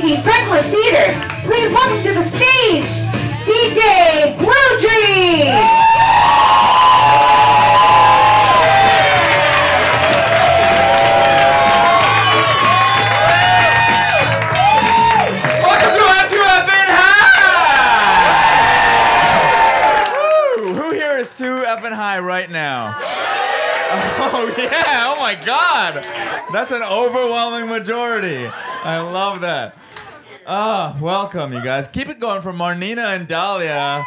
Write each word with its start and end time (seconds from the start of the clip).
the 0.00 0.16
Franklin 0.22 0.62
Theater. 0.62 1.12
Please 1.44 1.72
welcome 1.74 2.02
to 2.02 2.14
the 2.14 2.24
stage, 2.30 2.88
DJ 3.44 4.34
Blue 4.38 4.78
Dream. 4.80 5.52
Welcome 15.60 15.92
to 15.92 16.04
F2F 16.16 16.68
High! 16.96 17.44
Who 20.72 20.92
here 20.92 21.18
is 21.18 21.28
2F 21.30 21.84
and 21.84 21.94
High 21.94 22.20
right 22.20 22.50
now? 22.50 22.96
Oh, 24.22 24.54
yeah. 24.56 25.06
Oh, 25.08 25.16
my 25.18 25.34
God. 25.34 26.06
That's 26.52 26.70
an 26.70 26.82
overwhelming 26.82 27.68
majority. 27.68 28.46
I 28.46 29.00
love 29.00 29.40
that. 29.40 29.74
Ah, 30.46 30.96
welcome, 31.00 31.52
you 31.52 31.62
guys. 31.62 31.86
Keep 31.86 32.08
it 32.08 32.18
going 32.18 32.40
for 32.42 32.52
Marnina 32.52 33.14
and 33.14 33.28
Dahlia. 33.28 34.04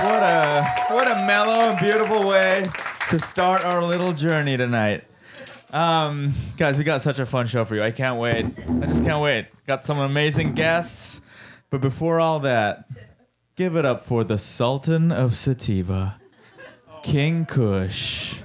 What 0.00 0.22
a, 0.22 0.64
what 0.92 1.06
a 1.10 1.26
mellow 1.26 1.70
and 1.70 1.78
beautiful 1.78 2.26
way 2.26 2.64
to 3.10 3.18
start 3.18 3.64
our 3.64 3.82
little 3.82 4.12
journey 4.12 4.56
tonight. 4.56 5.04
Um, 5.70 6.34
guys, 6.56 6.78
we 6.78 6.84
got 6.84 7.02
such 7.02 7.18
a 7.18 7.26
fun 7.26 7.46
show 7.46 7.64
for 7.64 7.74
you. 7.74 7.82
I 7.82 7.90
can't 7.90 8.18
wait. 8.18 8.46
I 8.46 8.86
just 8.86 9.04
can't 9.04 9.20
wait. 9.22 9.46
Got 9.66 9.84
some 9.84 9.98
amazing 9.98 10.54
guests. 10.54 11.20
But 11.70 11.80
before 11.80 12.18
all 12.20 12.40
that, 12.40 12.88
give 13.56 13.76
it 13.76 13.84
up 13.84 14.04
for 14.04 14.24
the 14.24 14.38
Sultan 14.38 15.12
of 15.12 15.34
Sativa, 15.34 16.20
King 17.02 17.44
Kush, 17.46 18.42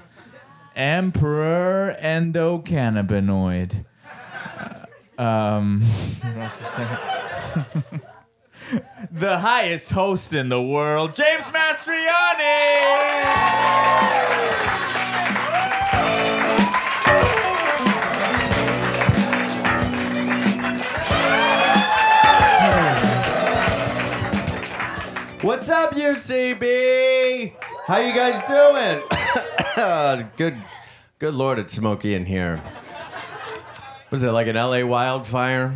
Emperor 0.76 1.96
Endocannabinoid. 2.02 3.86
Um, 5.20 5.82
what 5.82 6.38
else 6.38 6.62
is 6.62 6.72
there? 6.78 7.00
the 9.12 9.38
highest 9.40 9.92
host 9.92 10.34
in 10.34 10.48
the 10.48 10.62
world, 10.62 11.14
James 11.14 11.44
Mastriani. 11.48 12.80
What's 25.42 25.70
up, 25.70 25.96
UCB? 25.96 27.56
How 27.88 27.98
you 27.98 28.14
guys 28.14 28.42
doing? 28.48 30.30
good, 30.38 30.58
good 31.18 31.34
lord, 31.34 31.60
it's 31.60 31.74
smoky 31.74 32.14
in 32.14 32.26
here. 32.26 32.64
Was 34.12 34.24
it 34.24 34.32
like 34.32 34.48
an 34.48 34.56
LA 34.56 34.86
wildfire? 34.86 35.76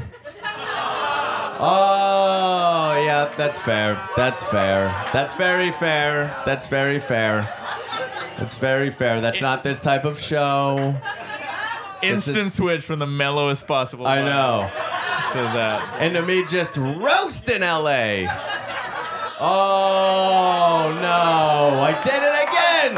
Oh, 1.65 3.01
yeah, 3.05 3.31
that's 3.37 3.59
fair. 3.59 3.99
That's 4.15 4.43
fair. 4.43 4.87
That's 5.13 5.35
very 5.35 5.71
fair. 5.71 6.35
That's 6.45 6.67
very 6.67 6.99
fair. 6.99 7.47
That's 8.37 8.55
very 8.55 8.89
fair. 8.89 9.21
That's 9.21 9.39
not 9.41 9.63
this 9.63 9.79
type 9.79 10.03
of 10.03 10.19
show. 10.19 10.95
Instant 12.01 12.51
switch 12.51 12.83
from 12.83 12.99
the 12.99 13.07
mellowest 13.07 13.67
possible. 13.67 14.07
I 14.07 14.21
know. 14.21 14.67
To 15.31 15.37
that. 15.37 15.97
And 15.99 16.13
to 16.15 16.21
me, 16.21 16.43
just 16.45 16.75
roasting 16.75 17.61
LA. 17.61 18.25
Oh 19.39 20.97
no, 21.01 21.81
I 21.81 21.91
did 22.03 22.23
it 22.23 22.33
again! 22.47 22.97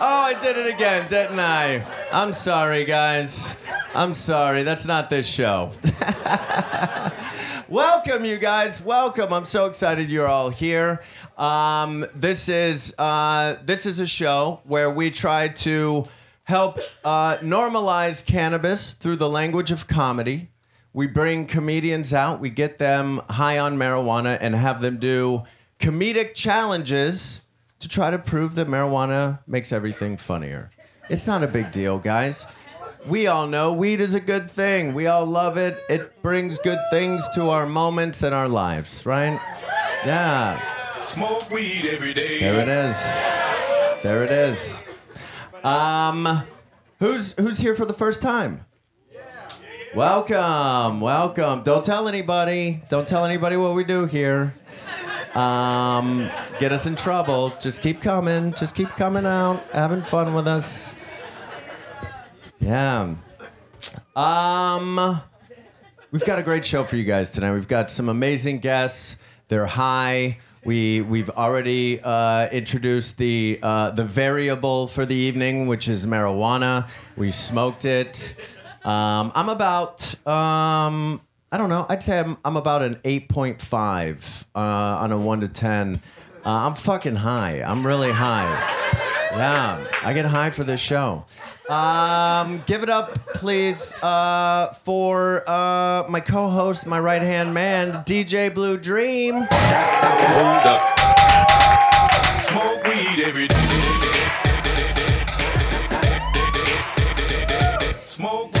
Oh, 0.00 0.22
I 0.24 0.34
did 0.40 0.56
it 0.56 0.72
again, 0.72 1.08
didn't 1.10 1.40
I? 1.40 1.84
I'm 2.12 2.32
sorry, 2.32 2.84
guys. 2.84 3.56
I'm 3.98 4.14
sorry. 4.14 4.62
That's 4.62 4.86
not 4.86 5.10
this 5.10 5.26
show. 5.28 5.72
Welcome, 7.68 8.24
you 8.24 8.38
guys. 8.38 8.80
Welcome. 8.80 9.32
I'm 9.32 9.44
so 9.44 9.66
excited 9.66 10.08
you're 10.08 10.28
all 10.28 10.50
here. 10.50 11.02
Um, 11.36 12.06
this 12.14 12.48
is 12.48 12.94
uh, 12.96 13.56
this 13.64 13.86
is 13.86 13.98
a 13.98 14.06
show 14.06 14.60
where 14.62 14.88
we 14.88 15.10
try 15.10 15.48
to 15.48 16.06
help 16.44 16.78
uh, 17.04 17.38
normalize 17.38 18.24
cannabis 18.24 18.92
through 18.92 19.16
the 19.16 19.28
language 19.28 19.72
of 19.72 19.88
comedy. 19.88 20.50
We 20.92 21.08
bring 21.08 21.46
comedians 21.46 22.14
out, 22.14 22.38
we 22.38 22.50
get 22.50 22.78
them 22.78 23.20
high 23.28 23.58
on 23.58 23.76
marijuana, 23.76 24.38
and 24.40 24.54
have 24.54 24.80
them 24.80 24.98
do 24.98 25.42
comedic 25.80 26.36
challenges 26.36 27.40
to 27.80 27.88
try 27.88 28.12
to 28.12 28.18
prove 28.20 28.54
that 28.54 28.68
marijuana 28.68 29.40
makes 29.48 29.72
everything 29.72 30.16
funnier. 30.16 30.70
It's 31.08 31.26
not 31.26 31.42
a 31.42 31.48
big 31.48 31.72
deal, 31.72 31.98
guys. 31.98 32.46
We 33.08 33.26
all 33.26 33.46
know 33.46 33.72
weed 33.72 34.02
is 34.02 34.14
a 34.14 34.20
good 34.20 34.50
thing. 34.50 34.92
We 34.92 35.06
all 35.06 35.24
love 35.24 35.56
it. 35.56 35.82
It 35.88 36.20
brings 36.22 36.58
good 36.58 36.78
things 36.90 37.26
to 37.30 37.48
our 37.48 37.64
moments 37.64 38.22
and 38.22 38.34
our 38.34 38.48
lives, 38.48 39.06
right? 39.06 39.40
Yeah. 40.04 40.60
Smoke 41.00 41.50
weed 41.50 41.86
every 41.86 42.12
day. 42.12 42.38
There 42.40 42.60
it 42.60 42.68
is. 42.68 43.00
There 44.02 44.24
it 44.24 44.30
is. 44.30 44.82
Um, 45.64 46.42
who's 46.98 47.32
who's 47.32 47.60
here 47.60 47.74
for 47.74 47.86
the 47.86 47.94
first 47.94 48.20
time? 48.20 48.66
Welcome, 49.94 51.00
welcome. 51.00 51.62
Don't 51.62 51.86
tell 51.86 52.08
anybody. 52.08 52.82
Don't 52.90 53.08
tell 53.08 53.24
anybody 53.24 53.56
what 53.56 53.74
we 53.74 53.84
do 53.84 54.04
here. 54.04 54.54
Um, 55.34 56.30
get 56.58 56.72
us 56.72 56.86
in 56.86 56.94
trouble. 56.94 57.54
Just 57.58 57.80
keep 57.80 58.02
coming. 58.02 58.52
Just 58.52 58.74
keep 58.74 58.88
coming 58.90 59.24
out, 59.24 59.64
having 59.72 60.02
fun 60.02 60.34
with 60.34 60.46
us. 60.46 60.92
Yeah. 62.60 63.14
Um, 64.16 65.20
we've 66.10 66.24
got 66.24 66.38
a 66.38 66.42
great 66.42 66.64
show 66.64 66.84
for 66.84 66.96
you 66.96 67.04
guys 67.04 67.30
tonight. 67.30 67.52
We've 67.52 67.68
got 67.68 67.90
some 67.90 68.08
amazing 68.08 68.58
guests. 68.58 69.18
They're 69.48 69.66
high. 69.66 70.38
We 70.64 71.00
we've 71.00 71.30
already 71.30 72.00
uh, 72.02 72.48
introduced 72.50 73.16
the 73.16 73.58
uh, 73.62 73.90
the 73.92 74.04
variable 74.04 74.88
for 74.88 75.06
the 75.06 75.14
evening, 75.14 75.66
which 75.66 75.88
is 75.88 76.04
marijuana. 76.04 76.88
We 77.16 77.30
smoked 77.30 77.84
it. 77.84 78.34
Um, 78.84 79.32
I'm 79.34 79.48
about 79.48 80.14
um, 80.26 81.20
I 81.50 81.56
don't 81.56 81.70
know. 81.70 81.86
I'd 81.88 82.02
say 82.02 82.18
I'm, 82.18 82.36
I'm 82.44 82.56
about 82.56 82.82
an 82.82 82.96
8.5 82.96 84.44
uh, 84.54 84.58
on 84.60 85.12
a 85.12 85.18
one 85.18 85.40
to 85.40 85.48
ten. 85.48 86.00
Uh, 86.44 86.50
I'm 86.66 86.74
fucking 86.74 87.16
high. 87.16 87.62
I'm 87.62 87.86
really 87.86 88.12
high. 88.12 88.48
Yeah, 89.32 89.84
I 90.04 90.12
get 90.12 90.26
high 90.26 90.50
for 90.50 90.64
this 90.64 90.80
show. 90.80 91.24
Um, 91.68 92.62
give 92.66 92.82
it 92.82 92.88
up, 92.88 93.26
please, 93.26 93.94
uh, 94.02 94.72
for 94.72 95.44
uh, 95.46 96.06
my 96.08 96.20
co-host, 96.20 96.86
my 96.86 96.98
right-hand 96.98 97.52
man, 97.52 98.04
DJ 98.04 98.52
Blue 98.54 98.78
Dream. 98.78 99.34
Hold 99.50 100.66
up. 100.66 100.80
Smoke 102.40 102.84
weed 102.86 103.22
every 103.22 103.48
day. 103.48 103.54
Smoke. 108.02 108.52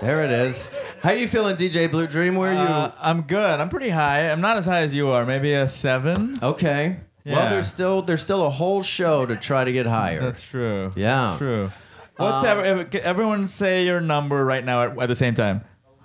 There 0.00 0.22
it 0.24 0.30
is. 0.30 0.68
How 1.02 1.10
you 1.10 1.26
feeling, 1.26 1.56
DJ 1.56 1.90
Blue 1.90 2.06
Dream? 2.06 2.36
Where 2.36 2.52
are 2.52 2.54
you? 2.54 2.60
Uh, 2.60 2.92
I'm 3.00 3.22
good. 3.22 3.58
I'm 3.60 3.68
pretty 3.68 3.88
high. 3.88 4.30
I'm 4.30 4.40
not 4.40 4.56
as 4.56 4.66
high 4.66 4.82
as 4.82 4.94
you 4.94 5.08
are. 5.08 5.26
Maybe 5.26 5.52
a 5.52 5.66
seven. 5.66 6.36
okay. 6.42 6.98
Well, 7.34 7.50
there's 7.50 7.66
still 7.66 8.02
there's 8.02 8.22
still 8.22 8.46
a 8.46 8.50
whole 8.50 8.82
show 8.82 9.26
to 9.26 9.36
try 9.36 9.64
to 9.64 9.72
get 9.72 9.86
higher. 9.86 10.20
That's 10.20 10.42
true. 10.42 10.92
Yeah. 10.96 11.26
That's 11.28 11.38
true. 11.38 11.70
What's 12.16 12.44
Um, 12.44 12.58
ever, 12.64 12.88
everyone 13.02 13.46
say 13.48 13.84
your 13.84 14.00
number 14.00 14.44
right 14.44 14.64
now 14.64 14.84
at, 14.84 14.98
at 14.98 15.08
the 15.08 15.14
same 15.14 15.34
time? 15.34 15.62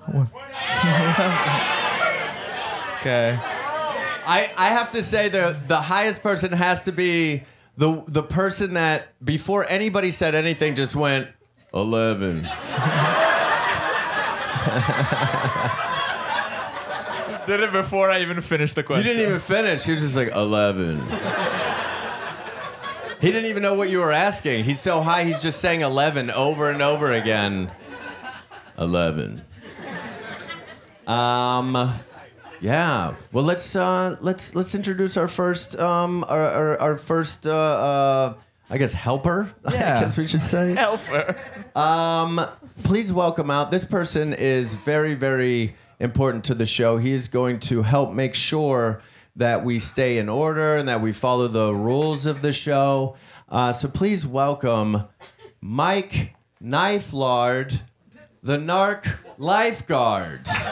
okay. 2.99 3.37
I, 4.23 4.51
I 4.57 4.67
have 4.69 4.91
to 4.91 5.03
say 5.03 5.29
the 5.29 5.55
the 5.67 5.81
highest 5.81 6.21
person 6.23 6.51
has 6.51 6.81
to 6.81 6.91
be 6.91 7.43
the 7.77 8.03
the 8.07 8.23
person 8.23 8.73
that 8.73 9.09
before 9.23 9.65
anybody 9.69 10.11
said 10.11 10.35
anything 10.35 10.75
just 10.75 10.95
went 10.95 11.27
eleven. 11.73 12.47
Did 17.47 17.59
it 17.61 17.71
before 17.71 18.09
I 18.09 18.21
even 18.21 18.39
finished 18.41 18.75
the 18.75 18.81
You 18.81 18.87
question. 18.87 19.07
didn't 19.07 19.27
even 19.27 19.39
finish. 19.39 19.85
He 19.85 19.91
was 19.91 20.01
just 20.01 20.15
like 20.15 20.31
eleven. 20.35 21.01
He 23.19 23.31
didn't 23.31 23.49
even 23.49 23.61
know 23.61 23.75
what 23.75 23.89
you 23.89 23.99
were 23.99 24.11
asking. 24.11 24.63
He's 24.63 24.79
so 24.79 25.01
high. 25.01 25.23
He's 25.25 25.41
just 25.41 25.59
saying 25.59 25.81
eleven 25.81 26.31
over 26.31 26.69
and 26.69 26.81
over 26.81 27.11
again. 27.11 27.71
Eleven. 28.77 29.43
Um. 31.07 31.93
Yeah. 32.61 33.15
Well, 33.31 33.43
let's 33.43 33.75
uh, 33.75 34.17
let's 34.21 34.55
let's 34.55 34.75
introduce 34.75 35.17
our 35.17 35.27
first 35.27 35.77
um 35.79 36.23
our 36.29 36.41
our, 36.45 36.79
our 36.79 36.97
first 36.97 37.47
uh, 37.47 37.51
uh 37.51 38.33
I 38.69 38.77
guess 38.77 38.93
helper. 38.93 39.53
Yeah. 39.69 39.97
I 39.97 40.01
guess 40.01 40.17
we 40.17 40.27
should 40.27 40.47
say. 40.47 40.73
Helper. 40.75 41.35
Um, 41.75 42.39
please 42.83 43.11
welcome 43.11 43.51
out. 43.51 43.69
This 43.69 43.83
person 43.83 44.33
is 44.33 44.75
very, 44.75 45.13
very 45.13 45.75
important 46.01 46.43
to 46.45 46.55
the 46.55 46.65
show. 46.65 46.97
He 46.97 47.13
is 47.13 47.27
going 47.27 47.59
to 47.61 47.83
help 47.83 48.11
make 48.11 48.35
sure 48.35 49.01
that 49.35 49.63
we 49.63 49.79
stay 49.79 50.17
in 50.17 50.27
order 50.27 50.75
and 50.75 50.89
that 50.89 51.01
we 51.01 51.13
follow 51.13 51.47
the 51.47 51.73
rules 51.73 52.25
of 52.25 52.41
the 52.41 52.51
show. 52.51 53.15
Uh, 53.47 53.71
so 53.71 53.87
please 53.87 54.25
welcome 54.25 55.03
Mike 55.61 56.35
Knife 56.59 57.13
Lard 57.13 57.81
the 58.43 58.57
Narc 58.57 59.19
Lifeguard. 59.37 60.47
All 60.47 60.63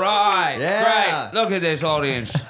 right. 0.00 0.56
Yeah. 0.60 1.30
Great. 1.32 1.42
Look 1.42 1.50
at 1.50 1.62
this 1.62 1.82
audience. 1.82 2.45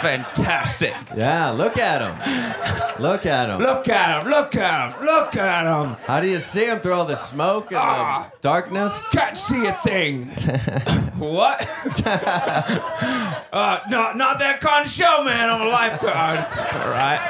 Fantastic. 0.00 0.94
Yeah, 1.16 1.50
look 1.50 1.78
at 1.78 2.00
him. 2.02 3.02
Look 3.02 3.26
at 3.26 3.48
him. 3.48 3.58
Look 3.60 3.88
at 3.88 4.22
him. 4.22 4.30
Look 4.30 4.56
at 4.56 4.94
him. 4.96 5.04
Look 5.04 5.36
at 5.36 5.64
him. 5.84 5.96
How 6.06 6.20
do 6.20 6.28
you 6.28 6.40
see 6.40 6.66
him 6.66 6.80
through 6.80 6.92
all 6.94 7.04
the 7.04 7.16
smoke 7.16 7.70
and 7.70 7.80
Ah. 7.80 8.30
the 8.32 8.38
darkness? 8.40 9.06
Can't 9.08 9.36
see 9.38 9.66
a 9.66 9.72
thing. 9.72 10.26
what? 11.18 11.68
uh, 12.06 13.80
no, 13.88 14.12
not 14.12 14.38
that 14.38 14.60
kind 14.60 14.86
of 14.86 14.92
show, 14.92 15.22
man. 15.24 15.50
I'm 15.50 15.60
a 15.62 15.68
lifeguard. 15.68 16.38
All 16.82 16.90
right. 16.90 17.20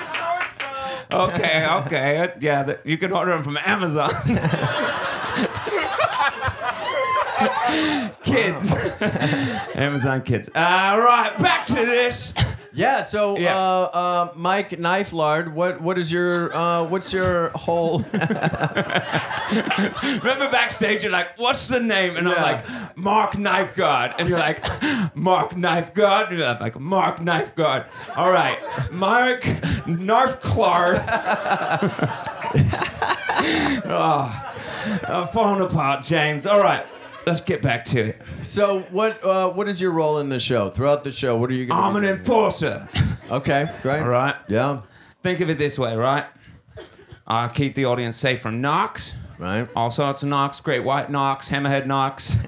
Okay, 1.12 1.66
okay. 1.84 2.32
Yeah, 2.40 2.64
th- 2.64 2.78
you 2.84 2.98
can 2.98 3.12
order 3.12 3.32
them 3.32 3.44
from 3.44 3.56
Amazon. 3.64 4.10
kids. 8.22 8.74
Amazon 9.74 10.22
kids. 10.22 10.48
All 10.54 11.00
right, 11.00 11.36
back 11.38 11.66
to 11.66 11.74
this. 11.74 12.32
Yeah. 12.72 13.00
So, 13.02 13.38
Yeah. 13.38 13.56
Uh, 13.58 13.88
uh, 13.92 14.32
Mike 14.36 14.78
Knife 14.78 15.12
Lard, 15.14 15.54
what 15.54 15.80
what 15.80 15.96
is 15.98 16.12
your 16.12 16.54
uh, 16.54 16.84
what's 16.84 17.12
your 17.12 17.48
whole? 17.54 18.00
Remember 20.02 20.50
backstage, 20.50 21.02
you're 21.02 21.12
like, 21.12 21.38
what's 21.38 21.68
the 21.68 21.80
name? 21.80 22.16
And 22.16 22.28
I'm 22.28 22.34
Yeah. 22.34 22.42
like, 22.42 22.96
Mark 22.96 23.38
Knife 23.38 23.74
God. 23.74 24.14
And 24.18 24.28
you're 24.28 24.38
like, 24.38 24.62
Mark 25.16 25.56
Knife 25.56 25.94
God? 25.94 26.28
And 26.28 26.38
you're 26.38 26.54
like, 26.60 26.78
Mark 26.78 27.22
Knife 27.22 27.54
God. 27.54 27.86
All 28.14 28.30
right, 28.30 28.58
Mark 28.92 29.46
Narf 29.86 30.40
Clark. 30.42 30.98
oh, 33.86 34.52
I'm 35.08 35.28
falling 35.28 35.60
apart, 35.62 36.04
James. 36.04 36.46
All 36.46 36.60
right, 36.62 36.84
let's 37.26 37.40
get 37.40 37.60
back 37.60 37.84
to 37.86 38.00
it. 38.00 38.22
so, 38.44 38.80
what 38.90 39.22
uh, 39.24 39.50
what 39.50 39.68
is 39.68 39.80
your 39.80 39.90
role 39.90 40.18
in 40.18 40.28
the 40.28 40.38
show? 40.38 40.70
Throughout 40.70 41.04
the 41.04 41.10
show, 41.10 41.36
what 41.36 41.50
are 41.50 41.54
you 41.54 41.66
going 41.66 41.76
to 41.76 41.82
do? 41.82 41.88
I'm 41.88 41.96
an 41.96 42.04
enforcer. 42.04 42.88
Okay, 43.30 43.68
great. 43.82 44.00
All 44.00 44.08
right. 44.08 44.36
Yeah. 44.48 44.82
Think 45.22 45.40
of 45.40 45.50
it 45.50 45.58
this 45.58 45.78
way, 45.78 45.96
right? 45.96 46.24
I 47.26 47.48
keep 47.48 47.74
the 47.74 47.86
audience 47.86 48.16
safe 48.16 48.40
from 48.40 48.60
knocks. 48.60 49.16
Right. 49.38 49.68
all 49.76 49.90
sorts 49.90 50.22
of 50.22 50.30
knocks, 50.30 50.60
great 50.60 50.82
white 50.82 51.10
knocks, 51.10 51.50
hammerhead 51.50 51.86
knocks. 51.86 52.38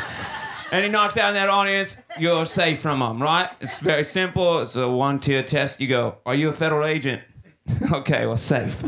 Any 0.72 0.88
knocks 0.88 1.16
out 1.16 1.28
in 1.28 1.34
that 1.34 1.48
audience, 1.48 1.98
you're 2.18 2.46
safe 2.46 2.80
from 2.80 2.98
them, 2.98 3.22
right? 3.22 3.48
It's 3.60 3.78
very 3.78 4.02
simple. 4.02 4.58
It's 4.58 4.74
a 4.74 4.90
one-tier 4.90 5.44
test. 5.44 5.80
You 5.80 5.86
go, 5.86 6.18
are 6.26 6.34
you 6.34 6.48
a 6.48 6.52
federal 6.52 6.84
agent? 6.84 7.22
okay, 7.92 8.26
well, 8.26 8.36
safe. 8.36 8.82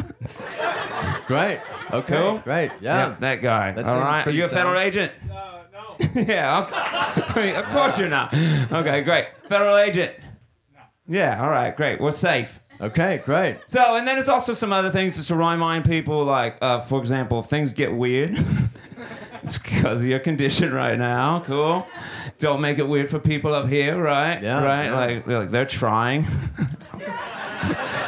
Great. 1.28 1.60
Okay. 1.92 2.16
Cool. 2.16 2.38
Great. 2.38 2.72
Yeah. 2.80 3.10
Yep, 3.10 3.20
that 3.20 3.42
guy. 3.42 3.70
That 3.72 3.84
all 3.84 3.92
seems 3.92 4.04
right. 4.04 4.26
Are 4.26 4.30
you 4.30 4.44
a 4.44 4.48
federal 4.48 4.74
sound. 4.74 4.86
agent? 4.86 5.12
no. 5.28 5.96
yeah. 6.22 7.14
Okay. 7.30 7.54
of 7.60 7.64
course 7.66 7.98
you're 7.98 8.08
not. 8.08 8.32
Okay, 8.34 9.02
great. 9.02 9.26
Federal 9.44 9.76
agent. 9.76 10.12
No. 10.74 10.80
Yeah. 11.06 11.40
All 11.42 11.50
right. 11.50 11.76
Great. 11.76 12.00
We're 12.00 12.12
safe. 12.12 12.58
Okay. 12.80 13.20
Great. 13.24 13.58
So, 13.66 13.96
and 13.96 14.06
then 14.08 14.16
there's 14.16 14.28
also 14.28 14.52
some 14.52 14.72
other 14.72 14.90
things 14.90 15.16
just 15.16 15.28
to 15.28 15.36
remind 15.36 15.84
people, 15.84 16.24
like, 16.24 16.56
uh, 16.62 16.80
for 16.80 16.98
example, 17.00 17.40
if 17.40 17.46
things 17.46 17.72
get 17.72 17.92
weird, 17.94 18.38
it's 19.42 19.58
because 19.58 20.00
of 20.00 20.06
your 20.06 20.20
condition 20.20 20.72
right 20.72 20.98
now. 20.98 21.40
Cool. 21.40 21.86
Don't 22.38 22.60
make 22.60 22.78
it 22.78 22.88
weird 22.88 23.10
for 23.10 23.18
people 23.18 23.52
up 23.54 23.68
here, 23.68 24.00
right? 24.00 24.42
Yeah, 24.42 24.64
Right? 24.64 24.84
yeah. 24.84 24.94
Like, 24.96 25.26
like 25.26 25.50
they're 25.50 25.66
trying. 25.66 26.26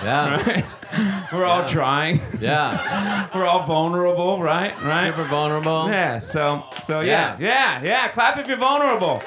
Yeah. 0.05 0.63
We're 1.33 1.45
all 1.45 1.67
trying. 1.69 2.21
Yeah. 2.41 3.29
We're 3.35 3.47
all 3.47 3.65
vulnerable, 3.65 4.43
right? 4.43 4.75
Right? 4.83 5.07
Super 5.11 5.25
vulnerable. 5.29 5.89
Yeah. 5.89 6.19
So, 6.19 6.65
so 6.83 7.01
yeah. 7.01 7.37
Yeah. 7.39 7.83
yeah. 7.83 8.09
Clap 8.09 8.39
if 8.39 8.49
you're 8.49 8.57
vulnerable. 8.57 9.23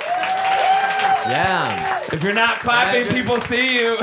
Yeah. 1.26 2.02
If 2.12 2.24
you're 2.24 2.34
not 2.34 2.60
clapping, 2.60 3.02
Imagine- 3.04 3.16
people 3.22 3.40
see 3.40 3.76
you. 3.80 3.98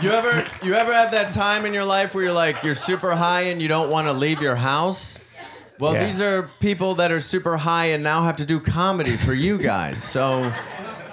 You 0.00 0.10
ever 0.10 0.44
you 0.64 0.74
ever 0.74 0.92
have 0.92 1.12
that 1.12 1.32
time 1.32 1.64
in 1.64 1.72
your 1.72 1.84
life 1.84 2.12
where 2.14 2.24
you're 2.24 2.32
like 2.32 2.64
you're 2.64 2.74
super 2.74 3.14
high 3.14 3.42
and 3.42 3.62
you 3.62 3.68
don't 3.68 3.88
want 3.88 4.08
to 4.08 4.12
leave 4.12 4.40
your 4.42 4.56
house? 4.56 5.20
Well, 5.78 5.94
Yeah. 5.94 6.06
these 6.06 6.20
are 6.20 6.50
people 6.58 6.96
that 6.96 7.12
are 7.12 7.20
super 7.20 7.56
high 7.56 7.86
and 7.86 8.02
now 8.02 8.22
have 8.24 8.36
to 8.38 8.44
do 8.44 8.58
comedy 8.58 9.16
for 9.16 9.32
you 9.32 9.58
guys. 9.58 10.02
So, 10.04 10.52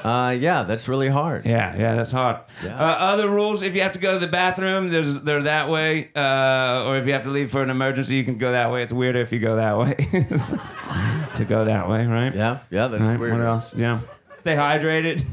uh, 0.04 0.36
yeah, 0.40 0.64
that's 0.64 0.88
really 0.88 1.10
hard. 1.10 1.46
Yeah, 1.46 1.76
yeah, 1.76 1.96
that's 1.96 2.12
hard. 2.12 2.38
Yeah. 2.64 2.80
Uh, 2.80 2.84
other 3.00 3.30
rules: 3.30 3.62
if 3.62 3.76
you 3.76 3.82
have 3.82 3.94
to 3.94 4.00
go 4.00 4.14
to 4.14 4.20
the 4.20 4.28
bathroom, 4.32 4.90
there's 4.90 5.22
they're 5.22 5.44
that 5.44 5.70
way, 5.70 6.10
uh, 6.16 6.86
or 6.88 6.98
if 6.98 7.06
you 7.08 7.14
have 7.14 7.24
to 7.24 7.30
leave 7.30 7.52
for 7.52 7.62
an 7.62 7.70
emergency, 7.70 8.16
you 8.16 8.24
can 8.24 8.38
go 8.38 8.52
that 8.52 8.72
way. 8.72 8.84
It's 8.84 8.94
weirder 8.94 9.20
if 9.20 9.32
you 9.32 9.40
go 9.40 9.56
that 9.58 9.78
way. 9.78 9.96
to 11.36 11.46
go 11.46 11.66
that 11.66 11.90
way, 11.90 12.06
right? 12.08 12.34
Yeah, 12.34 12.60
yeah, 12.70 12.88
that's 12.88 13.02
Right, 13.02 13.20
weird. 13.20 13.34
What 13.34 13.42
else? 13.42 13.74
Yeah. 13.76 14.00
Stay 14.38 14.56
hydrated. 14.56 15.26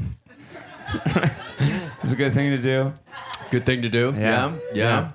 it's 2.03 2.11
a 2.11 2.15
good 2.15 2.33
thing 2.33 2.51
to 2.51 2.57
do. 2.57 2.93
Good 3.51 3.65
thing 3.65 3.81
to 3.83 3.89
do. 3.89 4.13
Yeah. 4.17 4.53
Yeah. 4.73 4.73
Yeah. 4.73 5.11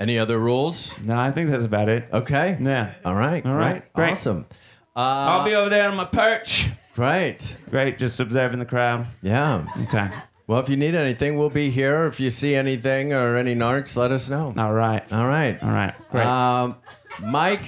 Any 0.00 0.18
other 0.18 0.38
rules? 0.38 0.98
No, 1.00 1.18
I 1.18 1.32
think 1.32 1.50
that's 1.50 1.64
about 1.64 1.88
it. 1.88 2.08
Okay. 2.12 2.56
Yeah. 2.60 2.94
All 3.04 3.14
right. 3.14 3.44
All 3.44 3.54
right, 3.54 3.80
Great. 3.80 3.92
great. 3.92 4.12
Awesome. 4.12 4.46
I'll 4.94 5.44
be 5.44 5.54
over 5.54 5.68
there 5.70 5.88
on 5.88 5.96
my 5.96 6.04
perch. 6.04 6.68
Great. 6.98 7.56
Great, 7.70 7.96
just 7.96 8.18
observing 8.18 8.58
the 8.58 8.66
crowd. 8.66 9.06
Yeah. 9.22 9.64
Okay. 9.82 10.10
Well, 10.48 10.58
if 10.58 10.68
you 10.68 10.76
need 10.76 10.96
anything, 10.96 11.38
we'll 11.38 11.48
be 11.48 11.70
here. 11.70 12.06
If 12.06 12.18
you 12.18 12.28
see 12.28 12.56
anything 12.56 13.12
or 13.12 13.36
any 13.36 13.54
narcs, 13.54 13.96
let 13.96 14.10
us 14.10 14.28
know. 14.28 14.52
All 14.58 14.72
right. 14.72 15.04
All 15.12 15.28
right. 15.28 15.62
All 15.62 15.70
right. 15.70 15.94
Great. 16.10 16.26
Um, 16.26 16.74
Mike 17.22 17.62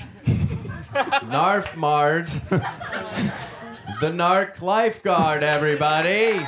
Narf 1.28 1.76
Mard, 1.76 2.26
the 4.00 4.10
Narc 4.10 4.60
Lifeguard, 4.60 5.44
everybody. 5.44 6.44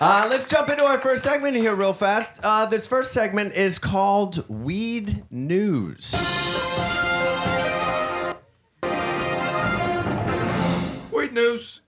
Uh, 0.00 0.26
let's 0.30 0.48
jump 0.48 0.70
into 0.70 0.84
our 0.84 0.98
first 0.98 1.22
segment 1.22 1.54
here, 1.54 1.74
real 1.74 1.92
fast. 1.92 2.40
Uh, 2.42 2.64
this 2.64 2.86
first 2.86 3.12
segment 3.12 3.52
is 3.52 3.78
called 3.78 4.48
Weed 4.48 5.22
News. 5.30 6.14
News. 11.32 11.80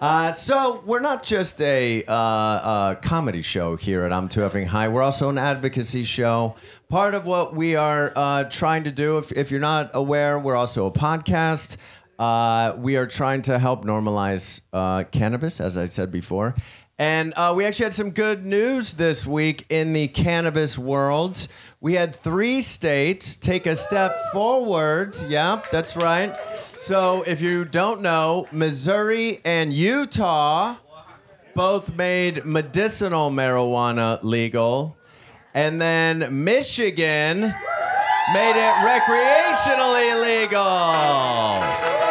Uh, 0.00 0.32
so 0.32 0.82
we're 0.84 1.00
not 1.00 1.22
just 1.22 1.60
a 1.60 2.04
uh, 2.06 2.12
uh, 2.12 2.94
comedy 2.96 3.40
show 3.40 3.76
here 3.76 4.02
at 4.02 4.12
I'm 4.12 4.28
Too 4.28 4.40
Effing 4.40 4.66
High. 4.66 4.88
We're 4.88 5.02
also 5.02 5.28
an 5.28 5.38
advocacy 5.38 6.02
show. 6.02 6.56
Part 6.88 7.14
of 7.14 7.24
what 7.24 7.54
we 7.54 7.76
are 7.76 8.12
uh, 8.16 8.44
trying 8.44 8.84
to 8.84 8.90
do, 8.90 9.18
if, 9.18 9.30
if 9.30 9.52
you're 9.52 9.60
not 9.60 9.90
aware, 9.94 10.40
we're 10.40 10.56
also 10.56 10.86
a 10.86 10.90
podcast. 10.90 11.76
Uh, 12.18 12.74
we 12.78 12.96
are 12.96 13.06
trying 13.06 13.42
to 13.42 13.58
help 13.58 13.84
normalize 13.84 14.62
uh, 14.72 15.04
cannabis, 15.04 15.60
as 15.60 15.78
I 15.78 15.86
said 15.86 16.10
before. 16.10 16.54
And 16.98 17.32
uh, 17.36 17.54
we 17.56 17.64
actually 17.64 17.84
had 17.84 17.94
some 17.94 18.10
good 18.10 18.44
news 18.44 18.94
this 18.94 19.26
week 19.26 19.66
in 19.68 19.92
the 19.92 20.08
cannabis 20.08 20.78
world. 20.78 21.48
We 21.80 21.94
had 21.94 22.14
three 22.14 22.62
states 22.62 23.34
take 23.34 23.66
a 23.66 23.74
step 23.74 24.16
forward. 24.32 25.16
Yep, 25.26 25.70
that's 25.70 25.96
right. 25.96 26.34
So 26.76 27.22
if 27.26 27.40
you 27.40 27.64
don't 27.64 28.02
know, 28.02 28.46
Missouri 28.52 29.40
and 29.44 29.72
Utah 29.72 30.76
both 31.54 31.96
made 31.96 32.44
medicinal 32.44 33.30
marijuana 33.30 34.22
legal. 34.22 34.96
And 35.54 35.80
then 35.80 36.44
Michigan 36.44 37.40
made 37.40 38.56
it 38.56 38.74
recreationally 38.86 40.22
legal. 40.22 42.01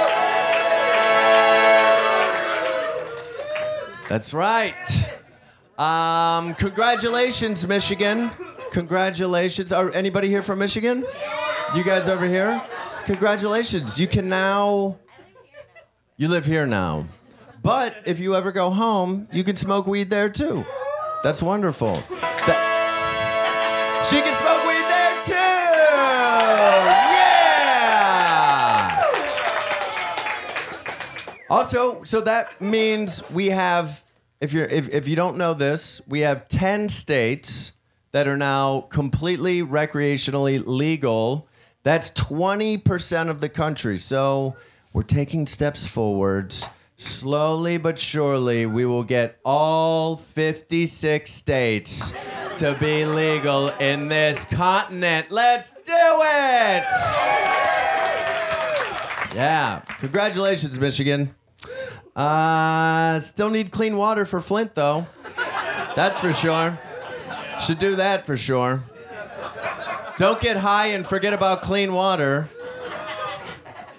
That's 4.12 4.34
right. 4.34 5.10
Um, 5.80 6.54
congratulations, 6.56 7.66
Michigan. 7.66 8.30
Congratulations. 8.74 9.72
Are 9.72 9.90
anybody 9.92 10.28
here 10.28 10.42
from 10.42 10.60
Michigan? 10.60 11.06
You 11.74 11.84
guys 11.86 12.10
over 12.10 12.28
here? 12.28 12.62
Congratulations. 13.06 14.02
You 14.02 14.08
can 14.08 14.28
now. 14.28 14.98
You 16.18 16.28
live 16.28 16.46
here 16.46 16.66
now. 16.66 17.08
But 17.64 17.96
if 18.06 18.20
you 18.20 18.36
ever 18.36 18.52
go 18.52 18.70
home, 18.70 19.30
you 19.32 19.46
can 19.46 19.56
smoke 19.56 19.88
weed 19.88 20.10
there 20.10 20.28
too. 20.28 20.66
That's 21.24 21.42
wonderful. 21.42 21.94
That- 22.48 24.04
she 24.10 24.20
can 24.20 24.38
smoke 24.38 24.66
weed 24.66 24.71
Also, 31.52 32.02
so 32.04 32.22
that 32.22 32.62
means 32.62 33.30
we 33.30 33.48
have 33.48 34.06
if 34.40 34.54
you're 34.54 34.68
if, 34.68 34.88
if 34.88 35.06
you 35.06 35.18
don't 35.18 35.36
know 35.36 35.54
this, 35.54 36.00
we 36.08 36.22
have 36.22 36.48
10 36.48 36.88
states 36.88 37.74
that 38.14 38.26
are 38.26 38.38
now 38.38 38.82
completely 38.90 39.62
recreationally 39.62 40.64
legal. 40.66 41.50
That's 41.84 42.10
20% 42.12 43.30
of 43.30 43.42
the 43.42 43.50
country. 43.50 43.98
So 43.98 44.56
we're 44.94 45.02
taking 45.02 45.46
steps 45.46 45.86
forwards 45.86 46.70
slowly 46.96 47.78
but 47.78 48.00
surely, 48.00 48.66
we 48.66 48.86
will 48.86 49.04
get 49.04 49.38
all 49.44 50.16
56 50.16 51.30
states 51.30 52.14
to 52.60 52.78
be 52.80 53.06
legal 53.06 53.70
in 53.72 54.08
this 54.08 54.46
continent. 54.46 55.32
Let's 55.32 55.72
do 55.72 55.82
it! 55.92 56.86
Yeah. 59.36 59.82
Congratulations, 60.00 60.80
Michigan. 60.80 61.36
Uh, 62.16 63.20
still 63.20 63.50
need 63.50 63.72
clean 63.72 63.96
water 63.98 64.26
for 64.26 64.40
Flint, 64.40 64.76
though. 64.76 65.06
That's 65.96 66.20
for 66.20 66.34
sure. 66.34 66.80
Should 67.62 67.78
do 67.78 67.96
that 67.98 68.26
for 68.26 68.36
sure. 68.36 68.84
Don't 70.18 70.42
get 70.42 70.58
high 70.58 70.88
and 70.88 71.06
forget 71.06 71.34
about 71.34 71.62
clean 71.62 71.94
water, 71.94 72.50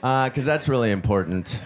because 0.01 0.45
that's 0.45 0.69
really 0.69 0.91
important. 0.91 1.61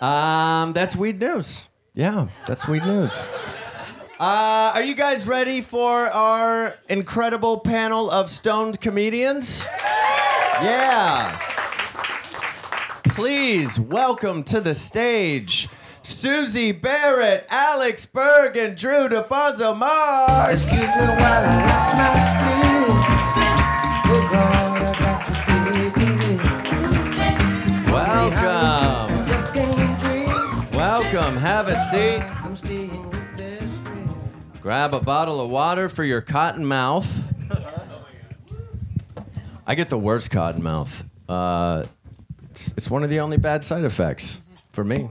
Um, 0.00 0.72
that's 0.72 0.94
weed 0.96 1.20
news. 1.20 1.68
Yeah, 1.94 2.28
that's 2.46 2.66
weed 2.66 2.84
news. 2.84 3.26
Uh, 4.18 4.72
are 4.74 4.82
you 4.82 4.94
guys 4.94 5.26
ready 5.26 5.60
for 5.60 6.06
our 6.06 6.76
incredible 6.88 7.58
panel 7.58 8.10
of 8.10 8.30
stoned 8.30 8.80
comedians? 8.80 9.66
Yeah. 10.62 11.38
Please 13.14 13.78
welcome 13.78 14.42
to 14.44 14.58
the 14.58 14.74
stage 14.74 15.68
Susie 16.00 16.72
Barrett, 16.72 17.46
Alex 17.50 18.06
Berg, 18.06 18.56
and 18.56 18.74
Drew 18.74 19.06
DeFonso 19.06 19.76
Marks. 19.76 20.54
Excuse 20.54 20.86
me 20.86 20.92
while 21.02 21.44
I 21.44 21.94
my 21.94 22.18
spleen. 22.18 22.86
God, 24.30 24.80
I 24.80 24.98
got 24.98 25.26
to 25.26 25.32
take 25.44 25.96
a 27.86 27.92
Welcome. 27.92 29.26
Just 29.26 29.52
can't 29.52 30.00
dream. 30.00 30.70
Welcome. 30.72 31.36
Have 31.36 31.68
a 31.68 31.76
seat. 31.90 32.22
I'm 32.42 32.56
staying 32.56 33.10
with 33.10 33.36
this 33.36 33.76
dream. 33.80 34.08
Grab 34.62 34.94
a 34.94 35.00
bottle 35.00 35.38
of 35.38 35.50
water 35.50 35.90
for 35.90 36.02
your 36.02 36.22
cotton 36.22 36.64
mouth. 36.64 37.22
I 39.66 39.74
get 39.74 39.90
the 39.90 39.98
worst 39.98 40.30
cotton 40.30 40.62
mouth. 40.62 41.04
Uh, 41.28 41.84
it's, 42.52 42.74
it's 42.76 42.90
one 42.90 43.02
of 43.02 43.08
the 43.08 43.18
only 43.18 43.38
bad 43.38 43.64
side 43.64 43.82
effects 43.82 44.42
for 44.72 44.84
me. 44.84 45.08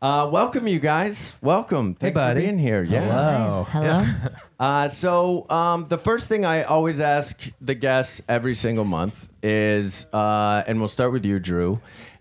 Uh, 0.00 0.28
welcome, 0.30 0.68
you 0.68 0.78
guys. 0.78 1.34
Welcome. 1.42 1.96
Thanks 1.96 2.16
for 2.16 2.24
buddy. 2.24 2.42
being 2.42 2.58
here. 2.58 2.84
Yeah. 2.84 3.00
Hello. 3.00 3.66
Hello. 3.68 4.04
Uh, 4.62 4.88
so 4.88 5.50
um, 5.50 5.86
the 5.86 5.98
first 5.98 6.28
thing 6.28 6.44
I 6.44 6.62
always 6.62 7.00
ask 7.00 7.50
the 7.60 7.74
guests 7.74 8.22
every 8.28 8.54
single 8.54 8.84
month 8.84 9.28
is, 9.42 10.06
uh, 10.12 10.62
and 10.68 10.78
we'll 10.78 10.86
start 10.86 11.10
with 11.10 11.26
you, 11.26 11.40
Drew, 11.40 11.80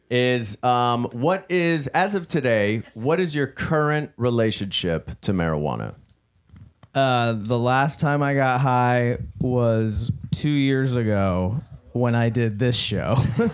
is 0.10 0.58
um, 0.64 1.04
what 1.12 1.46
is 1.52 1.86
as 1.90 2.16
of 2.16 2.26
today? 2.26 2.82
What 2.96 3.20
is 3.20 3.36
your 3.36 3.46
current 3.46 4.12
relationship 4.18 5.22
to 5.22 5.34
marijuana? 5.34 5.94
Uh, 6.96 7.36
the 7.38 7.60
last 7.60 8.00
time 8.00 8.24
I 8.24 8.34
got 8.34 8.62
high 8.62 9.20
was 9.40 10.12
two 10.32 10.50
years 10.50 10.96
ago 10.96 11.62
when 11.94 12.16
I 12.16 12.30
did 12.30 12.60
this 12.60 12.78
show. 12.78 13.16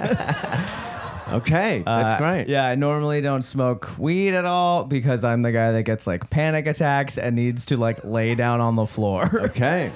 Okay, 1.30 1.84
that's 1.86 2.14
Uh, 2.14 2.18
great. 2.18 2.48
Yeah, 2.48 2.66
I 2.66 2.76
normally 2.76 3.20
don't 3.20 3.44
smoke 3.44 3.90
weed 4.00 4.34
at 4.34 4.46
all 4.46 4.86
because 4.86 5.26
I'm 5.26 5.42
the 5.42 5.52
guy 5.52 5.74
that 5.74 5.84
gets 5.84 6.08
like 6.08 6.30
panic 6.30 6.68
attacks 6.68 7.18
and 7.18 7.36
needs 7.36 7.66
to 7.66 7.76
like 7.76 8.06
lay 8.06 8.34
down 8.34 8.62
on 8.62 8.78
the 8.78 8.86
floor. 8.86 9.30
Okay. 9.48 9.92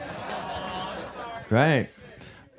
Great. 1.47 1.87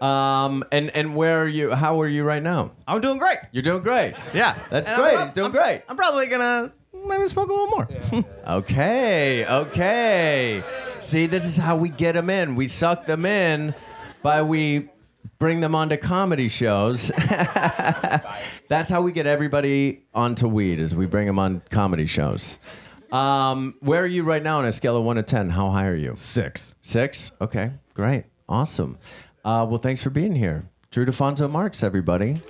Um, 0.00 0.64
and 0.72 0.88
and 0.96 1.14
where 1.14 1.42
are 1.42 1.48
you? 1.48 1.72
How 1.74 2.00
are 2.00 2.08
you 2.08 2.24
right 2.24 2.42
now? 2.42 2.72
I'm 2.88 3.02
doing 3.02 3.18
great. 3.18 3.38
You're 3.52 3.62
doing 3.62 3.82
great. 3.82 4.14
Yeah, 4.34 4.56
That's 4.70 4.88
And 4.88 4.96
I'm 4.96 5.02
great. 5.02 5.14
prob- 5.16 5.24
He's 5.26 5.32
doing 5.34 5.44
I'm- 5.44 5.52
great. 5.52 5.82
I'm 5.88 5.96
probably 5.96 6.26
gonna 6.28 6.72
maybe 7.06 7.28
smoke 7.28 7.50
a 7.50 7.52
little 7.52 7.66
more. 7.68 7.88
Okay. 8.48 9.44
Okay. 9.46 10.62
See, 11.00 11.26
this 11.26 11.44
is 11.44 11.58
how 11.58 11.76
we 11.76 11.90
get 11.90 12.12
them 12.14 12.30
in. 12.30 12.56
We 12.56 12.68
suck 12.68 13.04
them 13.04 13.26
in 13.26 13.74
by 14.22 14.40
we 14.42 14.88
bring 15.38 15.60
them 15.60 15.74
onto 15.74 15.96
comedy 15.96 16.48
shows. 16.48 17.08
That's 18.68 18.88
how 18.88 19.02
we 19.02 19.12
get 19.12 19.26
everybody 19.26 20.04
onto 20.14 20.48
weed. 20.48 20.78
Is 20.78 20.94
we 20.94 21.06
bring 21.06 21.26
them 21.26 21.38
on 21.38 21.62
comedy 21.70 22.06
shows. 22.06 22.58
Um, 23.10 23.74
where 23.80 24.02
are 24.02 24.06
you 24.06 24.22
right 24.22 24.42
now 24.42 24.58
on 24.58 24.64
a 24.64 24.72
scale 24.72 24.96
of 24.96 25.04
one 25.04 25.16
to 25.16 25.22
ten? 25.22 25.50
How 25.50 25.70
high 25.70 25.86
are 25.86 25.94
you? 25.94 26.14
Six. 26.16 26.74
Six? 26.80 27.32
Okay, 27.40 27.72
great. 27.94 28.24
Awesome. 28.48 28.98
Uh, 29.44 29.66
well, 29.68 29.78
thanks 29.78 30.02
for 30.02 30.10
being 30.10 30.34
here. 30.34 30.68
Drew 30.90 31.04
DeFonso 31.04 31.50
Marks, 31.50 31.82
everybody. 31.82 32.40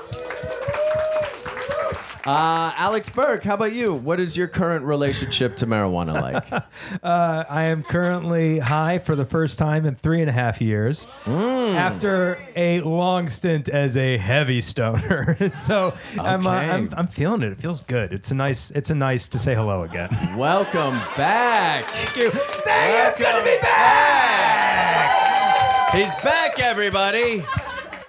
Uh, 2.25 2.73
Alex 2.77 3.09
Berg, 3.09 3.43
how 3.43 3.55
about 3.55 3.73
you? 3.73 3.93
What 3.93 4.21
is 4.21 4.37
your 4.37 4.47
current 4.47 4.85
relationship 4.85 5.57
to 5.57 5.67
marijuana 5.67 6.21
like? 6.23 6.65
I 7.03 7.65
am 7.65 7.83
currently 7.83 8.61
high 8.61 9.01
for 9.01 9.17
the 9.17 9.25
first 9.25 9.59
time 9.59 9.87
in 9.87 9.97
three 9.97 10.21
and 10.21 10.31
a 10.31 10.33
half 10.33 10.61
years 10.61 11.09
after 11.27 12.39
a 12.55 12.81
long 12.83 13.29
stint 13.29 13.69
as 13.69 13.97
a 13.97 14.19
heavy 14.19 14.61
stoner. 14.61 15.37
so 15.57 15.95
I'm, 16.21 16.47
uh, 16.47 16.51
I'm, 16.51 16.91
I'm 16.97 17.07
feeling 17.09 17.43
it. 17.43 17.51
It 17.53 17.59
feels 17.61 17.81
good. 17.81 18.13
It's 18.13 18.31
a 18.31 18.35
nice, 18.37 18.71
it's 18.71 18.91
a 18.91 18.95
nice 18.95 19.27
to 19.29 19.39
say 19.41 19.57
hello 19.57 19.83
again. 19.83 20.09
Welcome 20.37 20.95
back. 21.17 21.87
Thank 21.89 22.17
you. 22.17 22.31
Thank 22.31 22.93
you. 22.93 23.01
It's 23.09 23.19
good 23.19 23.37
to 23.37 23.45
be 23.45 23.59
back. 23.63 25.11
He's 25.93 26.15
back, 26.23 26.61
everybody. 26.61 27.39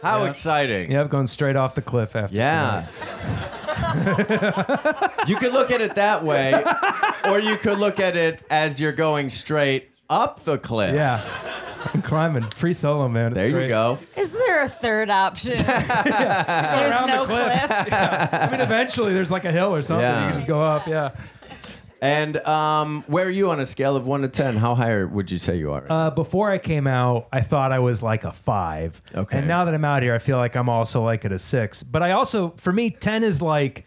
How 0.04 0.24
Yeah. 0.24 0.30
exciting. 0.30 0.92
Yep, 0.92 1.10
going 1.10 1.26
straight 1.28 1.56
off 1.56 1.74
the 1.74 1.82
cliff 1.82 2.16
after. 2.16 2.36
Yeah. 2.36 2.86
you 5.28 5.36
could 5.38 5.54
look 5.54 5.72
at 5.72 5.82
it 5.82 5.96
that 5.96 6.24
way, 6.24 6.54
or 7.26 7.40
you 7.40 7.56
could 7.58 7.80
look 7.80 8.00
at 8.00 8.16
it 8.16 8.44
as 8.50 8.80
you're 8.80 8.92
going 8.92 9.30
straight 9.30 9.90
up 10.10 10.44
the 10.44 10.58
cliff. 10.58 10.94
Yeah. 10.96 11.22
I'm 11.94 12.02
climbing. 12.02 12.44
Free 12.52 12.72
solo, 12.72 13.10
man. 13.10 13.34
It's 13.34 13.36
There 13.40 13.48
you 13.48 13.54
great. 13.54 13.68
go. 13.68 14.00
Is 14.16 14.32
there 14.34 14.64
a 14.64 14.70
third 14.70 15.10
option? 15.10 15.58
There's 15.58 15.68
Around 15.68 17.10
the 17.10 17.16
no 17.16 17.26
cliff. 17.26 17.52
cliff. 17.62 17.94
I 17.94 18.48
mean, 18.52 18.62
eventually 18.62 19.14
there's 19.14 19.32
like 19.32 19.44
a 19.44 19.52
hill 19.52 19.76
or 19.76 19.82
something. 19.82 20.02
Yeah. 20.02 20.22
You 20.22 20.28
can 20.28 20.36
just 20.36 20.48
go 20.48 20.64
up. 20.64 20.88
Yeah. 20.88 21.10
And 22.04 22.36
um, 22.46 23.06
where 23.08 23.26
are 23.26 23.30
you 23.30 23.50
on 23.50 23.62
a 23.62 23.66
scale 23.66 23.96
of 23.96 24.06
one 24.06 24.24
to 24.24 24.28
ten? 24.28 24.58
How 24.58 24.76
high 24.76 25.06
would 25.06 25.32
you 25.32 25.38
say 25.38 25.56
you 25.58 25.72
are? 25.72 25.86
Uh, 25.90 26.10
before 26.10 26.52
I 26.52 26.58
came 26.58 26.86
out, 26.86 27.30
I 27.32 27.40
thought 27.40 27.72
I 27.72 27.80
was 27.80 28.04
like 28.04 28.26
a 28.26 28.34
five. 28.34 29.00
Okay. 29.16 29.38
And 29.38 29.48
now 29.48 29.64
that 29.64 29.74
I'm 29.74 29.86
out 29.86 30.04
here, 30.04 30.14
I 30.14 30.20
feel 30.20 30.36
like 30.36 30.58
I'm 30.58 30.68
also 30.68 31.02
like 31.02 31.24
at 31.24 31.32
a 31.32 31.40
six. 31.40 31.82
But 31.82 32.04
I 32.04 32.12
also, 32.12 32.50
for 32.58 32.74
me, 32.74 32.90
10 32.90 33.24
is 33.24 33.42
like 33.42 33.86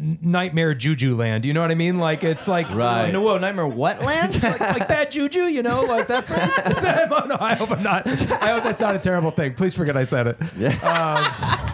nightmare 0.00 0.74
juju 0.74 1.14
land. 1.14 1.44
You 1.44 1.52
know 1.52 1.60
what 1.60 1.70
I 1.70 1.76
mean? 1.76 2.00
Like, 2.00 2.24
it's 2.24 2.48
like, 2.48 2.68
Right. 2.74 3.12
no, 3.12 3.20
whoa, 3.20 3.38
nightmare 3.38 3.68
what 3.68 4.02
land? 4.02 4.42
like, 4.42 4.58
like 4.58 4.88
bad 4.88 5.12
juju, 5.12 5.42
you 5.44 5.62
know? 5.62 5.82
Like 5.82 6.08
that's? 6.08 6.30
Is 6.76 6.82
that, 6.82 7.06
oh, 7.12 7.24
no, 7.26 7.36
I 7.38 7.54
hope 7.54 7.70
I'm 7.70 7.84
not. 7.84 8.04
I 8.08 8.48
hope 8.50 8.64
that's 8.64 8.80
not 8.80 8.96
a 8.96 8.98
terrible 8.98 9.30
thing. 9.30 9.54
Please 9.54 9.76
forget 9.76 9.96
I 9.96 10.02
said 10.02 10.26
it. 10.26 10.36
yeah. 10.58 11.70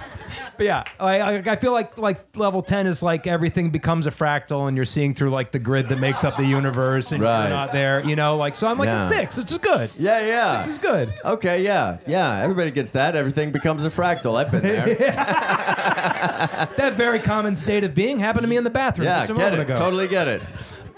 But 0.61 0.67
yeah, 0.67 0.85
I, 1.01 1.21
I, 1.21 1.35
I 1.53 1.57
feel 1.57 1.73
like 1.73 1.97
like 1.97 2.37
level 2.37 2.61
10 2.61 2.87
is 2.87 3.03
like 3.03 3.27
everything 3.27 3.71
becomes 3.71 4.07
a 4.07 4.11
fractal 4.11 4.69
and 4.69 4.77
you're 4.77 4.85
seeing 4.85 5.15
through 5.15 5.31
like 5.31 5.53
the 5.53 5.59
grid 5.59 5.89
that 5.89 5.99
makes 5.99 6.23
up 6.23 6.37
the 6.37 6.45
universe 6.45 7.13
and 7.13 7.23
Right. 7.23 7.41
you're 7.45 7.49
not 7.57 7.73
there, 7.73 8.05
you 8.05 8.15
know? 8.15 8.37
Like, 8.37 8.55
so 8.55 8.69
I'm 8.69 8.77
like 8.77 8.89
Yeah. 8.89 9.03
a 9.03 9.09
six. 9.09 9.39
It's 9.39 9.53
just 9.53 9.63
good. 9.63 9.89
yeah, 9.99 10.21
yeah. 10.21 10.61
Six 10.61 10.73
is 10.75 10.79
good. 10.79 11.15
Okay, 11.25 11.65
yeah, 11.65 11.97
yeah. 12.07 12.41
Everybody 12.43 12.71
gets 12.73 12.91
that. 12.91 13.17
Everything 13.17 13.53
becomes 13.53 13.87
a 13.87 13.89
fractal. 13.89 14.37
I've 14.37 14.51
been 14.51 14.63
there. 14.63 14.85
That 16.77 16.93
very 16.95 17.21
common 17.21 17.57
state 17.57 17.83
of 17.83 17.95
being 17.95 18.19
happened 18.19 18.43
to 18.43 18.49
me 18.49 18.59
in 18.59 18.65
the 18.65 18.69
bathroom 18.69 19.07
yeah, 19.07 19.21
just 19.21 19.31
a 19.31 19.35
get 19.35 19.53
moment 19.53 19.61
it. 19.71 19.73
ago. 19.73 19.79
Totally 19.81 20.09
get 20.09 20.29
it. 20.29 20.43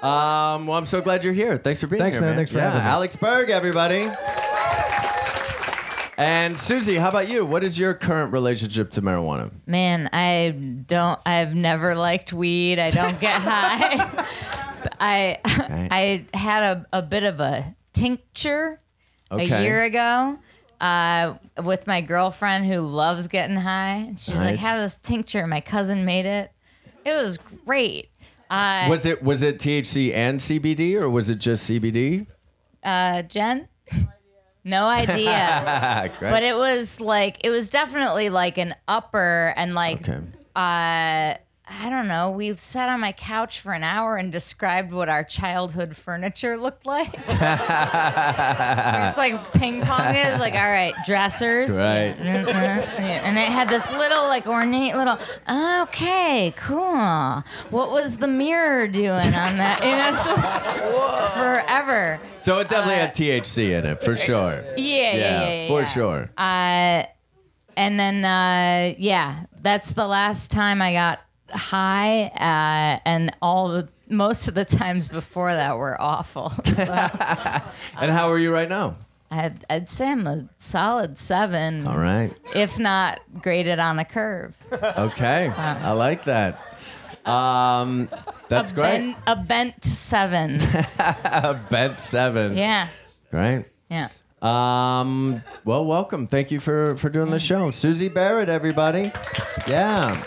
Um, 0.03 0.67
well, 0.67 0.73
I'm 0.77 0.87
so 0.87 1.01
glad 1.01 1.23
you're 1.23 1.33
here. 1.33 1.57
Thanks 1.57 1.81
for 1.81 1.87
being 1.87 2.03
Thanks, 2.03 2.17
here, 2.17 2.25
man. 2.27 2.35
Thanks 2.35 2.51
for 2.51 2.59
yeah, 2.59 2.65
having 2.73 2.83
me. 2.83 2.89
Alex 2.89 3.15
Berg, 3.15 3.49
everybody. 3.51 4.11
And 6.19 6.59
Susie, 6.61 6.97
how 6.97 7.09
about 7.09 7.29
you? 7.29 7.45
What 7.47 7.65
is 7.65 7.79
your 7.79 7.95
current 7.95 8.33
relationship 8.33 8.91
to 8.93 9.03
marijuana? 9.03 9.51
Man, 9.67 10.11
I 10.13 10.51
don't. 10.87 11.19
I've 11.25 11.55
never 11.55 11.95
liked 11.95 12.33
weed. 12.33 12.79
I 12.79 12.91
don't 12.91 13.19
get 13.19 13.33
high. 13.41 14.27
I 15.01 15.39
I 15.45 16.27
had 16.37 16.63
a, 16.63 16.87
a 16.93 17.03
bit 17.03 17.23
of 17.25 17.41
a 17.41 17.75
tincture 17.93 18.79
Okay. 19.31 19.51
a 19.51 19.63
year 19.63 19.83
ago 19.85 20.39
uh, 20.83 21.35
with 21.65 21.87
my 21.87 22.03
girlfriend 22.03 22.67
who 22.67 22.81
loves 22.81 23.29
getting 23.29 23.57
high. 23.57 24.13
She's 24.19 24.37
like, 24.37 24.59
"Have 24.59 24.79
this 24.81 24.99
tincture." 24.99 25.47
My 25.47 25.63
cousin 25.63 26.05
made 26.05 26.27
it. 26.27 26.53
It 27.07 27.15
was 27.15 27.39
great. 27.39 28.11
Uh, 28.51 28.87
Was 28.91 29.07
it 29.07 29.23
was 29.23 29.43
it 29.43 29.59
THC 29.59 30.13
and 30.13 30.39
CBD 30.39 30.95
or 30.97 31.09
was 31.09 31.31
it 31.31 31.39
just 31.39 31.69
CBD? 31.71 32.27
uh, 32.85 33.23
Jen? 33.23 33.69
No 34.65 34.87
idea. 34.87 36.11
But 36.21 36.43
it 36.43 36.57
was 36.57 37.01
like 37.01 37.39
it 37.45 37.51
was 37.51 37.69
definitely 37.69 38.29
like 38.31 38.59
an 38.59 38.75
upper 38.87 39.53
and 39.57 39.75
like 39.75 40.09
okay. 40.09 40.21
uh 40.55 41.35
I 41.81 41.89
don't 41.91 42.07
know. 42.07 42.31
We 42.31 42.55
sat 42.57 42.89
on 42.89 43.01
my 43.01 43.13
couch 43.13 43.61
for 43.61 43.73
an 43.73 43.83
hour 43.83 44.17
and 44.17 44.31
described 44.31 44.93
what 44.93 45.09
our 45.09 45.25
childhood 45.25 45.97
furniture 45.97 46.57
looked 46.57 46.87
like. 46.87 47.13
It's 49.03 49.17
like 49.19 49.53
ping 49.53 49.81
pong. 49.83 50.15
It 50.15 50.31
was 50.31 50.41
like, 50.41 50.55
all 50.55 50.61
right, 50.61 50.95
dressers. 51.05 51.71
Right. 51.77 52.15
Yeah, 52.23 52.45
uh, 52.47 52.53
yeah. 52.53 53.23
And 53.25 53.37
it 53.39 53.49
had 53.49 53.69
this 53.69 53.91
little, 53.93 54.25
like, 54.25 54.47
ornate 54.47 54.95
little, 54.95 55.19
okay, 55.83 56.55
cool. 56.57 57.43
What 57.71 57.91
was 57.91 58.19
the 58.19 58.29
mirror 58.29 58.87
doing 58.87 59.11
on 59.35 59.57
that? 59.59 59.81
You 59.83 59.97
know, 59.97 60.15
so 60.15 60.35
forever. 61.41 62.21
So 62.39 62.59
it 62.59 62.69
definitely 62.69 62.97
had 63.01 63.15
THC 63.15 63.79
in 63.79 63.87
it 63.87 64.01
for 64.03 64.17
sure. 64.17 64.63
Yeah, 64.77 64.77
yeah, 64.77 65.17
yeah. 65.17 65.53
yeah, 65.63 65.69
for 65.69 65.87
sure. 65.87 66.31
Uh, 66.37 67.05
and 67.77 67.99
then 67.99 68.25
uh, 68.25 68.95
yeah, 68.99 69.45
that's 69.61 69.93
the 69.93 70.07
last 70.07 70.51
time 70.51 70.83
I 70.83 70.93
got 70.93 71.21
high, 71.53 72.25
uh, 72.35 73.01
and 73.05 73.35
all 73.43 73.69
the 73.69 73.89
most 74.09 74.49
of 74.49 74.55
the 74.55 74.65
times 74.65 75.09
before 75.09 75.53
that 75.55 75.77
were 75.79 76.01
awful. 76.01 76.51
So 76.65 76.83
and 78.01 78.11
how 78.11 78.31
are 78.31 78.39
you 78.39 78.53
right 78.53 78.69
now? 78.69 78.97
I'd, 79.31 79.65
I'd 79.71 79.89
say 79.89 80.09
I'm 80.11 80.27
a 80.27 80.47
solid 80.59 81.19
seven, 81.19 81.87
All 81.87 81.97
right. 81.99 82.31
if 82.55 82.79
not 82.79 83.21
graded 83.41 83.79
on 83.79 83.99
a 83.99 84.05
curve. 84.05 84.55
Okay. 84.73 85.49
I 85.49 85.93
like 85.93 86.25
that. 86.25 86.59
Um, 87.25 88.09
that's 88.49 88.73
a 88.73 88.75
great. 88.75 88.99
Bent, 88.99 89.17
a 89.27 89.37
bent 89.37 89.85
seven. 89.85 90.61
A 90.99 91.59
bent 91.71 92.01
seven. 92.01 92.57
yeah, 92.57 92.89
Great. 93.31 93.65
yeah. 93.91 94.09
Um, 94.43 95.41
well, 95.65 95.85
welcome. 95.85 96.27
Thank 96.27 96.51
you 96.51 96.59
for 96.59 96.97
for 96.97 97.09
doing 97.09 97.31
the 97.31 97.39
show, 97.39 97.71
Susie 97.71 98.09
Barrett, 98.09 98.49
everybody. 98.49 99.13
Yeah. 99.69 100.21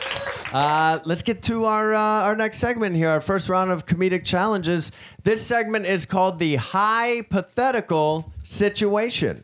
Uh, 0.56 1.00
let's 1.04 1.22
get 1.22 1.42
to 1.42 1.66
our 1.66 1.94
uh, 1.94 2.00
our 2.00 2.34
next 2.34 2.60
segment 2.60 2.96
here. 2.96 3.10
Our 3.10 3.20
first 3.20 3.50
round 3.50 3.72
of 3.72 3.86
comedic 3.86 4.24
challenges. 4.24 4.94
This 5.22 5.46
segment 5.46 5.86
is 5.86 6.06
called 6.06 6.40
the 6.40 6.56
hypothetical 6.56 8.32
situation. 8.42 9.44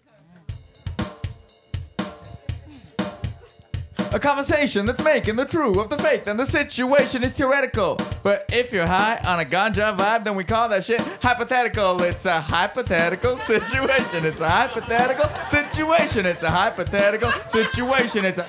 A 4.14 4.20
conversation 4.20 4.86
that's 4.86 5.04
making 5.04 5.36
the 5.36 5.44
true 5.44 5.82
of 5.82 5.90
the 5.90 5.98
faith 5.98 6.28
and 6.28 6.40
the 6.40 6.46
situation 6.46 7.26
is 7.26 7.34
theoretical. 7.34 7.98
But 8.24 8.50
if 8.54 8.72
you're 8.72 8.88
high 8.88 9.20
on 9.26 9.42
a 9.42 9.46
ganja 9.46 9.98
vibe, 9.98 10.24
then 10.24 10.38
we 10.38 10.46
call 10.46 10.70
that 10.70 10.86
shit 10.86 11.02
hypothetical. 11.22 12.02
It's 12.04 12.26
a 12.26 12.40
hypothetical 12.40 13.36
situation. 13.52 14.24
It's 14.24 14.40
a 14.40 14.50
hypothetical 14.50 15.30
situation. 15.50 16.26
It's 16.26 16.44
a 16.44 16.52
hypothetical 16.52 17.34
situation. 17.50 18.24
It's 18.24 18.38
a. 18.38 18.46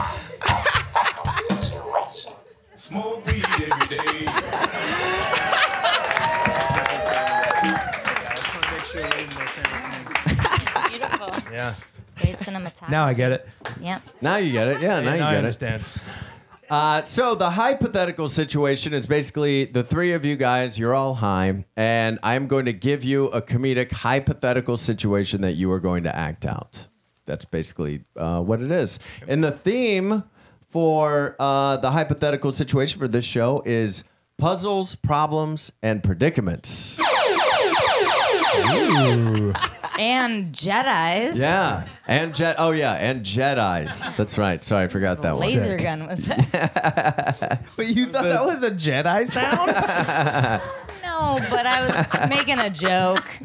Smoke 2.93 3.25
weed 3.27 3.43
every 3.47 3.97
day. 3.97 5.33
Beautiful. 10.89 11.31
Yeah. 11.53 11.75
Great 12.21 12.37
cinematography. 12.37 12.91
Now 12.91 13.05
I 13.07 13.15
get 13.15 13.33
it. 13.33 13.49
Yep. 13.81 14.03
Now 14.21 14.37
you 14.37 14.53
get 14.53 14.69
it. 14.69 14.81
Yeah, 14.83 15.01
now 15.01 15.15
you 15.15 15.23
I 15.23 15.31
get 15.31 15.35
it. 15.35 15.39
understand. 15.39 15.83
Uh, 16.71 17.03
so 17.03 17.35
the 17.35 17.51
hypothetical 17.51 18.29
situation 18.29 18.93
is 18.95 19.07
basically 19.07 19.65
the 19.67 19.83
three 19.83 20.13
of 20.13 20.25
you 20.25 20.37
guys. 20.37 20.79
You're 20.79 20.95
all 20.95 21.15
high, 21.15 21.65
and 21.77 22.19
I'm 22.23 22.47
going 22.47 22.65
to 22.67 22.73
give 22.73 23.05
you 23.05 23.27
a 23.29 23.41
comedic 23.43 23.93
hypothetical 23.93 24.77
situation 24.77 25.41
that 25.43 25.53
you 25.53 25.71
are 25.73 25.81
going 25.81 26.03
to 26.05 26.15
act 26.15 26.45
out. 26.47 26.89
That's 27.25 27.45
basically 27.45 28.05
uh, 28.17 28.43
what 28.43 28.61
it 28.61 28.71
is. 28.71 28.99
And 29.29 29.43
the 29.45 29.53
theme 29.53 30.25
for 30.73 31.37
uh, 31.39 31.77
the 31.77 31.91
hypothetical 31.91 32.51
situation 32.51 32.99
for 32.99 33.07
this 33.07 33.25
show 33.27 33.63
is 33.67 34.05
puzzles, 34.39 34.97
problems, 34.97 35.71
and 35.83 36.03
predicaments. 36.03 36.99
And 39.99 40.53
Jedi's. 40.55 41.39
Yeah, 41.39 41.87
and 42.09 42.35
jet. 42.35 42.57
Oh 42.59 42.71
yeah, 42.71 42.95
and 42.95 43.25
Jedi's. 43.25 44.07
That's 44.17 44.39
right. 44.39 44.65
Sorry, 44.65 44.85
I 44.85 44.89
forgot 44.89 45.21
that 45.23 45.35
one. 45.35 45.43
Laser 45.43 45.77
gun 45.77 46.07
was 46.07 46.25
that? 46.27 47.63
But 47.77 47.87
you 47.95 48.07
thought 48.07 48.25
that 48.25 48.47
was 48.47 48.63
a 48.63 48.71
Jedi 48.71 49.29
sound? 49.29 49.71
No, 51.03 51.39
but 51.51 51.67
I 51.67 51.85
was 51.85 52.31
making 52.31 52.59
a 52.61 52.71
joke. 52.71 53.29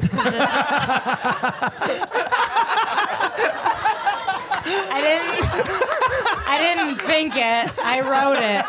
I 4.90 5.00
didn't. 5.02 5.97
I 6.48 6.58
didn't 6.58 6.96
think 6.96 7.36
it. 7.36 7.70
I 7.84 8.00
wrote 8.00 8.38
it. 8.38 8.64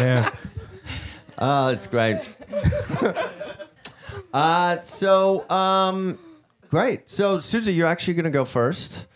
Yeah. 0.00 0.30
Oh, 1.38 1.68
that's 1.68 1.86
great. 1.86 2.20
uh, 4.32 4.80
so, 4.80 5.48
um, 5.50 6.18
great. 6.68 7.08
So, 7.08 7.38
Susie, 7.38 7.72
you're 7.72 7.86
actually 7.86 8.14
going 8.14 8.24
to 8.24 8.30
go 8.30 8.44
first. 8.44 9.06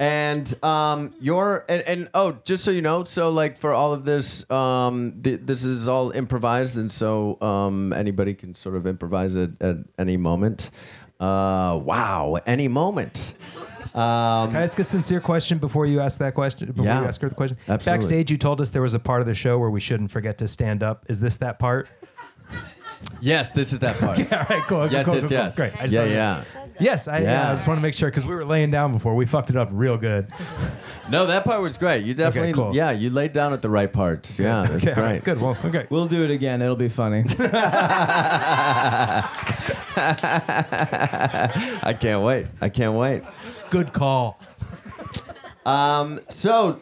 And 0.00 0.62
um, 0.62 1.12
you're 1.18 1.64
and, 1.68 1.82
and 1.82 2.08
oh, 2.14 2.38
just 2.44 2.64
so 2.64 2.70
you 2.70 2.82
know, 2.82 3.02
so 3.02 3.30
like 3.30 3.58
for 3.58 3.72
all 3.72 3.92
of 3.92 4.04
this, 4.04 4.48
um, 4.48 5.20
th- 5.24 5.40
this 5.42 5.64
is 5.64 5.88
all 5.88 6.12
improvised, 6.12 6.78
and 6.78 6.92
so 6.92 7.36
um, 7.42 7.92
anybody 7.92 8.32
can 8.34 8.54
sort 8.54 8.76
of 8.76 8.86
improvise 8.86 9.34
it 9.34 9.60
at 9.60 9.78
any 9.98 10.16
moment. 10.16 10.70
Uh, 11.18 11.80
wow, 11.82 12.38
any 12.46 12.68
moment. 12.68 13.34
Um, 13.98 14.48
Can 14.50 14.56
I 14.58 14.62
ask 14.62 14.78
a 14.78 14.84
sincere 14.84 15.20
question 15.20 15.58
before 15.58 15.84
you 15.84 16.00
ask 16.00 16.18
that 16.20 16.34
question? 16.34 16.68
Before 16.68 16.84
Yeah. 16.84 17.00
you 17.00 17.06
ask 17.06 17.20
her 17.20 17.28
the 17.28 17.34
question? 17.34 17.58
Absolutely. 17.68 17.92
Backstage, 17.98 18.30
you 18.30 18.36
told 18.36 18.60
us 18.60 18.70
there 18.70 18.82
was 18.82 18.94
a 18.94 18.98
part 19.00 19.20
of 19.20 19.26
the 19.26 19.34
show 19.34 19.58
where 19.58 19.70
we 19.70 19.80
shouldn't 19.80 20.12
forget 20.12 20.38
to 20.38 20.46
stand 20.46 20.82
up. 20.84 21.04
Is 21.08 21.18
this 21.20 21.36
that 21.38 21.58
part? 21.58 21.88
Yes, 23.20 23.52
this 23.52 23.72
is 23.72 23.78
that 23.80 23.96
part. 23.98 24.18
All 24.32 24.38
right, 24.38 24.62
cool. 24.66 24.78
okay, 24.82 24.92
Yes, 24.94 25.06
cool, 25.06 25.14
yes, 25.16 25.22
cool, 25.22 25.28
cool. 25.28 25.38
yes. 25.38 25.56
Great. 25.56 25.74
I 25.76 25.82
just 25.84 25.92
Yeah, 25.94 26.00
wanted 26.00 26.14
yeah. 26.14 26.44
Yes, 26.80 27.08
I, 27.08 27.18
yeah. 27.18 27.24
Yeah. 27.32 27.48
I 27.50 27.52
just 27.54 27.66
want 27.66 27.78
to 27.78 27.82
make 27.82 27.94
sure 27.94 28.08
because 28.10 28.24
we 28.26 28.34
were 28.34 28.44
laying 28.44 28.70
down 28.70 28.92
before. 28.92 29.14
We 29.14 29.26
fucked 29.26 29.50
it 29.50 29.56
up 29.56 29.68
real 29.72 29.96
good. 29.96 30.28
No, 31.10 31.24
that 31.24 31.46
part 31.46 31.62
was 31.62 31.78
great. 31.78 32.04
You 32.04 32.12
definitely, 32.12 32.52
cool. 32.52 32.74
yeah, 32.76 32.90
you 32.90 33.08
laid 33.08 33.32
down 33.32 33.54
at 33.54 33.62
the 33.62 33.70
right 33.70 33.90
parts. 33.90 34.38
Yeah, 34.38 34.64
that's 34.68 34.84
Okay, 34.84 34.92
all 34.94 35.00
right, 35.02 35.24
great. 35.24 35.36
good. 35.36 35.40
Well, 35.42 35.56
okay. 35.64 35.86
we'll 35.88 36.06
do 36.06 36.22
it 36.22 36.30
again. 36.30 36.60
It'll 36.60 36.76
be 36.76 36.90
funny. 36.90 37.24
I 40.60 41.96
can't 41.98 42.22
wait. 42.22 42.46
I 42.60 42.68
can't 42.68 42.94
wait. 42.94 43.22
Good 43.70 43.92
call. 43.94 44.38
Um, 45.64 46.20
So, 46.28 46.80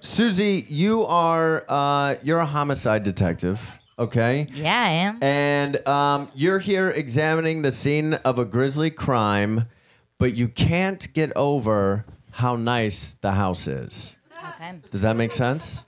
Susie, 0.00 0.66
you 0.68 1.04
are 1.06 1.64
uh, 1.68 2.16
you're 2.22 2.38
a 2.40 2.46
homicide 2.46 3.02
detective, 3.02 3.78
okay? 3.98 4.48
Yeah, 4.52 4.80
I 4.80 4.90
am. 4.90 5.18
And 5.22 5.86
um, 5.88 6.28
you're 6.34 6.58
here 6.58 6.90
examining 6.90 7.62
the 7.62 7.72
scene 7.72 8.14
of 8.14 8.38
a 8.38 8.44
grisly 8.44 8.90
crime, 8.90 9.66
but 10.18 10.36
you 10.36 10.48
can't 10.48 11.12
get 11.12 11.32
over 11.36 12.04
how 12.32 12.56
nice 12.56 13.14
the 13.14 13.32
house 13.32 13.66
is. 13.66 14.16
Okay. 14.54 14.80
Does 14.90 15.02
that 15.02 15.16
make 15.16 15.32
sense? 15.32 15.84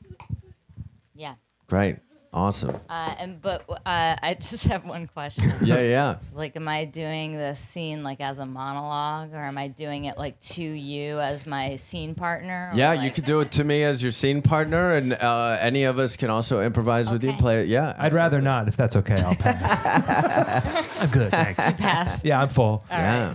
Yeah. 1.14 1.34
Great, 1.66 1.96
awesome. 2.38 2.76
Uh, 2.88 3.14
and 3.18 3.42
but 3.42 3.64
uh, 3.68 3.76
I 4.22 4.34
just 4.40 4.64
have 4.64 4.84
one 4.84 5.06
question. 5.08 5.52
Yeah, 5.62 5.80
yeah. 5.80 6.12
It's 6.16 6.34
like, 6.34 6.56
am 6.56 6.68
I 6.68 6.84
doing 6.84 7.36
this 7.36 7.58
scene 7.60 8.02
like 8.02 8.20
as 8.20 8.38
a 8.38 8.46
monologue, 8.46 9.34
or 9.34 9.44
am 9.44 9.58
I 9.58 9.68
doing 9.68 10.04
it 10.06 10.16
like 10.16 10.38
to 10.54 10.62
you 10.62 11.18
as 11.20 11.46
my 11.46 11.76
scene 11.76 12.14
partner? 12.14 12.70
or, 12.72 12.76
Yeah, 12.76 12.92
you 12.92 13.00
like- 13.02 13.14
could 13.14 13.24
do 13.24 13.40
it 13.40 13.50
to 13.52 13.64
me 13.64 13.82
as 13.84 14.02
your 14.02 14.12
scene 14.12 14.40
partner, 14.42 14.94
and 14.94 15.12
uh, 15.12 15.58
any 15.60 15.84
of 15.84 15.98
us 15.98 16.16
can 16.16 16.30
also 16.30 16.60
improvise 16.62 17.10
with 17.12 17.22
you. 17.24 17.30
Okay. 17.30 17.38
Play 17.38 17.60
it. 17.62 17.68
Yeah, 17.68 17.94
I'd 17.98 18.14
rather 18.14 18.40
not. 18.40 18.68
If 18.68 18.76
that's 18.76 18.96
okay, 18.96 19.16
I'll 19.20 19.34
pass. 19.34 21.00
I'm 21.00 21.10
good. 21.10 21.30
Thanks. 21.30 21.66
You 21.66 21.72
pass. 21.74 22.24
Yeah, 22.24 22.40
I'm 22.42 22.48
full. 22.48 22.84
Yeah. 22.90 23.34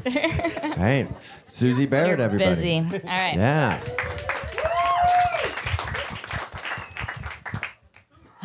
right. 0.77 1.07
Susie 1.47 1.85
Barrett, 1.85 2.17
You're 2.19 2.25
everybody. 2.25 2.49
busy. 2.49 2.77
All 2.79 2.99
right. 3.09 3.35
Yeah. 3.35 3.79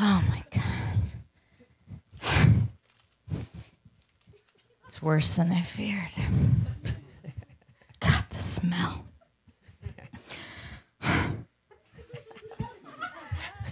Oh 0.01 0.23
my 0.29 0.45
god. 0.53 0.63
It's 4.87 5.03
worse 5.03 5.35
than 5.35 5.51
I 5.51 5.61
feared. 5.63 6.13
God, 8.01 8.25
the 8.31 8.37
smell. 8.37 9.05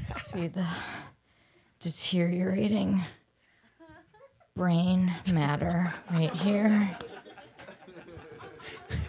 See 0.00 0.48
the 0.48 0.66
deteriorating 1.78 3.02
brain 4.56 5.14
matter 5.32 5.94
right 6.10 6.32
here. 6.32 6.90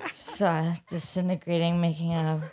It's 0.06 0.40
uh, 0.40 0.76
disintegrating, 0.88 1.82
making 1.82 2.14
a 2.14 2.44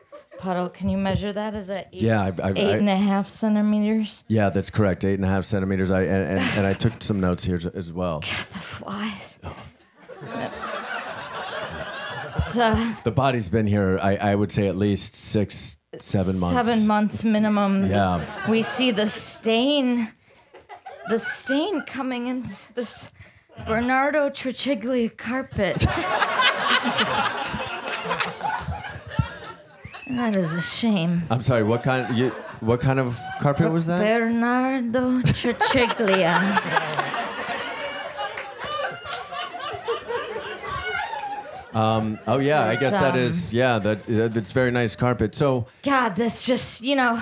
puddle. 0.44 0.68
Can 0.68 0.88
you 0.90 0.98
measure 0.98 1.32
that? 1.32 1.54
Is 1.54 1.68
that 1.68 1.88
eight, 1.92 2.02
Yeah, 2.02 2.20
I- 2.22 2.48
I- 2.48 2.52
eight 2.54 2.74
I- 2.74 2.76
and 2.76 2.88
a 2.90 2.96
half 2.96 3.28
centimeters? 3.28 4.24
Yeah, 4.28 4.50
that's 4.50 4.68
correct. 4.70 5.04
Eight 5.04 5.14
and 5.14 5.24
a 5.24 5.28
half 5.28 5.44
centimeters. 5.46 5.90
I 5.90 6.02
and, 6.02 6.38
and, 6.38 6.42
and 6.58 6.66
I 6.66 6.74
took 6.74 7.02
some 7.02 7.18
notes 7.18 7.44
here 7.44 7.58
as 7.74 7.92
well. 7.92 8.20
The 8.20 8.26
flies. 8.26 9.40
Uh, 9.42 9.50
The 13.04 13.10
body's 13.10 13.48
been 13.48 13.66
here. 13.66 13.98
I, 14.02 14.16
I 14.16 14.34
would 14.34 14.52
say 14.52 14.68
at 14.68 14.76
least 14.76 15.14
six 15.14 15.78
seven 15.98 16.38
months. 16.38 16.54
Seven 16.54 16.86
months 16.86 17.24
minimum. 17.24 17.86
Yeah. 17.88 18.20
We 18.50 18.62
see 18.62 18.90
the 18.90 19.06
stain, 19.06 20.12
the 21.08 21.18
stain 21.18 21.82
coming 21.86 22.26
into 22.26 22.72
this 22.74 23.10
Bernardo 23.66 24.28
Triciglia 24.30 25.16
carpet. 25.16 25.84
that 30.16 30.36
is 30.36 30.54
a 30.54 30.60
shame. 30.60 31.22
I'm 31.30 31.42
sorry. 31.42 31.62
What 31.62 31.82
kind? 31.82 32.16
You, 32.16 32.30
what 32.60 32.80
kind 32.80 32.98
of 32.98 33.18
carpet 33.40 33.70
was 33.70 33.86
that? 33.86 34.00
Bernardo 34.02 35.20
Triciglia. 35.20 36.34
Oh 42.26 42.38
yeah, 42.38 42.64
I 42.64 42.76
guess 42.76 42.92
that 42.92 43.14
um, 43.14 43.20
is 43.20 43.52
yeah. 43.52 43.78
That 43.78 44.04
that's 44.32 44.52
very 44.52 44.70
nice 44.70 44.96
carpet. 44.96 45.34
So 45.34 45.66
God, 45.82 46.16
this 46.16 46.46
just, 46.46 46.82
you 46.82 46.96
know. 46.96 47.20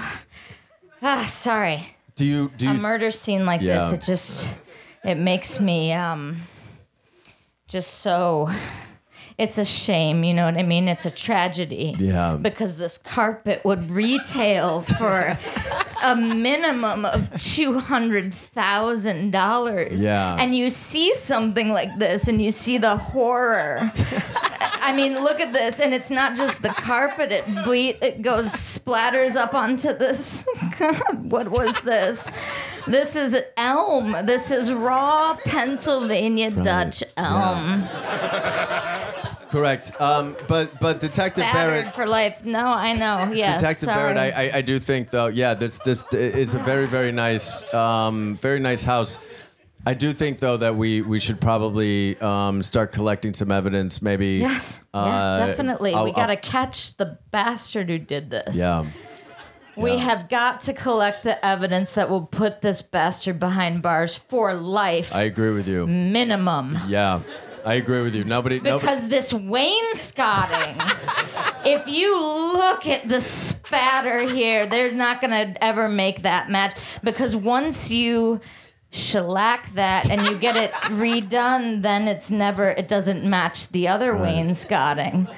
Ah, 1.03 1.25
sorry. 1.29 1.97
do 2.15 2.25
you 2.25 2.51
do 2.57 2.67
you, 2.67 2.71
a 2.73 2.75
murder 2.75 3.11
scene 3.11 3.45
like 3.45 3.61
Yeah. 3.61 3.79
this, 3.79 3.93
it 3.93 4.03
just 4.03 4.49
it 5.03 5.17
makes 5.17 5.61
me 5.61 5.93
um 5.93 6.43
just 7.67 7.95
so 7.95 8.49
it's 9.39 9.59
a 9.59 9.65
shame, 9.65 10.25
you 10.25 10.35
know 10.35 10.45
what 10.45 10.57
I 10.57 10.63
mean? 10.63 10.89
It's 10.89 11.07
a 11.07 11.11
tragedy. 11.11 11.95
Yeah. 11.99 12.37
Because 12.41 12.79
this 12.79 12.99
carpet 12.99 13.65
would 13.65 13.91
retail 13.91 14.83
for 14.83 15.39
a 16.03 16.17
minimum 16.17 17.05
of 17.05 17.41
two 17.41 17.79
hundred 17.79 18.33
thousand 18.33 19.31
dollars. 19.31 20.03
Yeah. 20.03 20.37
And 20.39 20.55
you 20.55 20.71
see 20.71 21.15
something 21.15 21.71
like 21.71 21.99
this 21.99 22.29
and 22.29 22.41
you 22.43 22.51
see 22.51 22.79
the 22.79 22.97
horror. 22.97 23.91
I 24.85 24.93
mean, 24.93 25.15
look 25.15 25.39
at 25.39 25.53
this, 25.53 25.79
and 25.79 25.95
it's 25.95 26.11
not 26.11 26.37
just 26.37 26.61
the 26.63 26.71
carpet. 26.71 27.31
It 27.31 27.47
ble- 27.65 27.97
it 28.05 28.21
goes 28.21 28.47
splatters 28.47 29.37
up 29.37 29.55
onto 29.55 29.93
this. 29.97 30.45
God, 30.79 31.31
what 31.31 31.51
was 31.51 31.81
this? 31.83 32.31
This 32.89 33.15
is 33.15 33.37
elm. 33.57 34.27
This 34.27 34.51
is 34.51 34.73
raw 34.73 35.37
Pennsylvania 35.45 36.51
Dutch 36.51 37.05
elm. 37.17 37.83
Correct. 39.53 39.93
Um, 40.01 40.35
but 40.49 40.81
but 40.81 41.01
Detective 41.01 41.45
Spattered 41.45 41.53
Barrett. 41.83 41.95
for 41.95 42.07
life. 42.07 42.45
No, 42.45 42.67
I 42.67 42.95
know. 42.95 43.31
Yes. 43.33 43.61
Detective 43.61 43.87
sorry. 43.87 44.15
Barrett, 44.15 44.35
I, 44.35 44.45
I, 44.49 44.57
I 44.59 44.63
do 44.63 44.81
think 44.81 45.11
though, 45.11 45.27
yeah, 45.29 45.53
this 45.55 45.79
this 45.81 46.05
is 46.13 46.55
a 46.55 46.59
very 46.59 46.87
very 46.87 47.13
nice, 47.13 47.73
um, 47.75 48.35
very 48.37 48.59
nice 48.61 48.83
house. 48.83 49.19
I 49.85 49.95
do 49.95 50.13
think 50.15 50.39
though 50.39 50.57
that 50.57 50.75
we 50.77 51.03
we 51.03 51.21
should 51.21 51.41
probably 51.41 52.19
um, 52.21 52.63
start 52.63 52.93
collecting 52.93 53.35
some 53.35 53.53
evidence, 53.53 54.01
maybe. 54.01 54.39
Yes. 54.39 54.81
uh, 54.95 55.05
yeah, 55.39 55.47
definitely. 55.47 55.93
I'll- 55.95 56.05
we 56.05 56.13
got 56.13 56.29
to 56.29 56.37
catch 56.37 56.97
the 56.97 57.19
bastard 57.31 57.91
who 57.91 57.99
did 57.99 58.31
this. 58.31 58.57
Yeah. 58.57 58.87
We 59.77 59.93
Yeah. 59.93 59.97
have 59.99 60.29
got 60.29 60.61
to 60.63 60.73
collect 60.75 61.25
the 61.25 61.43
evidence 61.45 61.95
that 61.95 62.09
will 62.11 62.27
put 62.27 62.61
this 62.61 62.83
bastard 62.83 63.41
behind 63.41 63.83
bars 63.83 64.17
for 64.17 64.53
life, 64.55 65.15
I 65.15 65.23
agree 65.23 65.51
with 65.53 65.67
you. 65.67 65.87
minimum. 65.87 66.79
Yeah, 66.89 67.21
I 67.65 67.75
agree 67.75 68.03
with 68.03 68.15
you. 68.15 68.25
Nobody. 68.25 68.61
nobody 68.61 68.81
Because 68.81 69.09
this 69.09 69.33
wainscoting, 69.33 70.77
if 71.65 71.87
you 71.87 72.21
look 72.21 72.87
at 72.87 73.09
the 73.09 73.21
spatter 73.21 74.21
here, 74.21 74.67
they're 74.67 74.93
not 74.93 75.21
going 75.21 75.31
to 75.31 75.65
ever 75.65 75.89
make 75.89 76.23
that 76.23 76.51
match. 76.51 76.77
Because 77.03 77.37
once 77.37 77.91
you 77.91 78.41
shellac 78.91 79.73
that 79.75 80.11
and 80.11 80.23
you 80.23 80.37
get 80.37 80.57
it 80.57 80.73
redone, 80.73 81.83
then 81.83 82.09
it's 82.09 82.31
never, 82.31 82.69
it 82.71 82.89
doesn't 82.89 83.25
match 83.25 83.69
the 83.69 83.89
other 83.89 84.17
wainscoting. 84.17 85.29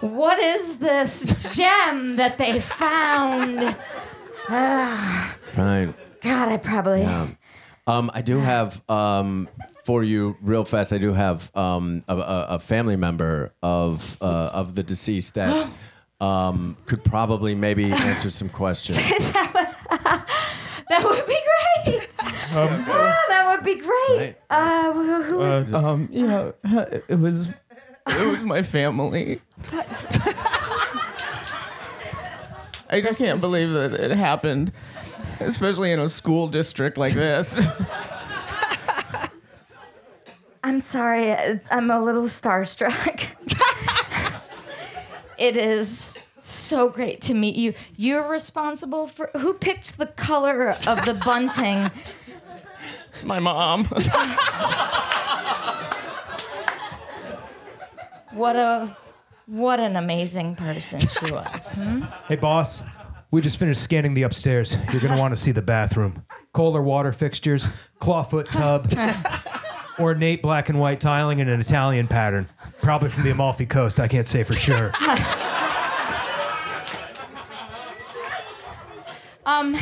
What 0.00 0.38
is 0.38 0.78
this 0.78 1.54
gem 1.54 2.16
that 2.16 2.38
they 2.38 2.60
found? 2.60 3.76
right. 4.48 5.92
God, 6.22 6.48
I 6.48 6.56
probably. 6.56 7.04
Um, 7.86 8.10
I 8.12 8.20
do 8.22 8.38
have 8.38 8.82
um, 8.88 9.48
for 9.88 10.04
you 10.04 10.36
real 10.42 10.64
fast. 10.66 10.92
I 10.92 10.98
do 10.98 11.14
have 11.14 11.50
um, 11.56 12.02
a, 12.08 12.14
a, 12.14 12.46
a 12.50 12.58
family 12.58 12.96
member 12.96 13.54
of 13.62 14.18
uh, 14.20 14.50
of 14.52 14.74
the 14.74 14.82
deceased 14.82 15.32
that 15.36 15.70
um, 16.20 16.76
could 16.84 17.02
probably 17.02 17.54
maybe 17.54 17.84
answer 18.10 18.28
some 18.30 18.50
questions. 18.50 18.98
That 20.90 21.04
would 21.04 21.26
be 21.26 21.38
great. 21.92 22.08
Ah, 22.50 23.24
that 23.28 23.50
would 23.50 23.62
be 23.64 23.74
great. 23.74 24.18
Right. 24.18 24.36
Uh, 24.48 24.92
who, 24.94 25.22
who 25.22 25.40
is 25.42 25.74
Um, 25.74 26.08
yeah, 26.10 26.52
it 27.08 27.18
was 27.18 27.48
it 28.08 28.26
was 28.26 28.42
my 28.44 28.62
family. 28.62 29.40
that's- 29.70 30.06
I 32.90 33.00
just 33.02 33.18
This 33.18 33.26
can't 33.26 33.36
is- 33.36 33.40
believe 33.42 33.70
that 33.72 33.92
it 33.92 34.10
happened, 34.16 34.72
especially 35.40 35.92
in 35.92 36.00
a 36.00 36.08
school 36.08 36.48
district 36.48 36.96
like 36.96 37.12
this. 37.12 37.58
I'm 40.64 40.80
sorry. 40.80 41.32
uh, 41.32 41.56
I'm 41.70 41.90
a 41.90 42.00
little 42.02 42.24
starstruck. 42.24 43.26
it 45.38 45.56
is 45.56 46.12
so 46.40 46.88
great 46.88 47.20
to 47.22 47.34
meet 47.34 47.56
you. 47.56 47.74
You're 47.96 48.28
responsible 48.28 49.06
for 49.06 49.30
who 49.36 49.54
picked 49.54 49.98
the 49.98 50.06
color 50.06 50.70
of 50.86 51.04
the 51.04 51.14
bunting. 51.14 51.90
my 53.24 53.38
mom. 53.38 53.88
What 58.32 58.56
a 58.56 58.96
what 59.46 59.80
an 59.80 59.96
amazing 59.96 60.54
person 60.54 61.00
she 61.00 61.32
was. 61.32 61.72
hmm? 61.72 62.02
Hey, 62.28 62.36
boss. 62.36 62.82
We 63.30 63.40
just 63.40 63.58
finished 63.58 63.82
scanning 63.82 64.14
the 64.14 64.22
upstairs. 64.22 64.76
You're 64.92 65.00
gonna 65.00 65.18
want 65.18 65.34
to 65.34 65.40
see 65.40 65.50
the 65.50 65.62
bathroom. 65.62 66.22
Kohler 66.52 66.82
water 66.82 67.10
fixtures, 67.12 67.68
clawfoot 68.00 68.50
tub, 68.50 68.88
ornate 69.98 70.42
black 70.42 70.68
and 70.68 70.78
white 70.80 71.00
tiling 71.00 71.38
in 71.40 71.48
an 71.48 71.60
Italian 71.60 72.06
pattern. 72.08 72.48
Probably 72.82 73.08
from 73.08 73.24
the 73.24 73.30
Amalfi 73.30 73.66
Coast. 73.66 74.00
I 74.00 74.08
can't 74.08 74.26
say 74.26 74.42
for 74.44 74.54
sure. 74.54 74.92
um, 79.46 79.76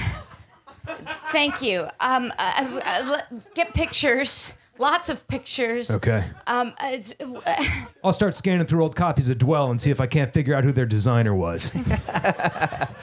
Thank 1.32 1.60
you. 1.62 1.86
Um, 2.00 2.32
uh, 2.38 2.80
uh, 2.84 3.02
let- 3.10 3.54
get 3.54 3.74
pictures. 3.74 4.56
Lots 4.78 5.08
of 5.08 5.26
pictures. 5.26 5.90
Okay. 5.90 6.22
Um, 6.46 6.74
uh, 6.78 6.90
it's- 6.92 7.14
uh, 7.20 7.64
I'll 8.04 8.12
start 8.12 8.34
scanning 8.34 8.66
through 8.66 8.82
old 8.82 8.94
copies 8.94 9.28
of 9.30 9.38
Dwell 9.38 9.70
and 9.70 9.80
see 9.80 9.90
if 9.90 10.00
I 10.00 10.06
can't 10.06 10.32
figure 10.32 10.54
out 10.54 10.64
who 10.64 10.72
their 10.72 10.86
designer 10.86 11.34
was. 11.34 11.70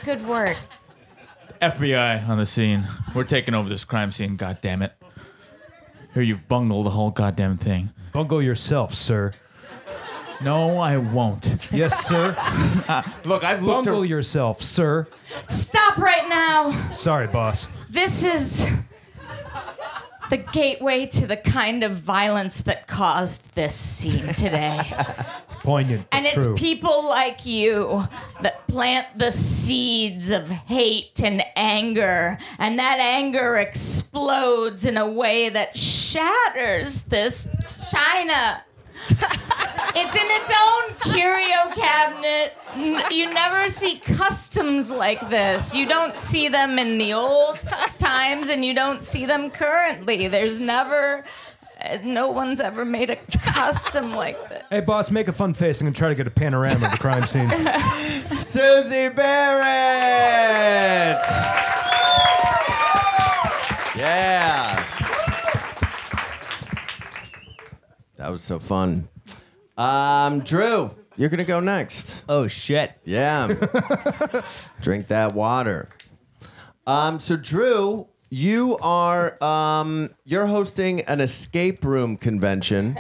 good 0.05 0.25
work. 0.27 0.55
FBI 1.61 2.27
on 2.27 2.37
the 2.37 2.45
scene. 2.45 2.85
We're 3.15 3.23
taking 3.23 3.53
over 3.53 3.69
this 3.69 3.83
crime 3.83 4.11
scene. 4.11 4.35
God 4.35 4.59
damn 4.61 4.81
it! 4.81 4.93
Here 6.13 6.23
you've 6.23 6.47
bungled 6.47 6.85
the 6.85 6.91
whole 6.91 7.11
goddamn 7.11 7.57
thing. 7.57 7.89
Bungle 8.11 8.41
yourself, 8.41 8.93
sir. 8.93 9.33
No, 10.41 10.77
I 10.77 10.97
won't. 10.97 11.69
Yes, 11.71 12.05
sir. 12.05 12.35
Look, 13.25 13.43
I've 13.43 13.63
looked. 13.63 13.85
Bungle 13.85 13.99
ar- 14.01 14.05
yourself, 14.05 14.61
sir. 14.61 15.07
Stop 15.47 15.97
right 15.97 16.27
now. 16.29 16.91
Sorry, 16.91 17.27
boss. 17.27 17.69
This 17.89 18.23
is 18.23 18.69
the 20.29 20.37
gateway 20.37 21.05
to 21.05 21.25
the 21.27 21.37
kind 21.37 21.83
of 21.83 21.93
violence 21.93 22.61
that 22.63 22.87
caused 22.87 23.55
this 23.55 23.73
scene 23.73 24.27
today. 24.33 24.81
Poignant. 25.63 26.05
And 26.11 26.25
it's 26.25 26.45
true. 26.45 26.55
people 26.55 27.05
like 27.05 27.45
you 27.45 28.03
that 28.41 28.67
plant 28.67 29.07
the 29.17 29.31
seeds 29.31 30.29
of 30.29 30.49
hate 30.49 31.23
and 31.23 31.43
anger, 31.55 32.37
and 32.59 32.77
that 32.79 32.99
anger 32.99 33.55
explodes 33.55 34.85
in 34.85 34.97
a 34.97 35.09
way 35.09 35.49
that 35.49 35.77
shatters 35.77 37.03
this 37.03 37.47
china. 37.91 38.63
It's 39.95 40.15
in 40.15 40.23
its 40.25 40.51
own 40.51 41.13
curio 41.13 41.69
cabinet. 41.75 42.57
You 43.11 43.31
never 43.31 43.67
see 43.67 43.99
customs 43.99 44.89
like 44.89 45.29
this. 45.29 45.71
You 45.73 45.85
don't 45.85 46.17
see 46.17 46.47
them 46.47 46.79
in 46.79 46.97
the 46.97 47.13
old 47.13 47.59
times, 47.99 48.49
and 48.49 48.65
you 48.65 48.73
don't 48.73 49.05
see 49.05 49.27
them 49.27 49.51
currently. 49.51 50.27
There's 50.27 50.59
never, 50.59 51.25
no 52.03 52.29
one's 52.29 52.59
ever 52.59 52.85
made 52.85 53.09
a 53.09 53.15
custom 53.15 54.13
like 54.15 54.37
this. 54.49 54.63
Hey, 54.69 54.81
boss, 54.81 55.11
make 55.11 55.27
a 55.27 55.33
fun 55.33 55.53
face. 55.53 55.81
I'm 55.81 55.85
gonna 55.85 55.95
try 55.95 56.09
to 56.09 56.15
get 56.15 56.27
a 56.27 56.31
panorama 56.31 56.85
of 56.85 56.91
the 56.91 56.97
crime 56.97 57.23
scene. 57.23 57.49
Susie 58.27 59.09
Barrett. 59.09 59.63
Yeah. 63.95 64.83
That 68.17 68.31
was 68.31 68.41
so 68.41 68.59
fun. 68.59 69.09
Um, 69.77 70.39
Drew, 70.41 70.91
you're 71.17 71.29
gonna 71.29 71.43
go 71.43 71.59
next. 71.59 72.23
oh 72.29 72.47
shit. 72.47 72.93
Yeah. 73.03 73.47
Drink 74.81 75.07
that 75.07 75.33
water. 75.33 75.89
Um, 76.87 77.19
so 77.19 77.35
Drew, 77.37 78.07
you 78.33 78.79
are 78.79 79.41
um, 79.43 80.09
you're 80.25 80.47
hosting 80.47 81.01
an 81.01 81.21
escape 81.21 81.85
room 81.85 82.17
convention, 82.17 82.99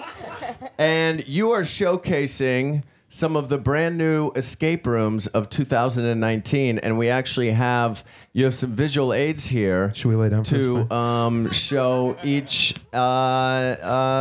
and 0.78 1.26
you 1.28 1.52
are 1.52 1.62
showcasing 1.62 2.82
some 3.08 3.36
of 3.36 3.48
the 3.50 3.56
brand 3.56 3.96
new 3.96 4.32
escape 4.32 4.84
rooms 4.84 5.28
of 5.28 5.48
2019, 5.48 6.78
and 6.78 6.98
we 6.98 7.08
actually 7.08 7.52
have 7.52 8.04
you 8.32 8.46
have 8.46 8.54
some 8.54 8.74
visual 8.74 9.12
aids 9.12 9.46
here. 9.46 9.94
Should 9.94 10.08
we 10.08 10.16
lay 10.16 10.28
down 10.28 10.42
to 10.44 10.92
um, 10.92 11.52
show 11.52 12.16
each 12.24 12.74
uh, 12.92 13.76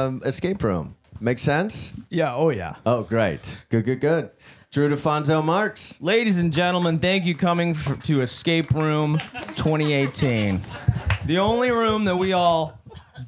um 0.07 0.21
escape 0.23 0.61
room? 0.61 0.95
Make 1.19 1.39
sense? 1.39 1.93
Yeah, 2.09 2.35
oh 2.35 2.49
yeah. 2.49 2.75
Oh, 2.85 3.01
great. 3.01 3.57
Good, 3.69 3.85
good, 3.85 3.99
good. 4.01 4.29
Drew 4.71 4.89
DeFonso 4.89 5.43
Marks. 5.43 5.99
Ladies 6.01 6.39
and 6.39 6.51
gentlemen, 6.51 6.99
thank 6.99 7.25
you 7.25 7.35
coming 7.35 7.71
f- 7.71 8.03
to 8.03 8.21
Escape 8.21 8.71
Room 8.71 9.17
2018. 9.55 10.61
The 11.25 11.39
only 11.39 11.71
room 11.71 12.03
that 12.05 12.17
we 12.17 12.33
all 12.33 12.79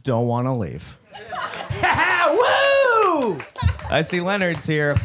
don't 0.04 0.28
want 0.28 0.47
to 0.47 0.52
leave. 0.54 0.97
Woo! 1.82 3.39
I 3.89 4.02
see 4.04 4.19
Leonard's 4.21 4.67
here. 4.67 4.95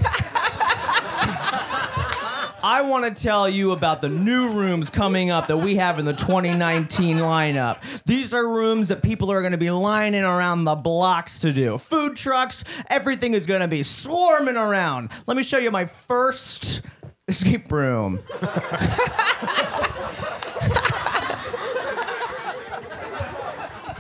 I 2.67 2.81
want 2.81 3.05
to 3.05 3.23
tell 3.23 3.47
you 3.47 3.73
about 3.73 4.01
the 4.01 4.09
new 4.09 4.49
rooms 4.49 4.89
coming 4.89 5.31
up 5.31 5.49
that 5.49 5.59
we 5.59 5.77
have 5.77 5.99
in 5.99 6.07
the 6.07 6.15
2019 6.15 7.19
lineup. 7.19 7.83
These 8.07 8.33
are 8.33 8.49
rooms 8.49 8.89
that 8.89 9.03
people 9.03 9.31
are 9.31 9.43
going 9.43 9.53
to 9.53 9.59
be 9.59 9.71
lining 9.71 10.25
around 10.25 10.65
the 10.65 10.75
blocks 10.75 11.41
to 11.41 11.53
do. 11.53 11.77
Food 11.77 12.17
trucks, 12.17 12.65
everything 12.89 13.35
is 13.35 13.45
going 13.45 13.61
to 13.61 13.69
be 13.69 13.83
swarming 13.83 14.57
around. 14.57 15.11
Let 15.27 15.37
me 15.37 15.43
show 15.43 15.59
you 15.59 15.71
my 15.71 15.85
first 15.85 16.81
escape 17.29 17.71
room. 17.71 18.21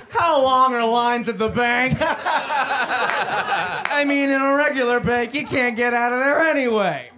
How 0.09 0.43
long 0.43 0.73
are 0.73 0.87
lines 0.87 1.29
at 1.29 1.37
the 1.37 1.51
bank? 1.51 1.99
I 2.01 4.05
mean, 4.07 4.31
in 4.31 4.41
a 4.41 4.55
regular 4.55 5.01
bank, 5.01 5.35
you 5.35 5.45
can't 5.45 5.77
get 5.77 5.93
out 5.93 6.15
of 6.15 6.21
there 6.21 6.41
anyway. 6.41 7.11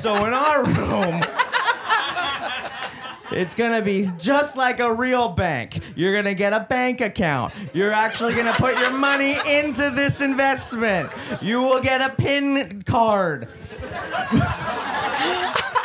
So 0.00 0.24
in 0.26 0.34
our 0.34 0.64
room, 0.64 1.22
it's 3.32 3.54
gonna 3.54 3.82
be 3.82 4.08
just 4.18 4.56
like 4.56 4.80
a 4.80 4.92
real 4.92 5.28
bank. 5.30 5.80
You're 5.96 6.14
gonna 6.14 6.34
get 6.34 6.52
a 6.52 6.60
bank 6.60 7.00
account. 7.00 7.54
You're 7.72 7.92
actually 7.92 8.34
gonna 8.34 8.52
put 8.52 8.78
your 8.78 8.90
money 8.90 9.36
into 9.46 9.90
this 9.90 10.20
investment. 10.20 11.12
You 11.40 11.60
will 11.62 11.80
get 11.80 12.00
a 12.00 12.10
PIN 12.10 12.82
card. 12.82 13.50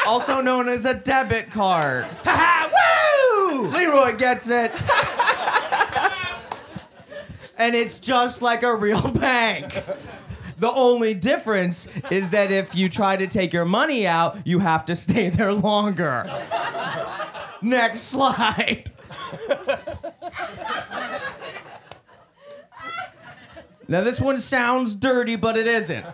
also 0.06 0.42
known 0.42 0.68
as 0.68 0.86
a 0.86 0.94
debit 0.94 1.52
card. 1.52 2.06
Woo! 2.26 3.68
Leroy 3.68 4.18
gets 4.18 4.50
it. 4.50 4.72
and 7.58 7.76
it's 7.76 8.00
just 8.00 8.42
like 8.42 8.64
a 8.64 8.76
real 8.76 9.08
bank. 9.12 9.84
The 10.60 10.72
only 10.72 11.14
difference 11.14 11.88
is 12.12 12.32
that 12.32 12.52
if 12.52 12.76
you 12.76 12.90
try 12.90 13.16
to 13.16 13.28
take 13.28 13.54
your 13.54 13.64
money 13.66 14.06
out, 14.06 14.38
you 14.46 14.60
have 14.60 14.84
to 14.86 14.96
stay 14.96 15.30
there 15.30 15.54
longer. 15.54 16.30
Next 17.62 18.02
slide. 18.02 18.92
now, 23.88 24.02
this 24.02 24.20
one 24.20 24.40
sounds 24.40 24.96
dirty, 24.96 25.38
but 25.38 25.56
it 25.58 25.68
isn't. 25.68 26.06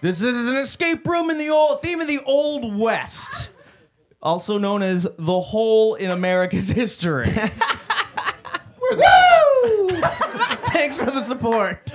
this 0.00 0.22
is 0.22 0.50
an 0.50 0.56
escape 0.56 1.06
room 1.06 1.30
in 1.30 1.38
the 1.38 1.50
old 1.50 1.82
theme 1.82 2.00
of 2.00 2.06
the 2.06 2.20
Old 2.20 2.78
West, 2.78 3.50
also 4.22 4.56
known 4.56 4.82
as 4.82 5.06
the 5.18 5.40
hole 5.40 5.94
in 5.94 6.12
America's 6.12 6.68
history. 6.68 7.26
Woo! 8.90 9.27
Thanks 10.88 11.04
for 11.04 11.10
the 11.10 11.22
support. 11.22 11.92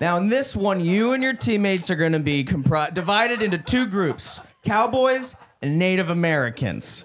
Now, 0.00 0.16
in 0.16 0.28
this 0.28 0.56
one, 0.56 0.80
you 0.80 1.12
and 1.12 1.22
your 1.22 1.34
teammates 1.34 1.90
are 1.90 1.94
going 1.94 2.12
to 2.12 2.18
be 2.18 2.42
compri- 2.42 2.94
divided 2.94 3.42
into 3.42 3.58
two 3.58 3.84
groups 3.84 4.40
cowboys 4.64 5.36
and 5.60 5.78
Native 5.78 6.08
Americans. 6.08 7.04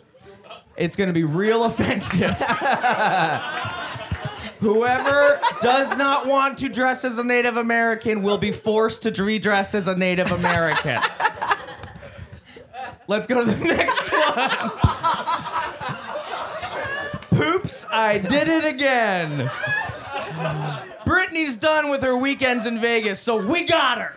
It's 0.77 0.95
going 0.95 1.09
to 1.09 1.13
be 1.13 1.25
real 1.25 1.65
offensive. 1.65 2.29
Whoever 4.61 5.41
does 5.61 5.97
not 5.97 6.25
want 6.25 6.59
to 6.59 6.69
dress 6.69 7.03
as 7.03 7.19
a 7.19 7.23
Native 7.25 7.57
American 7.57 8.23
will 8.23 8.37
be 8.37 8.53
forced 8.53 9.03
to 9.03 9.11
redress 9.21 9.75
as 9.75 9.89
a 9.89 9.95
Native 9.97 10.31
American. 10.31 11.01
Let's 13.07 13.27
go 13.27 13.43
to 13.43 13.51
the 13.51 13.65
next 13.75 14.09
one. 14.09 15.17
Poops, 17.37 17.85
I 17.91 18.17
did 18.17 18.47
it 18.47 18.65
again. 18.65 19.51
Britney's 21.05 21.57
done 21.57 21.89
with 21.89 22.01
her 22.03 22.17
weekends 22.17 22.65
in 22.65 22.79
Vegas, 22.79 23.19
so 23.19 23.37
we 23.43 23.63
got 23.63 23.97
her. 23.97 24.15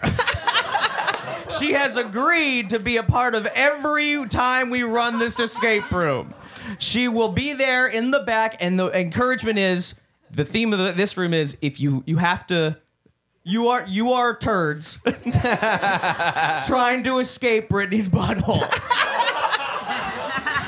she 1.58 1.72
has 1.72 1.96
agreed 1.96 2.70
to 2.70 2.78
be 2.78 2.96
a 2.96 3.02
part 3.02 3.34
of 3.34 3.46
every 3.48 4.26
time 4.28 4.70
we 4.70 4.82
run 4.82 5.18
this 5.18 5.38
escape 5.40 5.90
room. 5.90 6.34
She 6.78 7.08
will 7.08 7.30
be 7.30 7.52
there 7.52 7.86
in 7.86 8.10
the 8.10 8.20
back, 8.20 8.56
and 8.60 8.78
the 8.78 8.88
encouragement 8.98 9.58
is 9.58 9.94
the 10.30 10.44
theme 10.44 10.72
of 10.72 10.78
the, 10.78 10.92
this 10.92 11.16
room 11.16 11.34
is 11.34 11.56
if 11.60 11.80
you 11.80 12.02
you 12.06 12.18
have 12.18 12.46
to. 12.48 12.78
You 13.42 13.68
are 13.68 13.86
you 13.86 14.12
are 14.12 14.36
turds 14.36 14.98
trying 16.66 17.02
to 17.04 17.18
escape 17.18 17.70
Britney's 17.70 18.08
butthole. 18.08 18.60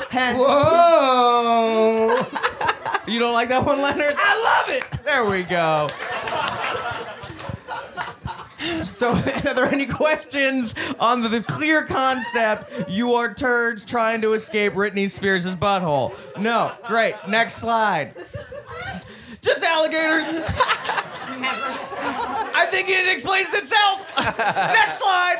Hence, 0.09 0.37
Whoa! 0.37 2.25
You 3.07 3.19
don't 3.19 3.33
like 3.33 3.49
that 3.49 3.65
one, 3.65 3.81
Leonard? 3.81 4.15
I 4.17 4.43
love 4.43 4.69
it. 4.69 4.85
There 5.03 5.25
we 5.25 5.43
go. 5.43 5.89
So, 8.81 9.09
are 9.45 9.53
there 9.53 9.71
any 9.71 9.85
questions 9.85 10.73
on 10.99 11.21
the, 11.21 11.29
the 11.29 11.43
clear 11.43 11.83
concept? 11.83 12.89
You 12.89 13.13
are 13.15 13.33
turds 13.33 13.85
trying 13.85 14.21
to 14.21 14.33
escape 14.33 14.73
Britney 14.73 15.09
Spears' 15.09 15.45
butthole. 15.45 16.15
No. 16.39 16.71
Great. 16.87 17.15
Next 17.27 17.55
slide. 17.55 18.13
Just 19.41 19.63
alligators. 19.63 20.27
I 22.55 22.67
think 22.69 22.89
it 22.89 23.07
explains 23.07 23.53
itself. 23.53 24.11
Next 24.37 24.99
slide. 24.99 25.39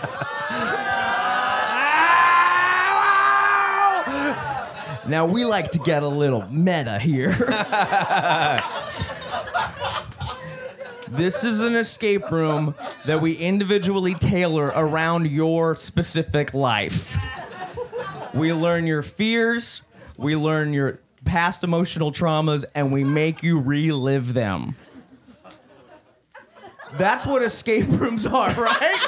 Now 5.10 5.26
we 5.26 5.44
like 5.44 5.72
to 5.72 5.80
get 5.80 6.04
a 6.04 6.08
little 6.08 6.46
meta 6.52 7.00
here. 7.00 7.32
this 11.08 11.42
is 11.42 11.58
an 11.58 11.74
escape 11.74 12.30
room 12.30 12.76
that 13.06 13.20
we 13.20 13.32
individually 13.32 14.14
tailor 14.14 14.66
around 14.66 15.26
your 15.26 15.74
specific 15.74 16.54
life. 16.54 17.16
We 18.34 18.52
learn 18.52 18.86
your 18.86 19.02
fears, 19.02 19.82
we 20.16 20.36
learn 20.36 20.72
your 20.72 21.00
past 21.24 21.64
emotional 21.64 22.12
traumas, 22.12 22.64
and 22.72 22.92
we 22.92 23.02
make 23.02 23.42
you 23.42 23.58
relive 23.58 24.32
them. 24.32 24.76
That's 26.92 27.26
what 27.26 27.42
escape 27.42 27.88
rooms 27.88 28.26
are, 28.26 28.52
right? 28.52 29.00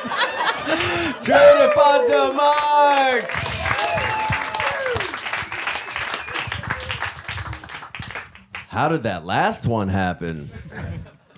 Drew 1.22 1.36
DeFonso 1.36 2.34
Marks. 2.34 3.61
How 8.72 8.88
did 8.88 9.02
that 9.02 9.26
last 9.26 9.66
one 9.66 9.88
happen? 9.88 10.48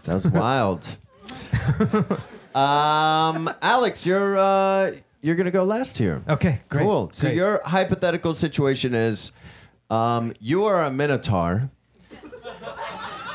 That 0.05 0.23
was 0.23 0.29
wild. 0.31 0.87
um, 2.55 3.53
Alex, 3.61 4.07
you're 4.07 4.39
uh, 4.39 4.93
you're 5.21 5.35
gonna 5.35 5.51
go 5.51 5.65
last 5.65 5.99
here. 5.99 6.23
Okay, 6.29 6.61
great. 6.69 6.85
Cool. 6.85 7.11
So 7.13 7.23
great. 7.27 7.35
your 7.35 7.61
hypothetical 7.65 8.35
situation 8.35 8.95
is, 8.95 9.33
um, 9.91 10.33
you 10.39 10.65
are 10.67 10.85
a 10.85 10.93
minotaur, 10.93 11.71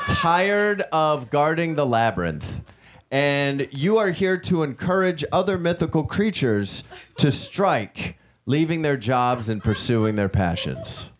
tired 0.06 0.80
of 0.92 1.28
guarding 1.28 1.74
the 1.74 1.84
labyrinth, 1.84 2.62
and 3.10 3.68
you 3.70 3.98
are 3.98 4.12
here 4.12 4.38
to 4.38 4.62
encourage 4.62 5.26
other 5.30 5.58
mythical 5.58 6.04
creatures 6.04 6.84
to 7.18 7.30
strike, 7.30 8.16
leaving 8.46 8.80
their 8.80 8.96
jobs 8.96 9.50
and 9.50 9.62
pursuing 9.62 10.14
their 10.14 10.30
passions. 10.30 11.10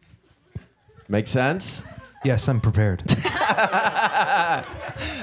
Make 1.10 1.26
sense? 1.26 1.82
Yes, 2.22 2.46
I'm 2.48 2.60
prepared. 2.60 3.02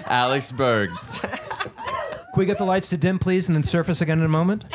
Alex 0.08 0.52
Berg. 0.52 0.90
Can 1.12 2.40
we 2.42 2.46
get 2.46 2.58
the 2.58 2.66
lights 2.66 2.90
to 2.90 2.98
dim, 2.98 3.20
please, 3.20 3.48
and 3.50 3.56
then 3.56 3.62
surface 3.64 4.02
again 4.02 4.18
in 4.20 4.26
a 4.26 4.30
moment? 4.30 4.66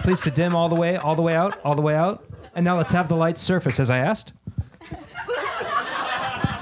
Please 0.00 0.20
to 0.22 0.30
dim 0.30 0.54
all 0.54 0.68
the 0.68 0.74
way, 0.74 0.96
all 0.96 1.14
the 1.14 1.22
way 1.22 1.34
out, 1.34 1.58
all 1.64 1.74
the 1.74 1.82
way 1.82 1.94
out. 1.94 2.24
And 2.54 2.64
now 2.64 2.76
let's 2.76 2.92
have 2.92 3.08
the 3.08 3.16
lights 3.16 3.40
surface 3.40 3.80
as 3.80 3.88
I 3.90 3.98
asked. 3.98 4.32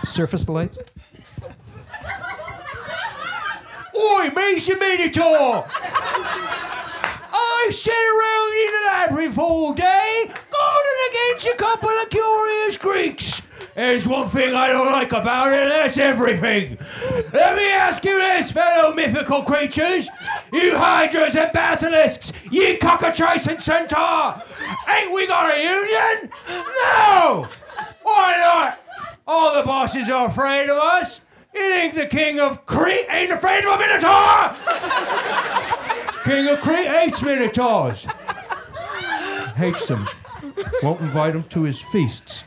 Surface 0.05 0.45
the 0.45 0.53
lights. 0.53 0.79
Oi, 3.97 4.31
Mason 4.35 4.79
Minotaur! 4.79 5.67
I 7.33 7.71
sat 7.73 7.93
around 7.93 8.53
in 8.55 8.71
the 8.75 8.83
library 8.93 9.33
for 9.33 9.43
all 9.43 9.73
day, 9.73 10.25
guarding 10.27 11.01
against 11.11 11.47
a 11.49 11.57
couple 11.57 11.91
of 11.91 12.09
curious 12.11 12.77
Greeks. 12.79 13.43
There's 13.79 14.09
one 14.09 14.27
thing 14.27 14.57
I 14.57 14.71
don't 14.71 14.91
like 14.91 15.13
about 15.13 15.53
it, 15.53 15.69
that's 15.69 15.99
everything. 15.99 16.79
Let 17.33 17.55
me 17.55 17.71
ask 17.71 18.05
you 18.05 18.19
this, 18.19 18.51
fellow 18.51 18.93
mythical 18.93 19.45
creatures. 19.45 20.09
You 20.53 20.77
hydras 20.77 21.37
and 21.37 21.53
basilisks, 21.53 22.33
you 22.51 22.77
cockatrice 22.79 23.47
and 23.47 23.63
centaur. 23.63 24.43
Ain't 24.89 25.13
we 25.13 25.29
got 25.29 25.55
a 25.55 25.63
union? 25.63 26.29
No! 26.49 27.47
Why 28.03 28.37
not? 28.41 28.81
All 29.29 29.55
the 29.55 29.63
bosses 29.63 30.11
are 30.11 30.27
afraid 30.27 30.69
of 30.69 30.79
us. 30.79 31.21
You 31.55 31.61
think 31.61 31.95
the 31.95 32.07
king 32.07 32.41
of 32.41 32.67
Crete 32.67 33.07
ain't 33.09 33.31
afraid 33.31 33.65
of 33.65 33.75
a 33.75 33.79
minotaur? 33.79 34.57
king 36.25 36.49
of 36.49 36.61
Crete 36.61 36.89
hates 36.89 37.23
minotaurs. 37.23 38.09
Hates 39.55 39.87
them. 39.87 40.09
Won't 40.83 41.01
invite 41.01 41.35
them 41.35 41.45
to 41.51 41.63
his 41.63 41.81
feasts. 41.81 42.43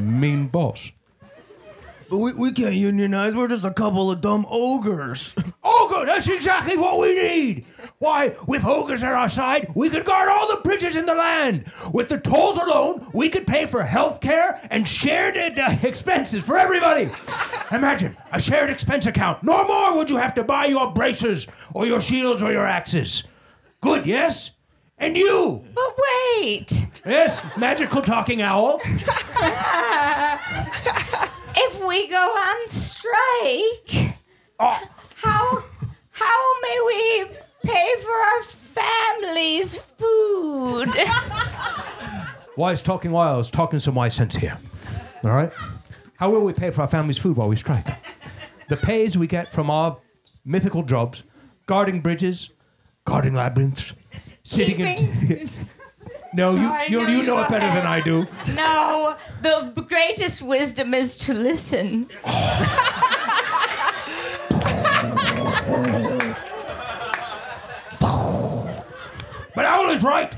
Mean 0.00 0.48
boss. 0.48 0.90
But 2.08 2.18
we, 2.18 2.32
we 2.34 2.52
can't 2.52 2.74
unionize. 2.74 3.34
We're 3.34 3.48
just 3.48 3.64
a 3.64 3.72
couple 3.72 4.12
of 4.12 4.20
dumb 4.20 4.46
ogres. 4.48 5.34
Ogre, 5.64 6.06
that's 6.06 6.28
exactly 6.28 6.76
what 6.76 7.00
we 7.00 7.14
need. 7.16 7.64
Why, 7.98 8.36
with 8.46 8.64
ogres 8.64 9.02
at 9.02 9.12
our 9.12 9.28
side, 9.28 9.72
we 9.74 9.90
could 9.90 10.04
guard 10.04 10.28
all 10.28 10.54
the 10.54 10.60
bridges 10.62 10.94
in 10.94 11.06
the 11.06 11.16
land. 11.16 11.64
With 11.92 12.08
the 12.08 12.18
tolls 12.18 12.58
alone, 12.58 13.08
we 13.12 13.28
could 13.28 13.44
pay 13.44 13.66
for 13.66 13.82
health 13.82 14.20
care 14.20 14.60
and 14.70 14.86
shared 14.86 15.36
uh, 15.58 15.76
expenses 15.82 16.44
for 16.44 16.56
everybody. 16.56 17.10
Imagine 17.72 18.16
a 18.30 18.40
shared 18.40 18.70
expense 18.70 19.06
account. 19.06 19.42
No 19.42 19.66
more 19.66 19.96
would 19.96 20.08
you 20.08 20.18
have 20.18 20.34
to 20.36 20.44
buy 20.44 20.66
your 20.66 20.92
braces 20.92 21.48
or 21.74 21.86
your 21.86 22.00
shields 22.00 22.40
or 22.40 22.52
your 22.52 22.66
axes. 22.66 23.24
Good, 23.80 24.06
yes? 24.06 24.52
And 24.98 25.16
you, 25.16 25.64
But 25.74 25.98
wait. 26.40 26.85
Yes, 27.06 27.42
magical 27.56 28.02
talking 28.02 28.42
owl. 28.42 28.80
If 31.58 31.82
we 31.86 32.06
go 32.06 32.16
on 32.16 32.68
strike, 32.68 34.14
oh. 34.60 34.78
how 35.14 35.64
how 36.10 36.60
may 36.60 36.78
we 36.86 37.30
pay 37.64 37.94
for 38.02 38.12
our 38.12 38.42
family's 38.42 39.76
food? 39.78 40.88
Wise 42.56 42.82
talking 42.82 43.10
wiles, 43.10 43.50
talking 43.50 43.78
some 43.78 43.94
wise 43.94 44.14
sense 44.14 44.36
here. 44.36 44.58
All 45.24 45.30
right? 45.30 45.52
How 46.18 46.30
will 46.30 46.42
we 46.42 46.52
pay 46.52 46.70
for 46.70 46.82
our 46.82 46.88
family's 46.88 47.18
food 47.18 47.36
while 47.36 47.48
we 47.48 47.56
strike? 47.56 47.86
The 48.68 48.76
pays 48.76 49.16
we 49.18 49.26
get 49.26 49.52
from 49.52 49.70
our 49.70 49.98
mythical 50.44 50.82
jobs, 50.82 51.22
guarding 51.66 52.00
bridges, 52.00 52.50
guarding 53.04 53.34
labyrinths, 53.34 53.92
sitting 54.42 54.80
in. 54.80 54.96
Keeping- 54.96 55.48
No, 56.34 56.54
you, 56.54 56.66
I 56.66 56.86
you, 56.86 57.00
know 57.02 57.08
you 57.08 57.16
you 57.18 57.22
know 57.22 57.40
it 57.42 57.48
better 57.48 57.66
than 57.74 57.86
I 57.86 58.00
do. 58.00 58.26
No, 58.54 59.16
the 59.42 59.72
greatest 59.88 60.42
wisdom 60.42 60.92
is 60.94 61.16
to 61.18 61.34
listen. 61.34 62.08
But 69.54 69.64
Owl 69.64 69.90
is 69.90 70.02
right. 70.02 70.34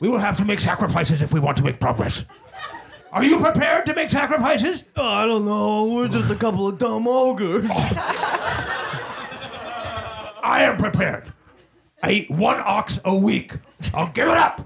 We 0.00 0.08
will 0.08 0.18
have 0.18 0.36
to 0.38 0.44
make 0.44 0.60
sacrifices 0.60 1.20
if 1.20 1.32
we 1.34 1.40
want 1.40 1.56
to 1.58 1.62
make 1.64 1.78
progress. 1.80 2.24
Are 3.12 3.24
you 3.24 3.38
prepared 3.38 3.86
to 3.86 3.94
make 3.94 4.10
sacrifices? 4.10 4.84
Oh, 4.96 5.06
I 5.06 5.26
don't 5.26 5.44
know. 5.44 5.86
We're 5.86 6.08
just 6.08 6.30
a 6.30 6.34
couple 6.34 6.68
of 6.68 6.78
dumb 6.78 7.08
ogres. 7.08 7.70
I 10.42 10.62
am 10.62 10.76
prepared. 10.78 11.32
I 12.02 12.12
eat 12.12 12.30
one 12.30 12.60
ox 12.60 13.00
a 13.04 13.14
week. 13.14 13.54
I'll 13.92 14.08
give 14.12 14.28
it 14.28 14.36
up. 14.36 14.64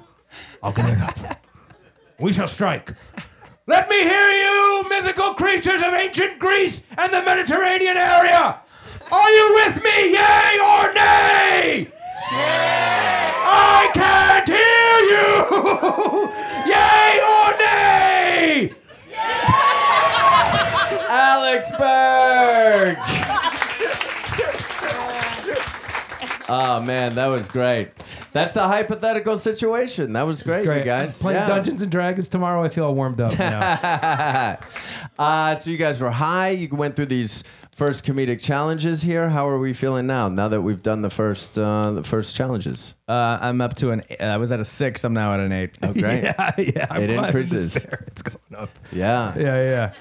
I'll 0.62 0.72
give 0.72 0.87
it 0.87 1.01
up. 1.01 1.18
We 2.18 2.33
shall 2.33 2.46
strike. 2.46 2.94
Let 3.66 3.88
me 3.88 4.03
hear 4.03 4.31
you, 4.31 4.85
mythical 4.88 5.35
creatures 5.35 5.83
of 5.83 5.92
ancient 5.94 6.38
Greece 6.38 6.83
and 6.96 7.12
the 7.12 7.22
Mediterranean 7.22 7.96
area. 7.96 8.61
Are 9.11 9.31
you 9.31 9.53
with 9.55 9.83
me, 9.83 10.12
yay 10.12 10.59
or 10.62 10.92
nay? 10.94 11.88
Yay! 12.33 13.33
I 13.44 13.90
can't 13.92 14.48
hear 14.48 14.98
you. 15.12 15.33
yay 16.72 17.20
or 17.22 17.51
nay? 17.59 18.75
Alex 21.11 21.70
Berg. 21.72 23.21
Oh 26.52 26.82
man, 26.82 27.14
that 27.14 27.26
was 27.28 27.48
great. 27.48 27.90
That's 28.32 28.52
the 28.52 28.62
hypothetical 28.62 29.38
situation. 29.38 30.12
That 30.12 30.22
was 30.22 30.42
great, 30.42 30.64
you 30.64 30.84
guys. 30.84 31.20
Playing 31.20 31.40
Yeah. 31.40 31.48
Dungeons 31.48 31.82
and 31.82 31.90
Dragons 31.90 32.28
tomorrow. 32.28 32.62
I 32.62 32.68
feel 32.68 32.84
all 32.84 32.94
warmed 32.94 33.20
up 33.20 33.38
now. 33.38 34.58
uh, 35.18 35.54
so 35.54 35.70
you 35.70 35.76
guys 35.78 36.00
were 36.00 36.10
high. 36.10 36.50
You 36.50 36.68
went 36.68 36.96
through 36.96 37.06
these 37.06 37.42
first 37.74 38.04
comedic 38.04 38.40
challenges 38.40 39.02
here. 39.02 39.30
How 39.30 39.48
are 39.48 39.58
we 39.58 39.72
feeling 39.72 40.06
now? 40.06 40.28
Now 40.28 40.48
that 40.48 40.60
we've 40.60 40.82
done 40.82 41.02
the 41.02 41.10
first 41.10 41.58
uh, 41.58 41.90
the 41.92 42.04
first 42.04 42.36
challenges. 42.36 42.94
Uh, 43.08 43.38
I'm 43.40 43.60
up 43.60 43.74
to 43.76 43.90
an. 43.90 44.02
Uh, 44.20 44.24
I 44.24 44.36
was 44.36 44.52
at 44.52 44.60
a 44.60 44.64
six. 44.64 45.04
I'm 45.04 45.14
now 45.14 45.32
at 45.34 45.40
an 45.40 45.52
eight. 45.52 45.78
Oh, 45.82 45.92
great. 45.92 46.22
yeah, 46.24 46.52
yeah. 46.58 46.86
I'm 46.90 47.02
It 47.02 47.10
increases. 47.10 47.86
It's 48.06 48.22
going 48.22 48.62
up. 48.62 48.70
Yeah. 48.92 49.32
Yeah, 49.38 49.62
yeah, 49.62 49.92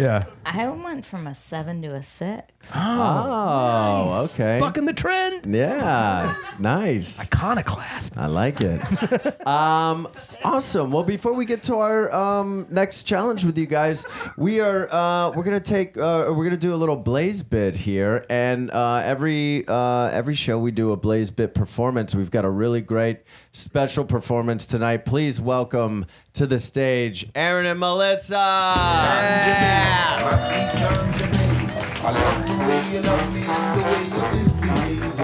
yeah. 0.00 0.24
I 0.44 0.68
went 0.68 1.04
from 1.04 1.26
a 1.26 1.34
seven 1.34 1.82
to 1.82 1.94
a 1.94 2.02
six. 2.02 2.74
Oh, 2.76 4.28
okay. 4.30 4.58
Bucking 4.58 4.84
the 4.84 4.92
trend. 4.92 5.54
Yeah. 5.54 6.34
Nice. 6.58 7.20
Iconoclast. 7.20 8.18
I 8.18 8.26
like 8.26 8.60
it. 8.60 9.46
um, 9.46 10.06
awesome. 10.44 10.90
Well, 10.90 11.04
before 11.04 11.32
we 11.32 11.46
get 11.46 11.62
to 11.64 11.76
our 11.76 12.12
um, 12.14 12.66
next 12.70 13.04
challenge 13.04 13.44
with 13.44 13.56
you 13.56 13.66
guys, 13.66 14.06
we 14.36 14.60
are 14.60 14.92
uh, 14.92 15.30
we're 15.30 15.44
gonna 15.44 15.60
take 15.60 15.96
uh, 15.96 16.26
we're 16.28 16.44
gonna 16.44 16.56
do 16.56 16.74
a 16.74 16.76
little 16.76 16.96
Blaze 16.96 17.42
bit 17.42 17.76
here, 17.76 18.26
and 18.28 18.70
uh, 18.70 19.02
every 19.04 19.64
uh, 19.66 20.10
every 20.12 20.34
show 20.34 20.58
we 20.58 20.70
do 20.70 20.92
a 20.92 20.96
Blaze 20.96 21.30
bit 21.30 21.54
performance. 21.54 22.14
We've 22.14 22.30
got 22.30 22.44
a 22.44 22.50
really 22.50 22.82
great 22.82 23.20
special 23.52 24.04
performance 24.04 24.64
tonight. 24.64 25.04
Please 25.04 25.40
welcome 25.40 26.06
to 26.34 26.46
the 26.46 26.58
stage 26.58 27.28
Aaron 27.34 27.66
and 27.66 27.80
Melissa. 27.80 28.34
My 28.34 30.36
sweet 30.36 30.68
ganja 30.80 31.26
babe. 31.32 31.70
I 32.02 32.12
love 32.12 32.46
the 32.46 32.54
way 32.64 32.82
you 32.92 33.00
love 33.02 33.34
me 33.34 33.42
and 33.46 33.76
the 33.76 33.82
way 33.84 34.04
you 34.14 34.22
misbehave. 34.38 35.14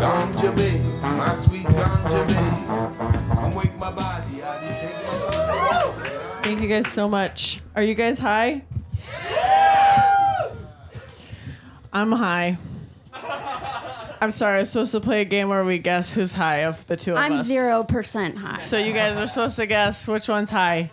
Ganja 0.00 0.50
babe, 0.56 0.84
my 1.02 1.32
sweet 1.34 1.66
ganja 1.66 2.20
babe. 2.28 2.66
Come 3.36 3.54
wake 3.54 3.76
my 3.78 3.90
body, 3.92 4.42
I 4.42 4.44
did 4.60 4.78
take 4.78 4.96
my 5.06 5.12
Thank 6.42 6.60
you 6.62 6.68
guys 6.68 6.88
so 6.88 7.08
much. 7.08 7.60
Are 7.76 7.82
you 7.82 7.94
guys 7.94 8.18
high? 8.18 8.62
I'm 11.92 12.12
high. 12.12 12.56
I'm 14.20 14.30
sorry, 14.30 14.56
I 14.56 14.60
was 14.60 14.70
supposed 14.70 14.92
to 14.92 15.00
play 15.00 15.22
a 15.22 15.24
game 15.24 15.48
where 15.48 15.64
we 15.64 15.78
guess 15.78 16.12
who's 16.12 16.32
high 16.32 16.64
of 16.64 16.86
the 16.86 16.96
two 16.96 17.12
of 17.12 17.18
us. 17.18 17.24
I'm 17.24 17.32
us. 17.38 17.46
zero 17.46 17.84
percent 17.84 18.36
high. 18.36 18.58
So 18.58 18.76
you 18.76 18.92
guys 18.92 19.16
are 19.16 19.26
supposed 19.26 19.56
to 19.56 19.66
guess 19.66 20.06
which 20.06 20.28
one's 20.28 20.50
high. 20.50 20.90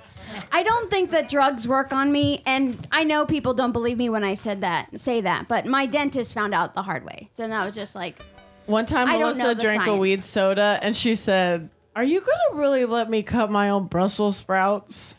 I 0.52 0.63
don't 0.63 0.90
think 0.90 1.12
that 1.12 1.30
drugs 1.30 1.68
work 1.68 1.92
on 1.94 2.12
me, 2.12 2.42
and 2.46 2.88
I 2.92 3.04
know 3.04 3.26
people 3.26 3.54
don't 3.54 3.72
believe 3.72 3.98
me 3.98 4.10
when 4.10 4.24
I 4.24 4.36
said 4.36 4.62
that, 4.62 5.00
say 5.00 5.22
that. 5.22 5.48
But 5.48 5.66
my 5.66 5.86
dentist 5.86 6.34
found 6.34 6.54
out 6.54 6.74
the 6.74 6.82
hard 6.84 7.04
way, 7.06 7.30
so 7.32 7.48
that 7.48 7.66
was 7.66 7.76
just 7.76 7.96
like, 7.96 8.22
One 8.66 8.86
time 8.86 9.08
I 9.08 9.13
don't 9.13 9.22
Melissa 9.22 9.44
know 9.44 9.54
the 9.56 9.62
drank 9.62 9.82
a 9.82 9.86
science. 9.86 10.00
weed 10.00 10.24
soda 10.24 10.80
and 10.82 10.96
she 10.96 11.16
said, 11.16 11.70
Are 11.96 12.04
you 12.04 12.22
gonna 12.22 12.62
really 12.62 12.86
let 12.86 13.10
me 13.10 13.24
cut 13.24 13.50
my 13.52 13.70
own 13.70 13.88
Brussels 13.88 14.38
sprouts? 14.38 15.16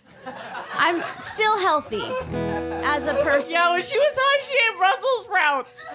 I'm 0.75 1.03
still 1.21 1.59
healthy 1.59 2.03
as 2.85 3.07
a 3.07 3.15
person. 3.23 3.51
Yeah, 3.53 3.71
when 3.73 3.83
she 3.83 3.99
was 3.99 4.13
high, 4.17 4.41
she 4.43 4.55
ate 4.55 4.79
Brussels 4.79 5.25
sprouts. 5.25 5.87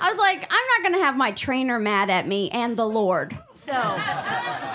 I 0.00 0.08
was 0.10 0.18
like, 0.18 0.46
I'm 0.50 0.82
not 0.82 0.90
gonna 0.92 1.04
have 1.04 1.16
my 1.16 1.30
trainer 1.32 1.78
mad 1.78 2.10
at 2.10 2.26
me 2.26 2.50
and 2.50 2.76
the 2.76 2.86
Lord. 2.86 3.36
So 3.54 3.72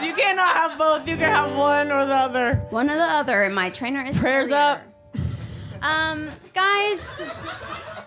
You 0.02 0.14
cannot 0.14 0.56
have 0.56 0.78
both. 0.78 1.08
You 1.08 1.16
can 1.16 1.32
have 1.32 1.56
one 1.56 1.92
or 1.92 2.06
the 2.06 2.16
other. 2.16 2.56
one 2.70 2.90
or 2.90 2.96
the 2.96 3.04
other, 3.04 3.44
and 3.44 3.54
my 3.56 3.70
trainer 3.72 4.04
is 4.04 4.18
Prayers 4.18 4.52
up. 4.52 4.82
Um, 5.82 6.30
guys, 6.54 7.22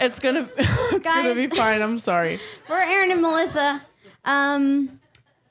It's 0.01 0.19
gonna, 0.21 0.49
it's 0.59 1.05
gonna 1.05 1.35
be 1.35 1.47
fine. 1.49 1.83
I'm 1.83 1.99
sorry. 1.99 2.41
for 2.67 2.77
Aaron 2.77 3.11
and 3.11 3.21
Melissa, 3.23 3.83
um, 4.25 4.98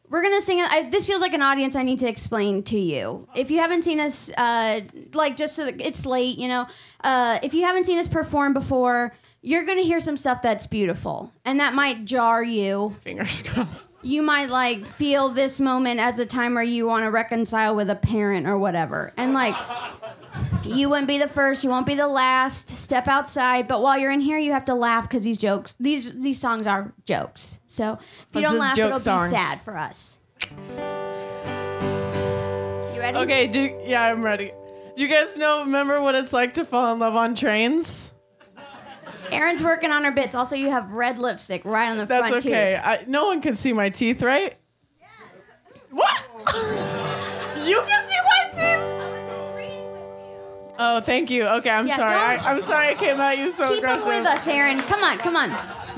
we're 0.10 0.22
gonna 0.22 0.41
sing. 0.41 0.62
I, 0.62 0.88
this 0.89 1.05
feels 1.05 1.22
like 1.22 1.34
an 1.34 1.41
audience 1.41 1.76
I 1.76 1.84
need 1.84 1.99
to 1.99 2.08
explain 2.08 2.64
to 2.64 2.80
you. 2.80 3.28
If 3.36 3.51
you 3.51 3.60
haven't 3.60 3.84
seen 3.84 3.99
us, 3.99 4.30
uh, 4.38 4.82
like 5.14 5.36
just 5.36 5.55
so 5.55 5.66
that 5.66 5.82
it's 5.82 6.05
late, 6.05 6.38
you 6.38 6.47
know. 6.47 6.68
Uh, 7.03 7.39
if 7.43 7.53
you 7.53 7.64
haven't 7.64 7.86
seen 7.86 7.99
us 7.99 8.08
perform 8.08 8.53
before, 8.53 9.14
you're 9.41 9.66
gonna 9.66 9.82
hear 9.82 9.99
some 9.99 10.18
stuff 10.18 10.41
that's 10.41 10.66
beautiful, 10.66 11.34
and 11.45 11.60
that 11.60 11.74
might 11.74 12.05
jar 12.05 12.41
you. 12.43 12.95
Fingers 13.01 13.41
crossed. 13.45 13.88
You 14.01 14.22
might 14.22 14.49
like 14.49 14.86
feel 14.86 15.30
this 15.30 15.60
moment 15.60 15.99
as 15.99 16.20
a 16.20 16.26
time 16.26 16.53
where 16.53 16.64
you 16.64 16.88
want 16.88 17.03
to 17.03 17.12
reconcile 17.12 17.76
with 17.76 17.89
a 17.89 17.95
parent 17.95 18.47
or 18.47 18.58
whatever, 18.58 19.14
and 19.18 19.34
like. 19.34 19.55
You 20.76 20.89
wouldn't 20.89 21.07
be 21.07 21.18
the 21.18 21.28
first. 21.28 21.63
You 21.63 21.70
won't 21.70 21.86
be 21.86 21.95
the 21.95 22.07
last. 22.07 22.70
Step 22.78 23.07
outside. 23.07 23.68
But 23.68 23.82
while 23.82 23.97
you're 23.97 24.11
in 24.11 24.22
here, 24.22 24.38
you 24.38 24.51
have 24.53 24.65
to 24.65 24.74
laugh 24.74 25.07
because 25.07 25.24
these 25.24 25.39
jokes, 25.39 25.76
these 25.80 26.13
these 26.20 26.39
songs 26.39 26.68
are 26.68 26.93
jokes. 27.05 27.59
So 27.68 27.99
if 28.30 28.36
you 28.36 28.41
don't 28.41 28.57
laugh, 28.57 28.76
joke 28.76 28.88
it'll 28.88 28.99
songs. 28.99 29.32
be 29.32 29.38
sad 29.38 29.61
for 29.61 29.78
us. 29.78 30.20
You 32.93 32.99
ready? 32.99 33.18
Okay, 33.20 33.47
do 33.47 33.80
yeah, 33.84 34.03
I'm 34.03 34.22
ready. 34.22 34.51
Do 34.95 35.03
you 35.03 35.09
guys 35.09 35.38
know? 35.38 35.61
Remember 35.61 36.01
what 36.01 36.15
it's 36.15 36.34
like 36.34 36.55
to 36.55 36.65
fall 36.65 36.93
in 36.93 36.99
love 36.99 37.15
on 37.15 37.36
trains? 37.36 38.13
Erin's 39.32 39.63
working 39.63 39.91
on 39.91 40.03
her 40.03 40.11
bits. 40.11 40.36
Also, 40.36 40.55
you 40.55 40.70
have 40.72 40.91
red 40.91 41.20
lipstick 41.20 41.65
right 41.65 41.89
on 41.89 41.97
the 41.97 42.05
That's 42.05 42.30
front 42.30 42.45
okay. 42.45 42.76
tooth. 42.76 42.86
I, 42.86 43.03
no 43.07 43.28
one 43.28 43.41
can 43.41 43.55
see 43.55 43.74
my 43.74 43.89
teeth, 43.89 44.22
right? 44.22 44.57
What? 45.91 46.28
you 47.65 47.82
can 47.82 48.07
see 48.07 48.20
my. 48.24 48.36
Oh, 50.80 51.01
thank 51.01 51.30
you. 51.32 51.45
Okay, 51.47 51.69
I'm 51.69 51.88
Yeah, 51.88 51.95
sorry. 51.97 52.13
I, 52.13 52.36
I'm 52.51 52.61
sorry 52.61 52.89
I 52.89 52.93
came 52.95 53.19
at 53.19 53.38
you 53.38 53.49
so 53.49 53.69
Keep 53.69 53.80
aggressive. 53.80 54.03
up 54.03 54.09
with 54.09 54.25
us, 54.28 54.47
Erin. 54.47 54.80
Come 54.84 55.03
on, 55.03 55.17
come 55.17 55.36
on. 55.36 55.51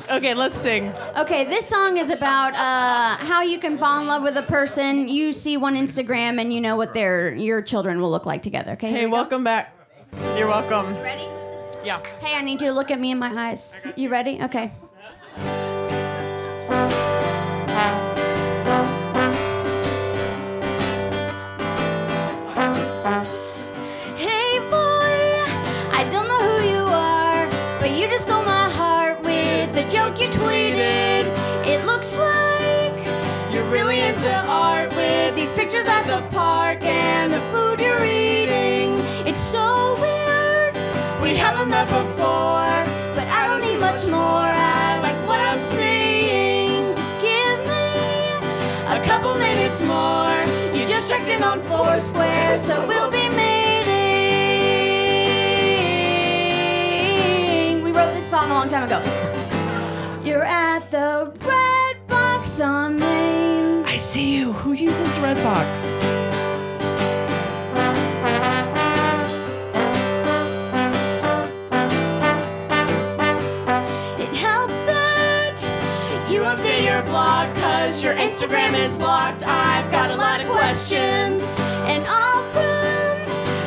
Okay, 0.09 0.33
let's 0.33 0.57
sing. 0.57 0.91
Okay, 1.17 1.43
this 1.43 1.67
song 1.67 1.97
is 1.97 2.09
about 2.09 2.53
uh, 2.55 3.23
how 3.23 3.41
you 3.41 3.59
can 3.59 3.77
fall 3.77 3.99
in 4.01 4.07
love 4.07 4.23
with 4.23 4.37
a 4.37 4.41
person. 4.43 5.07
You 5.07 5.33
see 5.33 5.57
one 5.57 5.75
Instagram 5.75 6.39
and 6.39 6.53
you 6.53 6.61
know 6.61 6.75
what 6.77 6.93
their 6.93 7.33
your 7.35 7.61
children 7.61 8.01
will 8.01 8.09
look 8.09 8.25
like 8.25 8.41
together. 8.41 8.71
Okay. 8.73 8.89
Hey, 8.89 9.05
we 9.05 9.11
go. 9.11 9.17
welcome 9.17 9.43
back. 9.43 9.75
You're 10.37 10.47
welcome. 10.47 10.95
Ready? 11.01 11.27
Yeah. 11.83 12.01
Hey, 12.21 12.35
I 12.35 12.41
need 12.41 12.61
you 12.61 12.67
to 12.69 12.73
look 12.73 12.89
at 12.89 12.99
me 12.99 13.11
in 13.11 13.19
my 13.19 13.49
eyes. 13.49 13.71
You 13.95 14.09
ready? 14.09 14.41
Okay. 14.41 14.71
Pictures 35.69 35.87
at 35.87 36.07
the 36.07 36.21
park 36.35 36.81
and 36.81 37.31
the 37.31 37.39
food 37.51 37.79
you're 37.79 38.03
eating. 38.03 38.97
It's 39.27 39.39
so 39.39 39.95
weird. 40.01 40.73
We 41.21 41.35
haven't 41.35 41.69
met 41.69 41.85
before, 41.85 42.83
but 43.13 43.27
I 43.27 43.45
don't 43.45 43.61
need 43.61 43.79
much 43.79 44.07
more. 44.07 44.49
I 44.49 44.99
like 44.99 45.27
what 45.27 45.39
I'm 45.39 45.59
seeing. 45.59 46.95
Just 46.95 47.21
give 47.21 47.59
me 47.69 48.31
a 48.87 48.99
couple 49.05 49.35
minutes 49.35 49.83
more. 49.83 50.33
You 50.73 50.87
just 50.87 51.07
checked 51.07 51.27
in 51.27 51.43
on 51.43 51.61
Foursquare, 51.61 52.57
so 52.57 52.87
we'll 52.87 53.11
be 53.11 53.29
meeting. 53.29 53.43
We 57.83 57.91
wrote 57.91 58.15
this 58.15 58.25
song 58.25 58.49
a 58.49 58.55
long 58.55 58.67
time 58.67 58.85
ago. 58.85 58.99
You're 60.25 60.45
at 60.45 60.89
the 60.89 61.31
Redbox 61.45 62.59
on 62.65 62.97
see 64.19 64.35
you. 64.35 64.51
Who 64.51 64.73
uses 64.73 65.11
Redbox? 65.23 65.65
It 74.19 74.33
helps 74.47 74.79
that 74.91 75.57
you 76.29 76.41
update 76.41 76.83
your 76.91 77.01
blog 77.03 77.55
cause 77.55 78.03
your 78.03 78.15
Instagram 78.15 78.73
is 78.85 78.95
blocked. 78.97 79.43
I've 79.45 79.89
got 79.89 80.09
a 80.11 80.15
lot 80.15 80.41
of 80.41 80.47
questions 80.49 81.55
and 81.91 82.01
all 82.07 82.43
from 82.53 83.15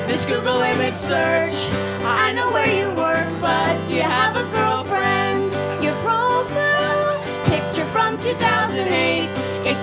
this 0.07 0.25
Google 0.27 0.61
image 0.73 0.99
search. 1.11 1.57
I 2.05 2.33
know 2.37 2.53
where 2.53 2.73
you 2.79 2.89
work, 2.95 3.29
but 3.41 3.75
do 3.89 3.95
you 3.95 4.03
have 4.03 4.37
a 4.37 4.45
girlfriend? 4.57 5.45
Your 5.83 5.97
profile 6.05 7.19
picture 7.47 7.87
from 7.87 8.19
2008. 8.19 8.52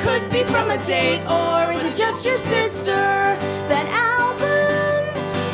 Could 0.01 0.29
be 0.31 0.43
from 0.43 0.71
a 0.71 0.77
date, 0.85 1.21
or 1.27 1.73
is 1.73 1.83
it 1.83 1.95
just 1.95 2.25
your 2.25 2.37
sister? 2.37 2.95
That 3.71 3.85
album 3.87 5.05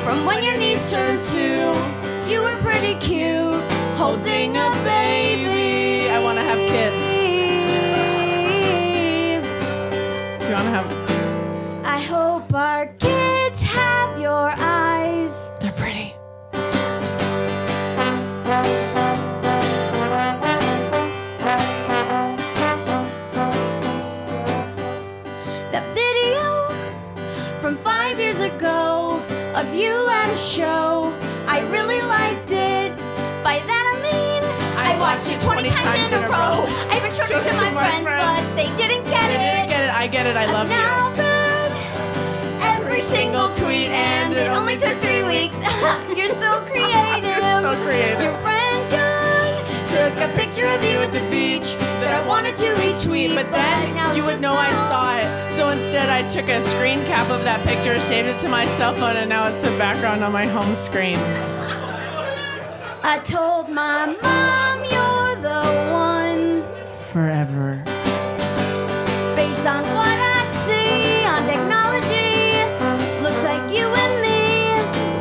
from 0.03 0.25
when 0.25 0.43
your 0.43 0.55
knees 0.57 0.89
turned 0.91 1.23
two. 1.23 1.73
You 2.29 2.41
were 2.41 2.55
pretty 2.57 2.95
cute, 2.99 3.61
holding 3.97 4.55
a 4.55 4.71
baby. 4.83 6.09
I 6.09 6.19
wanna 6.21 6.43
have 6.43 6.57
kids. 6.57 7.05
Do 10.39 10.47
you 10.47 10.53
want 10.53 10.67
to 10.67 10.73
have? 10.77 10.87
I 11.83 11.99
hope 11.99 12.53
our 12.53 12.85
kids 12.99 13.61
have 13.61 14.19
your 14.19 14.53
eyes. 14.55 14.74
Watched 35.15 35.31
it 35.31 35.41
20, 35.41 35.69
times, 35.69 36.11
in 36.11 36.23
a 36.23 36.27
row. 36.27 36.65
I 36.91 36.97
even 36.97 37.11
showed 37.11 37.31
it 37.31 37.47
to 37.47 37.55
my 37.55 37.71
friends, 37.71 38.03
but 38.03 38.55
they 38.55 38.67
didn't 38.75 39.05
get 39.05 39.23
I 39.23 39.31
it. 39.31 39.37
didn't 39.55 39.69
get 39.69 39.83
it. 39.85 39.93
I 39.93 40.07
get 40.07 40.25
it. 40.27 40.35
I 40.35 40.45
love 40.51 40.67
you. 40.67 40.75
now 40.75 41.11
read 41.15 41.71
every 42.75 43.01
single 43.01 43.47
tweet, 43.53 43.87
and 43.95 44.33
it 44.33 44.49
only 44.49 44.77
took 44.77 44.97
three 44.99 45.23
weeks. 45.23 45.55
You're 46.17 46.35
so 46.35 46.59
creative. 46.67 47.23
You're 47.23 47.61
so 47.63 47.75
creative. 47.83 48.19
Your 48.19 48.35
friend 48.43 48.79
John 48.91 49.55
took 49.87 50.13
a 50.19 50.27
picture 50.35 50.67
of 50.67 50.83
you 50.83 50.99
at 50.99 51.13
the 51.13 51.23
beach 51.31 51.75
that 52.03 52.11
I 52.11 52.27
wanted 52.27 52.57
to 52.57 52.67
retweet, 52.75 53.35
But 53.35 53.49
then 53.51 54.15
you 54.17 54.25
would 54.25 54.41
know 54.41 54.53
I 54.53 54.71
saw 54.91 55.15
it. 55.15 55.53
So 55.53 55.69
instead, 55.69 56.09
I 56.09 56.27
took 56.27 56.49
a 56.49 56.61
screen 56.61 56.99
cap 57.05 57.29
of 57.29 57.43
that 57.45 57.65
picture, 57.65 57.97
saved 57.99 58.27
it 58.27 58.37
to 58.39 58.49
my 58.49 58.65
cell 58.75 58.93
phone, 58.93 59.15
and 59.15 59.29
now 59.29 59.47
it's 59.47 59.61
the 59.61 59.75
background 59.77 60.25
on 60.25 60.33
my 60.33 60.45
home 60.45 60.75
screen. 60.75 61.17
I 63.07 63.19
told 63.19 63.69
my 63.69 64.07
mom 64.23 64.79
you're 64.93 65.35
the 65.39 65.61
one. 65.93 66.63
Forever. 67.11 67.83
Based 69.35 69.65
on 69.67 69.83
what 69.93 70.17
I 70.35 70.41
see 70.65 71.23
on 71.23 71.45
technology, 71.45 72.65
looks 73.21 73.43
like 73.43 73.61
you 73.69 73.85
and 73.85 74.13
me 74.25 74.41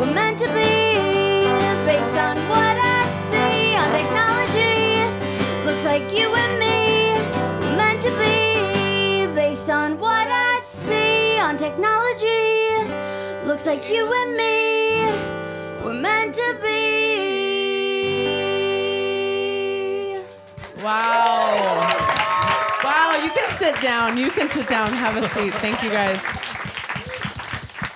were 0.00 0.14
meant 0.14 0.38
to 0.38 0.48
be. 0.56 1.44
Based 1.84 2.16
on 2.16 2.38
what 2.48 2.76
I 2.80 3.04
see 3.28 3.76
on 3.76 3.88
technology, 3.92 5.04
looks 5.66 5.84
like 5.84 6.10
you 6.10 6.34
and 6.34 6.58
me 6.58 7.12
were 7.60 7.76
meant 7.76 8.00
to 8.02 8.10
be. 8.16 9.26
Based 9.34 9.68
on 9.68 9.98
what 9.98 10.26
I 10.30 10.58
see 10.62 11.38
on 11.38 11.58
technology, 11.58 12.48
looks 13.46 13.66
like 13.66 13.90
you 13.90 14.10
and 14.10 14.34
me 14.34 15.84
were 15.84 15.92
meant 15.92 16.34
to 16.34 16.58
be. 16.62 17.13
Wow. 20.84 21.80
Wow, 22.84 23.20
you 23.24 23.30
can 23.30 23.48
sit 23.50 23.80
down. 23.80 24.18
You 24.18 24.30
can 24.30 24.48
sit 24.50 24.68
down. 24.68 24.92
Have 24.92 25.16
a 25.16 25.26
seat. 25.28 25.54
Thank 25.54 25.82
you 25.82 25.90
guys. 25.90 26.22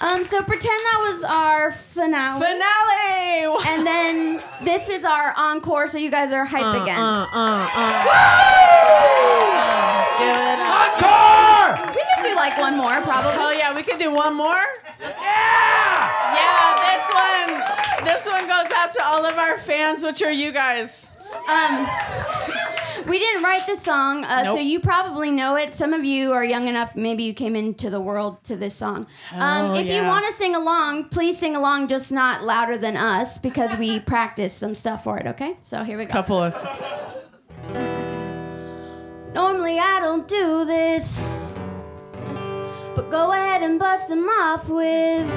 Um, 0.01 0.24
so 0.24 0.43
pretend 0.43 0.72
that 0.86 0.99
was 1.11 1.24
our 1.24 1.70
finale. 1.72 2.41
Finale! 2.41 3.57
And 3.66 3.84
then 3.86 4.41
this 4.64 4.89
is 4.89 5.05
our 5.05 5.34
encore, 5.36 5.86
so 5.89 5.99
you 5.99 6.11
guys 6.11 6.32
are 6.32 6.45
hype 6.45 6.62
Uh, 6.62 6.82
again. 6.82 6.99
uh, 6.99 7.26
uh, 7.32 7.68
uh. 7.74 8.05
Give 10.18 10.36
it 10.39 10.61
up. 10.61 11.03
Encore! 11.03 11.95
We 11.95 12.03
could 12.14 12.22
do 12.30 12.34
like 12.36 12.57
one 12.59 12.76
more, 12.76 13.01
probably. 13.03 13.32
Oh 13.36 13.51
yeah, 13.51 13.74
we 13.74 13.82
can 13.82 13.99
do 13.99 14.12
one 14.14 14.34
more. 14.34 14.64
Yeah. 15.01 16.09
Yeah, 16.39 16.78
this 16.89 17.05
one. 17.12 17.51
This 18.07 18.24
one 18.26 18.47
goes 18.47 18.70
out 18.76 18.93
to 18.93 19.03
all 19.05 19.26
of 19.26 19.36
our 19.36 19.59
fans, 19.59 20.03
which 20.05 20.22
are 20.22 20.32
you 20.32 20.53
guys. 20.53 21.11
Um, 21.49 21.86
we 23.09 23.18
didn't 23.18 23.42
write 23.42 23.66
the 23.66 23.76
song, 23.76 24.24
uh, 24.24 24.44
so 24.44 24.59
you 24.59 24.80
probably 24.80 25.30
know 25.30 25.56
it. 25.56 25.74
Some 25.74 25.92
of 25.92 26.04
you 26.04 26.32
are 26.32 26.44
young 26.44 26.68
enough, 26.68 26.94
maybe 26.94 27.22
you 27.22 27.34
came 27.34 27.56
into 27.56 27.90
the 27.90 28.00
world 28.00 28.42
to 28.44 28.56
this 28.56 28.74
song. 28.74 29.06
Um, 29.32 29.40
Hell 29.40 29.76
if 29.76 29.86
you 29.86 30.02
want 30.04 30.26
to 30.26 30.32
sing 30.32 30.54
along, 30.54 31.09
please 31.11 31.38
sing 31.38 31.56
along, 31.56 31.88
just 31.88 32.12
not 32.12 32.44
louder 32.44 32.76
than 32.76 32.96
us, 32.96 33.38
because 33.38 33.74
we 33.76 34.00
practiced 34.14 34.59
some 34.59 34.74
stuff 34.74 35.04
for 35.04 35.18
it. 35.18 35.26
Okay, 35.26 35.56
so 35.62 35.84
here 35.84 35.98
we 35.98 36.04
go. 36.04 36.12
Couple 36.12 36.42
of. 36.42 36.54
Normally 39.34 39.78
I 39.78 40.00
don't 40.00 40.26
do 40.26 40.64
this, 40.64 41.22
but 42.94 43.11
go 43.11 43.32
ahead 43.32 43.62
and 43.62 43.78
bust 43.78 44.09
them 44.09 44.28
off 44.28 44.68
with 44.68 45.28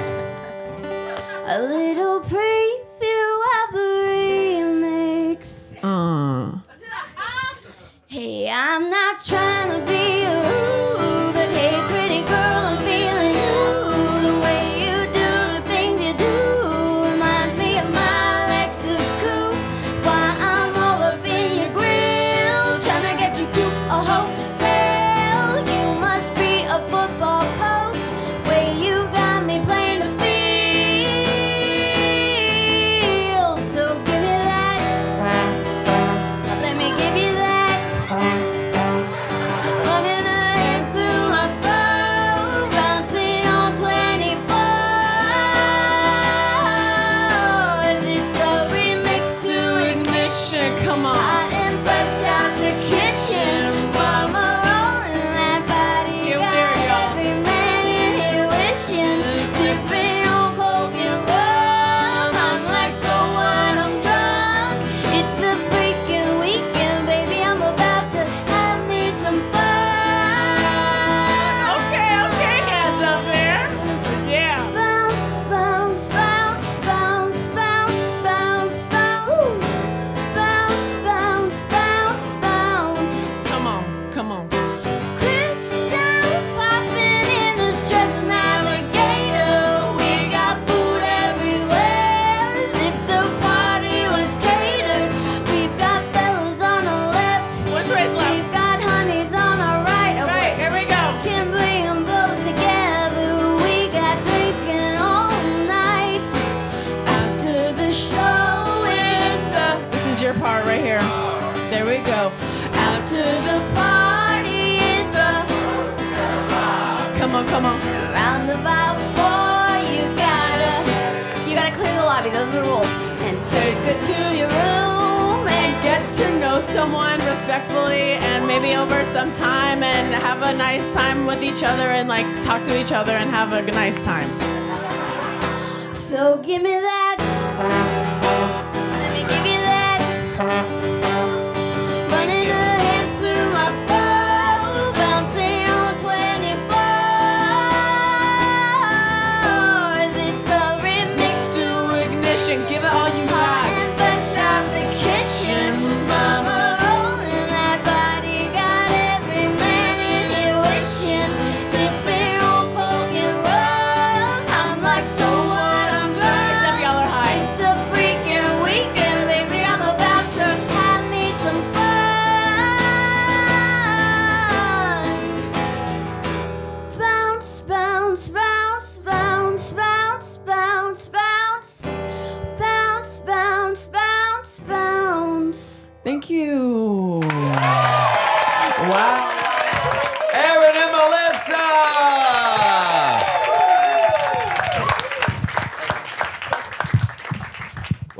a 1.46 1.62
little 1.62 2.20
preview 2.20 3.42
of 3.58 3.74
the 3.74 3.88
remix. 4.08 5.76
Uh. 5.82 6.61
Hey, 8.12 8.46
I'm 8.52 8.90
not 8.90 9.24
trying 9.24 9.70
to 9.70 9.86
be 9.86 10.26
rude, 10.26 11.11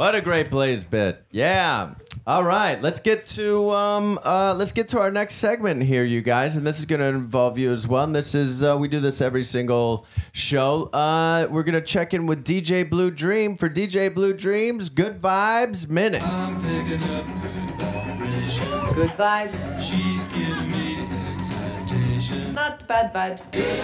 What 0.03 0.17
a 0.17 0.21
great 0.21 0.51
Blaze 0.51 0.83
bit. 0.83 1.25
Yeah. 1.31 1.95
All 2.27 2.43
right, 2.43 2.83
let's 2.83 2.99
get 2.99 3.25
to 3.29 3.71
um, 3.71 4.19
uh, 4.25 4.53
let's 4.59 4.73
get 4.73 4.89
to 4.89 4.99
our 4.99 5.13
next 5.13 5.35
segment 5.35 5.85
here, 5.85 6.03
you 6.03 6.23
guys, 6.23 6.57
and 6.57 6.67
this 6.67 6.81
is 6.81 6.87
going 6.87 6.99
to 6.99 7.07
involve 7.07 7.57
you 7.57 7.71
as 7.71 7.87
well. 7.87 8.03
And 8.03 8.13
this 8.13 8.35
is 8.35 8.65
uh, 8.65 8.77
we 8.77 8.89
do 8.89 8.99
this 8.99 9.21
every 9.21 9.45
single 9.45 10.05
show. 10.33 10.91
Uh, 10.93 11.47
we're 11.49 11.63
going 11.63 11.77
to 11.77 11.81
check 11.81 12.13
in 12.13 12.27
with 12.27 12.45
DJ 12.45 12.91
Blue 12.91 13.13
Dream 13.13 13.57
for 13.57 13.71
DJ 13.71 14.13
Blue 14.13 14.33
Dreams 14.33 14.89
Good 14.89 15.21
Vibes 15.21 15.89
Minute. 15.89 16.23
Good 18.97 19.11
vibes. 19.11 20.12
Not 22.63 22.87
bad 22.87 23.13
vibes. 23.13 23.51
bad 23.51 23.75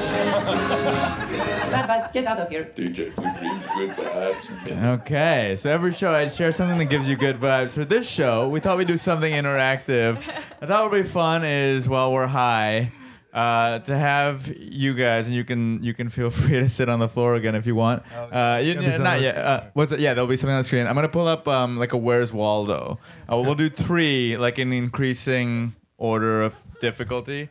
vibes, 1.90 2.12
get 2.12 2.26
out 2.26 2.38
of 2.38 2.48
here. 2.48 2.70
DJ 2.76 3.12
Dreams, 3.12 3.66
good 3.74 3.90
vibes. 3.90 5.00
Okay, 5.00 5.56
so 5.58 5.68
every 5.68 5.92
show 5.92 6.12
I'd 6.12 6.30
share 6.30 6.52
something 6.52 6.78
that 6.78 6.84
gives 6.84 7.08
you 7.08 7.16
good 7.16 7.38
vibes. 7.38 7.70
For 7.70 7.84
this 7.84 8.08
show, 8.08 8.48
we 8.48 8.60
thought 8.60 8.78
we'd 8.78 8.86
do 8.86 8.96
something 8.96 9.32
interactive. 9.32 10.18
I 10.62 10.66
thought 10.66 10.92
would 10.92 11.02
be 11.02 11.08
fun 11.08 11.42
is 11.44 11.88
while 11.88 12.12
we're 12.12 12.28
high, 12.28 12.92
uh, 13.32 13.80
to 13.80 13.98
have 13.98 14.46
you 14.46 14.94
guys, 14.94 15.26
and 15.26 15.34
you 15.34 15.42
can 15.42 15.82
you 15.82 15.92
can 15.92 16.08
feel 16.08 16.30
free 16.40 16.60
to 16.60 16.68
sit 16.68 16.88
on 16.88 17.00
the 17.00 17.08
floor 17.08 17.34
again 17.34 17.56
if 17.56 17.66
you 17.66 17.74
want. 17.74 18.04
Uh, 18.14 18.60
you, 18.62 18.74
gonna 18.74 18.86
be 18.86 18.92
something 18.92 19.02
not 19.02 19.20
yet. 19.20 19.38
Uh, 19.38 19.64
what's 19.72 19.90
it? 19.90 19.98
Yeah, 19.98 20.14
there'll 20.14 20.28
be 20.28 20.36
something 20.36 20.54
on 20.54 20.60
the 20.60 20.64
screen. 20.64 20.86
I'm 20.86 20.94
gonna 20.94 21.08
pull 21.08 21.26
up 21.26 21.48
um, 21.48 21.78
like 21.78 21.94
a 21.94 21.98
Where's 21.98 22.32
Waldo. 22.32 23.00
Uh, 23.28 23.38
we'll 23.38 23.56
do 23.56 23.70
three, 23.70 24.36
like 24.36 24.56
in 24.56 24.72
increasing 24.72 25.74
order 25.96 26.42
of 26.42 26.54
difficulty. 26.80 27.50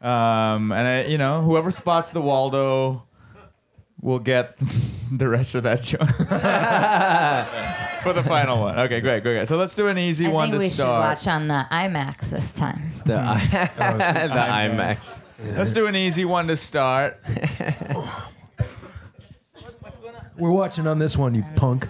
Um, 0.00 0.70
and 0.72 0.86
I, 0.86 1.04
you 1.04 1.18
know, 1.18 1.42
whoever 1.42 1.70
spots 1.70 2.12
the 2.12 2.20
Waldo 2.20 3.02
will 4.00 4.20
get 4.20 4.56
the 5.12 5.28
rest 5.28 5.54
of 5.56 5.64
that 5.64 5.84
show 5.84 5.98
for 8.02 8.12
the 8.12 8.22
final 8.22 8.60
one. 8.60 8.78
Okay, 8.78 9.00
great, 9.00 9.22
great, 9.22 9.34
great. 9.34 9.48
So 9.48 9.56
let's 9.56 9.74
do 9.74 9.88
an 9.88 9.98
easy 9.98 10.26
I 10.26 10.30
one 10.30 10.50
think 10.50 10.60
to 10.60 10.66
we 10.66 10.70
should 10.70 10.86
watch 10.86 11.26
on 11.26 11.48
the 11.48 11.66
IMAX 11.70 12.30
this 12.30 12.52
time. 12.52 12.92
The, 13.04 13.14
the 13.16 13.80
IMAX. 13.80 15.20
Let's 15.56 15.72
do 15.72 15.86
an 15.86 15.96
easy 15.96 16.24
one 16.24 16.46
to 16.48 16.56
start. 16.56 17.20
We're 20.36 20.50
watching 20.52 20.86
on 20.86 20.98
this 21.00 21.16
one, 21.16 21.34
you 21.34 21.44
punk. 21.56 21.88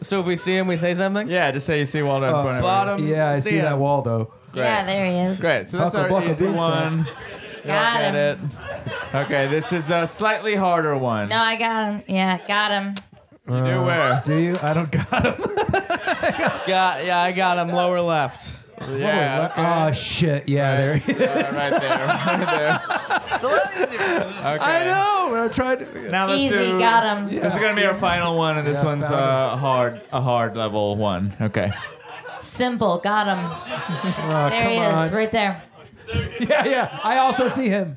So 0.00 0.20
if 0.20 0.26
we 0.26 0.36
see 0.36 0.56
him, 0.56 0.66
we 0.66 0.76
say 0.76 0.94
something. 0.94 1.28
Yeah, 1.28 1.50
just 1.50 1.66
say 1.66 1.78
you 1.78 1.86
see 1.86 2.02
Waldo 2.02 2.28
in 2.28 2.34
Uh, 2.34 2.42
front 2.42 2.56
of 2.58 2.62
Bottom. 2.62 3.06
Yeah, 3.06 3.30
I 3.30 3.38
See 3.40 3.50
see 3.50 3.56
ya. 3.58 3.64
that 3.64 3.78
Waldo. 3.78 4.32
Yeah, 4.56 4.84
there 4.84 5.06
he 5.06 5.18
is. 5.18 5.40
Great. 5.40 5.68
So 5.68 5.78
that's 5.78 5.92
Buckle, 5.94 6.00
our 6.04 6.08
buckle, 6.20 6.30
easy 6.30 6.46
beanstalk. 6.46 6.90
one. 6.92 7.06
Got 7.64 7.98
Get 8.00 8.14
him. 8.14 8.50
it? 9.10 9.14
Okay, 9.14 9.48
this 9.48 9.72
is 9.72 9.90
a 9.90 10.06
slightly 10.06 10.54
harder 10.54 10.96
one. 10.96 11.28
No, 11.28 11.38
I 11.38 11.56
got 11.56 11.92
him. 11.92 12.02
Yeah, 12.06 12.38
got 12.46 12.70
him. 12.70 12.94
You 13.48 13.64
do 13.64 13.82
where? 13.82 14.20
Do 14.24 14.36
you? 14.36 14.56
I 14.62 14.72
don't 14.74 14.90
got 14.90 15.24
him. 15.24 15.34
Got 16.66 17.04
yeah, 17.04 17.20
I 17.20 17.30
got 17.32 17.58
him 17.58 17.72
lower 17.74 18.00
left. 18.00 18.56
Yeah. 18.90 19.86
Oh 19.88 19.92
shit! 19.92 20.48
Yeah, 20.48 20.76
there 20.76 20.96
he 20.96 21.12
is. 21.12 21.20
Uh, 21.20 21.70
right 21.70 21.80
there. 21.80 22.06
Right 22.06 22.46
there. 22.46 22.82
Okay. 24.46 24.64
I 24.64 24.84
know. 24.84 25.44
I 25.44 25.48
tried 25.48 25.80
to. 25.80 26.08
Now 26.10 26.26
let's 26.26 26.40
Easy, 26.40 26.54
do. 26.56 26.78
got 26.78 27.04
him. 27.18 27.28
This 27.34 27.54
is 27.54 27.58
gonna 27.60 27.74
be 27.74 27.84
our 27.84 27.94
final 27.94 28.36
one, 28.36 28.58
and 28.58 28.66
this 28.66 28.78
Yeah, 28.78 28.84
one's 28.84 29.08
found 29.08 29.14
a 29.14 29.56
hard, 29.56 30.00
a 30.12 30.20
hard 30.20 30.56
level 30.56 30.96
one. 30.96 31.34
Okay. 31.40 31.70
Simple, 32.46 32.98
got 32.98 33.26
him. 33.26 33.38
Oh, 34.28 34.48
There 34.50 34.68
he 34.68 34.76
is, 34.76 34.94
on. 34.94 35.10
right 35.12 35.30
there. 35.32 35.62
Yeah, 36.40 36.64
yeah. 36.64 37.00
I 37.02 37.18
also 37.18 37.48
see 37.48 37.68
him. 37.68 37.96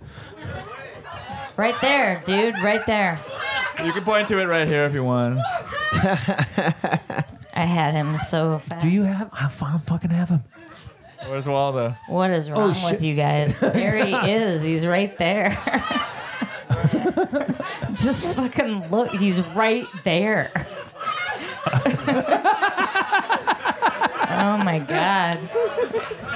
Right 1.56 1.76
there, 1.82 2.22
dude, 2.26 2.56
right 2.64 2.86
there. 2.86 3.20
You 3.84 3.92
can 3.94 4.04
point 4.04 4.28
to 4.30 4.40
it 4.40 4.46
right 4.46 4.68
here 4.68 4.84
if 4.86 4.94
you 4.94 5.04
want. 5.04 5.40
I 7.54 7.66
had 7.66 7.94
him 7.94 8.18
so 8.18 8.58
fast. 8.60 8.82
Do 8.82 8.90
you 8.90 9.04
have? 9.04 9.30
I 9.34 9.48
fu- 9.50 9.78
fucking 9.80 10.10
have 10.12 10.30
him. 10.30 10.44
Where's 11.28 11.48
Waldo? 11.48 11.96
What 12.08 12.32
is 12.32 12.50
oh, 12.50 12.54
wrong 12.54 12.74
shit. 12.74 12.92
with 12.94 13.04
you 13.04 13.16
guys? 13.16 13.60
There 13.60 14.04
he 14.06 14.14
is. 14.32 14.64
He's 14.64 14.86
right 14.86 15.16
there. 15.18 15.58
Just 17.94 18.34
fucking 18.36 18.90
look. 18.90 19.12
He's 19.12 19.42
right 19.42 19.86
there. 20.04 20.52
Oh 24.40 24.58
my 24.58 24.80
god. 24.80 25.38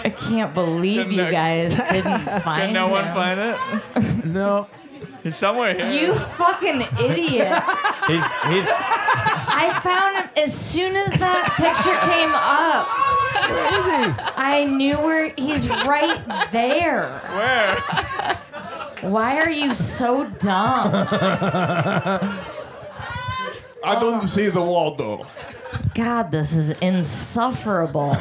I 0.05 0.09
can't 0.09 0.53
believe 0.53 1.03
Can 1.03 1.11
you 1.11 1.17
no- 1.23 1.31
guys 1.31 1.75
didn't 1.91 2.25
find 2.41 2.61
Can 2.63 2.73
no 2.73 2.87
one 2.89 3.05
him. 3.05 3.13
find 3.13 3.39
it? 3.39 4.25
No. 4.25 4.67
He's 5.23 5.37
somewhere 5.37 5.73
here. 5.73 5.89
You 5.89 6.13
fucking 6.15 6.81
idiot. 6.99 7.63
He's 8.07 8.25
he's 8.49 8.67
I 8.69 9.79
found 9.81 10.17
him 10.17 10.29
as 10.43 10.53
soon 10.53 10.95
as 10.97 11.13
that 11.19 11.53
picture 11.55 11.97
came 12.11 12.33
up. 12.33 12.87
Where 13.49 13.67
is 13.79 14.05
he? 14.07 14.13
I 14.35 14.65
knew 14.65 14.97
where 14.97 15.29
he's 15.37 15.67
right 15.85 16.21
there. 16.51 17.21
Where? 17.37 17.75
Why 19.11 19.39
are 19.39 19.49
you 19.49 19.73
so 19.75 20.25
dumb? 20.39 20.91
I 23.83 23.99
don't 23.99 24.27
see 24.27 24.47
the 24.47 24.61
wall 24.61 24.95
though. 24.95 25.25
God, 25.95 26.31
this 26.31 26.53
is 26.53 26.71
insufferable. 26.79 28.13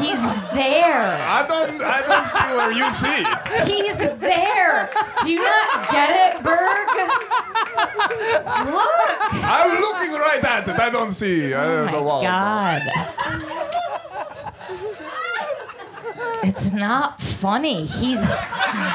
He's 0.00 0.22
there. 0.54 1.18
I 1.20 1.44
don't. 1.48 1.82
I 1.82 2.02
don't 2.06 2.26
see 2.26 2.48
where 2.56 2.72
you 2.72 2.90
see. 2.92 3.24
He's 3.72 3.96
there. 4.20 4.90
Do 5.22 5.32
you 5.32 5.40
not 5.40 5.90
get 5.90 6.36
it, 6.36 6.42
Berg? 6.42 6.88
Look. 8.72 9.08
I'm 9.44 9.80
looking 9.80 10.12
right 10.12 10.44
at 10.44 10.68
it. 10.68 10.78
I 10.78 10.90
don't 10.90 11.12
see 11.12 11.52
uh, 11.52 11.62
Oh 11.62 11.86
the 11.86 12.02
wall. 12.02 12.22
Waldo. 12.22 12.28
God. 12.28 12.82
It's 16.44 16.72
not 16.72 17.20
funny. 17.20 17.86
He's 17.86 18.24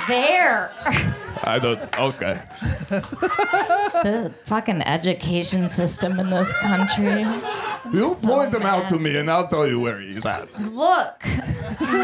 there. 0.07 0.71
I 1.45 1.59
don't. 1.61 1.79
Okay. 1.99 2.39
The 2.89 4.33
fucking 4.45 4.81
education 4.81 5.67
system 5.69 6.19
in 6.19 6.29
this 6.29 6.53
country. 6.59 7.25
You 7.91 8.13
So 8.13 8.27
point 8.27 8.53
him 8.53 8.63
out 8.63 8.87
to 8.89 8.99
me, 8.99 9.17
and 9.17 9.29
I'll 9.29 9.47
tell 9.47 9.67
you 9.67 9.79
where 9.79 9.99
he's 9.99 10.25
at. 10.25 10.57
Look. 10.61 11.25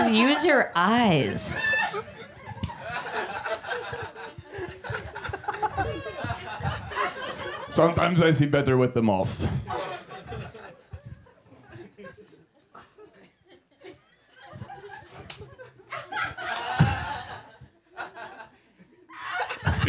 Use 0.09 0.43
your 0.45 0.71
eyes. 0.75 1.55
Sometimes 7.69 8.21
I 8.21 8.31
see 8.31 8.45
better 8.45 8.77
with 8.77 8.93
them 8.93 9.09
off. 9.09 9.47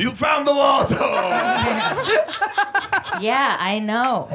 The 0.09 0.53
lotto. 0.53 0.97
Yeah, 3.21 3.57
I 3.61 3.81
know. 3.81 4.29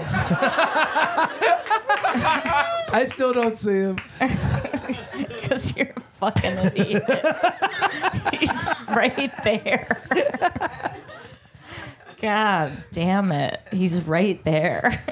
I 2.93 3.05
still 3.07 3.33
don't 3.33 3.55
see 3.57 3.71
him. 3.71 3.97
Because 5.17 5.75
you're 5.77 5.93
a 5.95 5.99
fucking 6.19 6.57
idiot. 6.75 7.03
He's 8.33 8.67
right 8.89 9.31
there. 9.43 10.01
God 12.19 12.71
damn 12.91 13.31
it. 13.31 13.61
He's 13.71 14.01
right 14.01 14.43
there. 14.43 15.03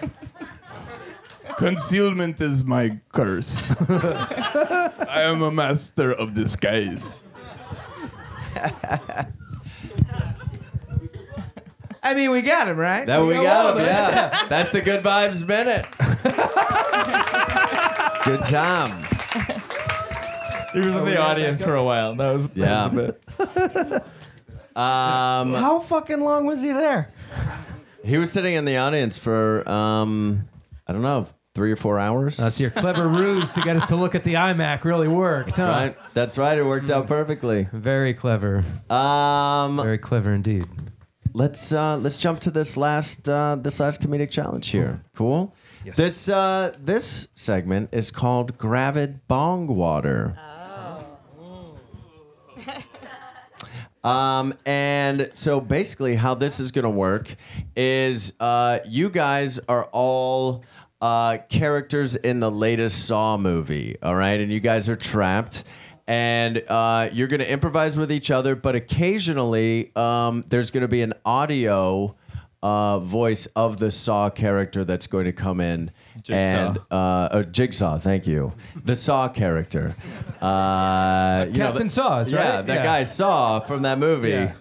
Concealment 1.58 2.42
is 2.42 2.64
my 2.64 3.00
curse. 3.12 3.76
I 3.90 5.22
am 5.22 5.42
a 5.44 5.52
master 5.52 6.12
of 6.14 6.34
disguise. 6.34 7.24
I 12.04 12.14
mean, 12.14 12.32
we 12.32 12.42
got 12.42 12.68
him 12.68 12.78
right. 12.78 13.06
That 13.08 13.26
we 13.26 13.36
got 13.36 13.78
him, 13.78 13.86
yeah. 13.86 14.46
That's 14.50 14.70
the 14.70 14.82
good 14.82 15.04
vibes 15.04 15.48
minute. 15.48 15.86
good 18.26 18.44
job. 18.46 18.92
He 20.74 20.80
was 20.80 20.96
in 20.96 21.06
the 21.06 21.22
audience 21.22 21.64
for 21.64 21.76
a 21.76 21.84
while. 21.84 22.16
That 22.16 22.34
was 22.34 22.56
Yeah. 22.56 22.88
That 22.90 23.18
was 23.40 23.58
a 23.58 23.90
bit. 23.90 24.04
Um, 24.76 25.54
How 25.54 25.80
fucking 25.82 26.20
long 26.22 26.48
was 26.48 26.64
he 26.64 26.72
there? 26.72 27.14
he 28.04 28.18
was 28.18 28.32
sitting 28.32 28.56
in 28.56 28.66
the 28.66 28.78
audience 28.78 29.20
for 29.20 29.70
um, 29.70 30.50
I 30.88 30.94
don't 30.94 31.04
know, 31.04 31.28
three 31.54 31.72
or 31.72 31.76
four 31.76 32.00
hours. 32.00 32.40
Uh, 32.40 32.50
so 32.50 32.64
your 32.64 32.72
clever 32.72 33.08
ruse 33.08 33.52
to 33.52 33.62
get 33.62 33.76
us 33.76 33.86
to 33.86 33.96
look 33.96 34.16
at 34.16 34.24
the 34.24 34.34
iMac 34.34 34.84
really 34.84 35.08
worked, 35.08 35.58
huh? 35.58 35.66
right. 35.66 35.98
That's 36.16 36.40
right. 36.40 36.58
It 36.58 36.66
worked 36.66 36.90
out 36.90 37.08
perfectly. 37.08 37.68
Very 37.72 38.16
clever. 38.16 38.64
Um, 38.90 39.78
Very 39.78 40.00
clever 40.00 40.34
indeed. 40.34 40.66
Let's 41.34 41.74
uh, 41.74 41.98
let's 41.98 42.18
jump 42.18 42.40
to 42.42 42.52
this 42.52 42.78
last 42.78 43.28
uh, 43.28 43.58
this 43.60 43.80
last 43.80 44.02
comedic 44.02 44.30
challenge 44.30 44.70
here. 44.70 45.04
Cool. 45.16 45.54
Yes. 45.86 45.98
This 45.98 46.30
uh, 46.30 46.74
this 46.80 47.28
segment 47.36 47.90
is 47.92 48.12
called 48.12 48.58
Gravid 48.58 49.20
Bong 49.28 49.68
Water. 49.68 50.38
Um, 54.04 54.54
and 54.66 55.30
so 55.32 55.62
basically, 55.62 56.16
how 56.16 56.34
this 56.34 56.60
is 56.60 56.72
going 56.72 56.84
to 56.84 56.90
work 56.90 57.36
is 57.76 58.34
uh, 58.40 58.80
you 58.86 59.10
guys 59.10 59.60
are 59.70 59.86
all 59.94 60.66
uh, 61.02 61.38
characters 61.50 62.16
in 62.18 62.40
the 62.40 62.52
latest 62.52 63.06
Saw 63.08 63.38
movie, 63.38 63.96
all 64.04 64.16
right? 64.16 64.40
And 64.40 64.52
you 64.52 64.60
guys 64.60 64.90
are 64.90 64.96
trapped. 64.98 65.64
And 66.06 66.58
uh, 66.70 67.10
you're 67.14 67.28
going 67.28 67.40
to 67.40 67.50
improvise 67.50 67.98
with 67.98 68.12
each 68.12 68.30
other, 68.30 68.56
but 68.56 68.76
occasionally 68.76 69.92
um, 69.96 70.44
there's 70.50 70.70
going 70.72 70.82
to 70.82 70.88
be 70.90 71.02
an 71.02 71.14
audio 71.26 72.16
uh, 72.62 73.00
voice 73.00 73.46
of 73.56 73.80
the 73.80 73.90
Saw 73.92 74.30
character 74.30 74.84
that's 74.84 75.08
going 75.08 75.26
to 75.26 75.32
come 75.34 75.60
in. 75.62 75.92
Jigsaw. 76.22 76.34
And 76.36 76.78
uh, 76.92 76.96
uh, 76.96 77.44
Jigsaw, 77.44 78.00
thank 78.00 78.28
you. 78.28 78.54
The 78.84 78.96
Saw 78.96 79.28
character. 79.30 79.96
Uh, 80.42 81.46
you 81.48 81.54
know, 81.60 81.66
Captain 81.72 81.88
the- 81.88 81.94
Saws, 81.94 82.34
right? 82.34 82.44
Yeah, 82.44 82.62
that 82.64 82.74
Yeah. 82.76 82.84
guy 82.84 83.04
Saw 83.04 83.60
from 83.62 83.84
that 83.84 83.98
movie. 83.98 84.30
Yeah. 84.30 84.54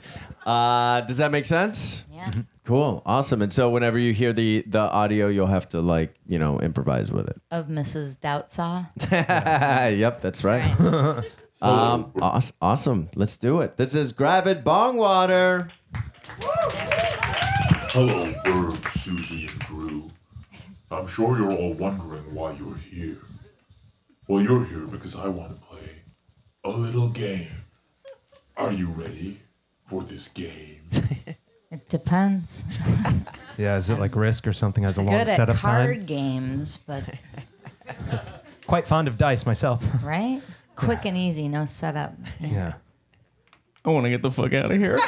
Uh, 0.47 1.01
does 1.03 1.17
that 1.19 1.31
make 1.33 1.45
sense? 1.45 2.05
Yeah. 2.13 2.31
Cool, 2.65 3.03
awesome. 3.05 3.43
And 3.43 3.53
so 3.53 3.71
whenever 3.71 3.99
you 3.99 4.13
hear 4.13 4.33
the 4.33 4.63
the 4.69 4.79
audio, 4.79 5.27
you'll 5.27 5.49
have 5.49 5.69
to 5.71 5.81
like 5.81 6.15
you 6.27 6.39
know 6.39 6.61
improvise 6.61 7.11
with 7.11 7.29
it. 7.29 7.41
Of 7.51 7.67
Mrs. 7.67 8.19
Doubtsaw. 8.19 8.89
yep, 9.99 10.21
that's 10.21 10.45
right. 10.45 10.65
um, 11.63 12.13
awes- 12.21 12.53
awesome. 12.61 13.09
Let's 13.17 13.37
do 13.37 13.61
it. 13.63 13.77
This 13.77 13.95
is 13.97 14.13
Gravid 14.13 14.63
Bong 14.63 14.97
Water. 14.97 15.69
Hello, 17.95 18.33
Bird, 18.45 18.79
Susie, 18.93 19.49
and 19.49 19.59
Drew. 19.61 20.11
I'm 20.91 21.07
sure 21.09 21.37
you're 21.39 21.53
all 21.53 21.75
wondering 21.75 22.33
why 22.35 22.53
you're 22.53 22.77
here. 22.77 23.19
Well, 24.29 24.41
you're 24.41 24.65
here 24.65 24.87
because 24.87 25.17
I 25.17 25.27
want 25.27 25.51
to 25.61 25.67
play 25.67 25.91
a 26.65 26.71
little 26.71 27.09
game. 27.09 27.49
Are 28.57 28.73
you 28.73 28.89
ready 28.89 29.41
for 29.85 30.05
this 30.05 30.29
game? 30.29 30.83
It 31.73 31.89
depends. 31.89 32.65
Yeah, 33.59 33.77
is 33.77 33.91
it 33.91 33.99
like 33.99 34.17
Risk 34.17 34.47
or 34.47 34.55
something? 34.55 34.83
Has 34.83 34.97
a 34.97 35.03
long 35.03 35.27
setup 35.27 35.27
time? 35.27 35.27
Good 35.27 35.31
at 35.31 35.37
setup 35.37 35.57
card 35.57 35.97
time. 35.99 36.07
games, 36.07 36.79
but 36.87 37.05
Quite 38.67 38.87
fond 38.87 39.09
of 39.09 39.19
dice 39.19 39.45
myself. 39.45 39.85
right? 40.03 40.41
Quick 40.75 41.05
and 41.05 41.17
easy, 41.19 41.49
no 41.49 41.67
setup. 41.67 42.15
Yeah. 42.41 42.49
yeah. 42.49 42.73
I 43.85 43.91
want 43.91 44.05
to 44.05 44.11
get 44.11 44.23
the 44.23 44.31
fuck 44.31 44.55
out 44.55 44.71
of 44.73 44.79
here. 44.79 44.99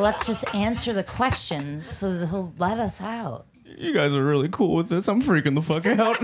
Let's 0.00 0.26
just 0.26 0.52
answer 0.54 0.94
the 0.94 1.04
questions 1.04 1.84
so 1.84 2.14
that 2.14 2.28
he'll 2.28 2.54
let 2.56 2.78
us 2.78 3.02
out. 3.02 3.46
You 3.76 3.92
guys 3.92 4.14
are 4.14 4.24
really 4.24 4.48
cool 4.48 4.76
with 4.76 4.88
this. 4.88 5.08
I'm 5.08 5.20
freaking 5.20 5.54
the 5.54 5.62
fuck 5.62 5.84
out. 5.86 6.16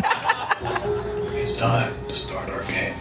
It's 1.36 1.58
time 1.58 1.92
to 2.08 2.16
start 2.16 2.48
our 2.48 2.62
game. 2.64 2.94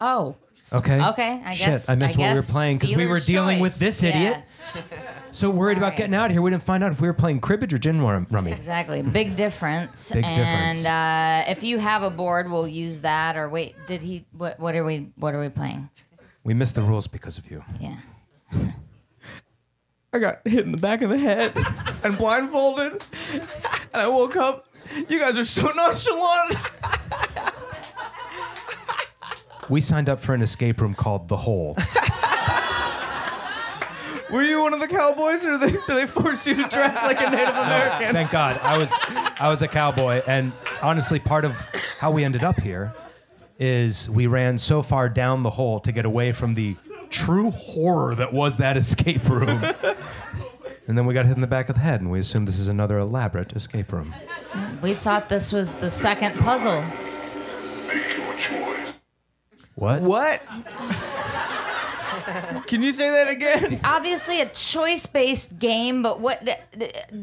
Oh. 0.00 0.34
S- 0.60 0.74
Okay. 0.74 1.00
Okay. 1.08 1.42
I 1.44 1.52
Shit, 1.54 1.66
guess 1.68 1.88
I 1.90 1.94
missed 1.96 2.16
what 2.16 2.24
we 2.24 2.28
were 2.30 2.34
guess 2.36 2.50
playing 2.52 2.78
'cause 2.78 2.90
we 2.90 2.96
were 2.96 3.02
dealer's 3.20 3.26
dealing 3.26 3.58
with 3.60 3.72
choice. 3.72 3.78
this 3.78 4.02
idiot. 4.02 4.36
Yeah, 4.74 4.82
So 5.32 5.48
worried 5.50 5.78
about 5.78 5.90
Sorry. 5.90 5.96
getting 5.98 6.14
out 6.14 6.26
of 6.26 6.32
here, 6.32 6.42
we 6.42 6.50
didn't 6.50 6.64
find 6.64 6.82
out 6.82 6.90
if 6.90 7.00
we 7.00 7.06
were 7.06 7.14
playing 7.14 7.40
cribbage 7.40 7.72
or 7.72 7.78
gin 7.78 8.00
rum- 8.02 8.26
rummy. 8.30 8.50
exactly. 8.52 9.00
Big 9.02 9.36
difference. 9.44 10.10
Big 10.12 10.24
and 10.24 10.34
difference. 10.34 10.84
uh, 10.86 11.44
if 11.46 11.62
you 11.62 11.78
have 11.78 12.02
a 12.02 12.10
board, 12.10 12.50
we'll 12.50 12.66
use 12.66 13.02
that. 13.02 13.36
Or 13.36 13.48
wait, 13.48 13.74
did 13.86 14.02
he? 14.02 14.24
What? 14.36 14.58
What 14.58 14.74
are 14.74 14.84
we? 14.84 15.10
What 15.16 15.34
are 15.34 15.40
we 15.40 15.48
playing? 15.48 15.88
We 16.42 16.52
missed 16.54 16.74
the 16.74 16.82
rules 16.82 17.06
because 17.06 17.38
of 17.38 17.48
you. 17.50 17.62
Yeah. 17.78 17.94
I 20.12 20.18
got 20.18 20.40
hit 20.44 20.64
in 20.64 20.72
the 20.72 20.78
back 20.78 21.02
of 21.02 21.10
the 21.10 21.18
head 21.18 21.52
and 22.02 22.18
blindfolded, 22.18 23.04
and 23.32 24.02
I 24.02 24.08
woke 24.08 24.34
up. 24.36 24.66
You 25.08 25.20
guys 25.20 25.38
are 25.38 25.44
so 25.44 25.70
nonchalant. 25.70 26.56
We 29.70 29.80
signed 29.80 30.08
up 30.08 30.20
for 30.20 30.34
an 30.34 30.42
escape 30.42 30.80
room 30.80 30.94
called 30.94 31.28
The 31.28 31.36
Hole. 31.36 31.76
Were 34.30 34.42
you 34.42 34.60
one 34.60 34.74
of 34.74 34.80
the 34.80 34.88
cowboys, 34.88 35.46
or 35.46 35.58
they, 35.58 35.70
did 35.70 35.86
they 35.86 36.06
force 36.06 36.46
you 36.46 36.54
to 36.56 36.62
dress 36.68 37.02
like 37.02 37.20
a 37.20 37.30
Native 37.30 37.48
American? 37.48 38.12
Thank 38.12 38.30
God. 38.30 38.58
I 38.62 38.78
was 38.78 38.92
I 39.40 39.48
was 39.48 39.62
a 39.62 39.68
cowboy 39.68 40.22
and 40.26 40.52
honestly 40.82 41.18
part 41.18 41.44
of 41.44 41.54
how 41.98 42.10
we 42.10 42.22
ended 42.24 42.44
up 42.44 42.60
here 42.60 42.92
is 43.58 44.08
we 44.10 44.26
ran 44.26 44.58
so 44.58 44.82
far 44.82 45.08
down 45.08 45.42
the 45.42 45.50
hole 45.50 45.80
to 45.80 45.92
get 45.92 46.04
away 46.04 46.32
from 46.32 46.54
the 46.54 46.76
true 47.08 47.50
horror 47.50 48.14
that 48.14 48.32
was 48.32 48.56
that 48.58 48.76
escape 48.76 49.28
room. 49.28 49.64
and 50.86 50.96
then 50.96 51.06
we 51.06 51.14
got 51.14 51.26
hit 51.26 51.34
in 51.34 51.40
the 51.40 51.46
back 51.46 51.68
of 51.68 51.74
the 51.74 51.80
head 51.80 52.00
and 52.00 52.10
we 52.10 52.18
assumed 52.20 52.46
this 52.46 52.58
is 52.58 52.68
another 52.68 52.98
elaborate 52.98 53.52
escape 53.54 53.92
room. 53.92 54.14
We 54.80 54.94
thought 54.94 55.28
this 55.28 55.52
was 55.52 55.74
the 55.74 55.90
second 55.90 56.38
puzzle. 56.38 56.82
Make 57.88 58.16
your 58.16 58.34
choice. 58.34 58.69
What? 59.80 60.02
What? 60.02 60.42
Can 62.66 62.82
you 62.82 62.92
say 62.92 63.08
that 63.10 63.28
again? 63.30 63.80
Obviously, 63.82 64.42
a 64.42 64.48
choice-based 64.50 65.58
game, 65.58 66.02
but 66.02 66.20
what 66.20 66.46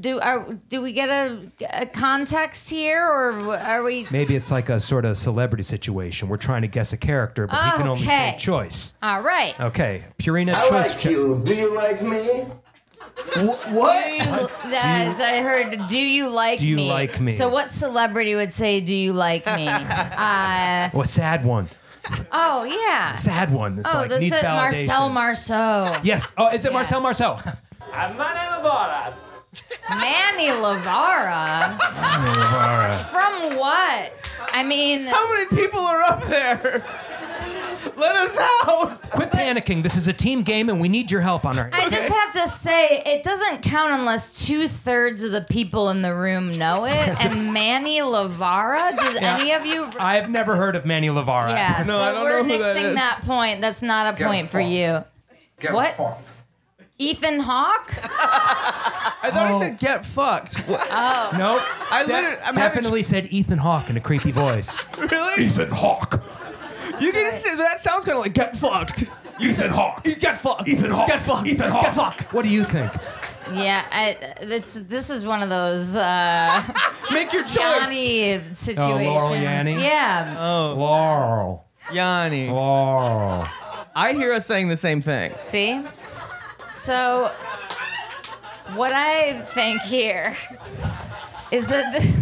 do 0.02 0.20
are 0.20 0.54
do 0.68 0.82
we 0.82 0.92
get 0.92 1.08
a, 1.08 1.40
a 1.72 1.86
context 1.86 2.68
here, 2.72 3.06
or 3.06 3.56
are 3.56 3.84
we? 3.84 4.08
Maybe 4.10 4.36
it's 4.36 4.50
like 4.50 4.70
a 4.70 4.80
sort 4.80 5.06
of 5.06 5.18
celebrity 5.18 5.62
situation. 5.62 6.30
We're 6.30 6.38
trying 6.38 6.64
to 6.64 6.68
guess 6.68 6.94
a 6.94 6.98
character, 6.98 7.46
but 7.46 7.64
he 7.64 7.72
can 7.78 7.88
only 7.88 8.06
say 8.08 8.30
Okay. 8.30 8.38
choice. 8.40 8.96
All 9.04 9.22
right. 9.22 9.58
Okay, 9.60 10.04
Purina 10.18 10.60
choice 10.68 10.96
check. 10.96 11.12
Do 11.14 11.54
you 11.54 11.76
like 11.76 12.02
me? 12.02 12.48
Do 13.34 13.42
you, 13.42 13.52
uh, 13.52 14.48
I 14.74 15.42
heard. 15.44 15.88
Do 15.88 16.00
you 16.00 16.30
like 16.30 16.60
me? 16.60 16.66
Do 16.66 16.70
you 16.70 16.76
me? 16.78 16.90
like 16.90 17.20
me? 17.22 17.32
So, 17.34 17.50
what 17.50 17.72
celebrity 17.72 18.36
would 18.36 18.54
say, 18.54 18.82
"Do 18.82 18.96
you 18.96 19.14
like 19.14 19.46
me"? 19.46 19.68
uh, 19.70 20.90
a 20.94 21.06
sad 21.06 21.46
one. 21.46 21.70
Oh 22.32 22.64
yeah. 22.64 23.14
Sad 23.16 23.52
one. 23.54 23.80
It's 23.80 23.94
Oh, 23.94 23.98
like 24.00 24.10
this 24.10 24.22
needs 24.22 24.36
is 24.36 24.42
validation. 24.44 24.56
Marcel 24.56 25.10
Marceau. 25.10 25.96
Yes. 26.04 26.34
Oh, 26.38 26.48
is 26.50 26.66
it 26.66 26.70
Yeah. 26.70 26.74
Marcel 26.78 27.02
Marceau? 27.02 27.38
Manny 27.44 28.48
Lavara? 28.52 29.14
Manny 29.90 30.48
Lavara. 30.50 31.78
From 33.10 33.58
what? 33.58 34.14
I 34.54 34.64
mean, 34.64 35.06
How 35.08 35.32
many 35.34 35.46
people 35.56 35.80
are 35.80 36.02
up 36.02 36.26
there? 36.28 36.84
Let 37.98 38.16
us 38.16 38.38
out. 38.40 39.10
Quit 39.10 39.32
panicking. 39.32 39.82
This 39.82 39.96
is 39.98 40.08
a 40.08 40.14
team 40.14 40.44
game, 40.44 40.70
and 40.70 40.80
we 40.80 40.88
need 40.88 41.10
your 41.10 41.22
help 41.22 41.46
on 41.46 41.58
our. 41.58 41.70
I 41.74 41.90
just 41.90 42.10
have 42.10 42.32
to 42.34 42.48
say, 42.48 43.02
it 43.06 43.24
doesn't 43.24 43.64
count 43.64 43.92
unless 44.00 44.46
two 44.46 44.68
thirds 44.68 45.24
of 45.24 45.32
the 45.32 45.42
people 45.42 45.90
in 45.90 46.04
the 46.04 46.14
room 46.16 46.52
know 46.58 46.86
it. 46.86 47.26
And 47.26 47.52
Manny 47.54 48.00
Lavara, 48.00 48.96
does 48.96 49.18
any 49.18 49.52
of 49.54 49.66
you? 49.66 49.90
I've 50.00 50.30
never 50.30 50.56
heard 50.56 50.76
of 50.76 50.86
Manny 50.86 51.08
Lavara. 51.08 51.50
Yeah, 51.50 51.84
No, 51.88 52.00
I 52.00 52.12
so 52.12 52.14
don't 52.14 52.24
we're 52.24 52.44
know 52.44 52.44
who 52.58 52.64
that 52.64 52.76
nixing 52.78 52.90
is. 52.92 52.96
that, 52.96 53.22
point. 53.24 53.62
That's 53.62 53.82
not 53.82 54.14
a 54.14 54.18
Get 54.18 54.28
point 54.28 54.50
for 54.52 54.60
you. 54.62 55.00
Get 55.60 55.74
What? 55.74 55.98
fucked. 55.98 56.30
Ethan 57.00 57.40
Hawke? 57.42 57.94
I 58.04 59.30
thought 59.32 59.52
he 59.54 59.60
said 59.60 59.74
oh. 59.74 59.78
get 59.80 60.06
fucked. 60.06 60.56
Oh, 60.68 61.32
Nope. 61.38 61.62
I 61.92 62.04
De- 62.06 62.12
literally, 62.14 62.38
I'm 62.44 62.56
definitely 62.56 63.04
said 63.04 63.28
Ethan 63.32 63.60
Hawke 63.60 63.90
in 63.90 63.98
a 63.98 64.00
creepy 64.00 64.32
voice. 64.32 64.84
really. 65.12 65.44
Ethan 65.46 65.70
Hawke. 65.72 66.22
You 67.00 67.12
can 67.12 67.34
say 67.34 67.56
that 67.56 67.80
sounds 67.80 68.06
kind 68.06 68.18
of 68.18 68.24
like 68.24 68.34
get 68.34 68.56
fucked. 68.56 69.06
Ethan 69.40 69.70
Hawke. 69.72 70.04
Get 70.04 70.36
fucked. 70.38 70.68
Ethan 70.68 70.92
Hawke. 70.92 71.08
Get 71.08 71.20
fucked. 71.20 71.48
Ethan 71.48 71.70
Hawke. 71.72 71.84
Get 71.84 71.94
fucked. 71.94 72.34
What 72.34 72.44
do 72.44 72.50
you 72.50 72.64
think? 72.64 72.92
Yeah, 73.54 73.86
I, 73.92 74.18
it's 74.42 74.74
this 74.74 75.10
is 75.10 75.26
one 75.26 75.42
of 75.42 75.50
those 75.50 75.96
uh, 75.96 76.64
Make 77.12 77.32
your 77.32 77.44
choice. 77.44 77.56
Yanny 77.56 78.56
situations. 78.56 79.08
Laurel 79.08 79.32
Yanny? 79.32 79.82
Yeah. 79.82 80.36
Oh, 80.40 80.76
Laurel. 80.78 81.66
Yanny. 81.88 82.50
Laurel. 82.52 83.46
I 83.96 84.14
hear 84.14 84.34
us 84.34 84.46
saying 84.46 84.68
the 84.68 84.78
same 84.78 85.02
thing. 85.02 85.34
See? 85.38 85.82
So, 86.70 87.32
what 88.76 88.92
I 88.92 89.42
think 89.42 89.82
here 89.84 90.36
is 91.52 91.70
that 91.70 92.02
th- 92.02 92.14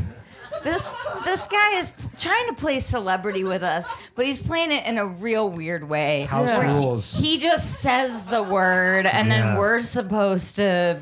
this 0.66 0.93
this 1.24 1.47
guy 1.47 1.78
is 1.78 1.93
trying 2.18 2.47
to 2.47 2.53
play 2.53 2.80
celebrity 2.80 3.43
with 3.45 3.63
us, 3.63 3.93
but 4.16 4.26
he's 4.26 4.41
playing 4.41 4.72
it 4.72 4.86
in 4.86 4.97
a 4.97 5.05
real 5.05 5.49
weird 5.49 5.88
way. 5.88 6.24
House 6.24 6.49
where 6.49 6.68
he- 6.68 6.74
rules. 6.74 7.16
He, 7.16 7.38
just 7.38 7.80
says 7.82 8.24
the 8.26 8.43
word, 8.43 9.05
and 9.05 9.28
Yeah. 9.30 9.39
then 9.51 9.57
we're 9.57 9.80
supposed 9.80 10.55
to 10.57 10.99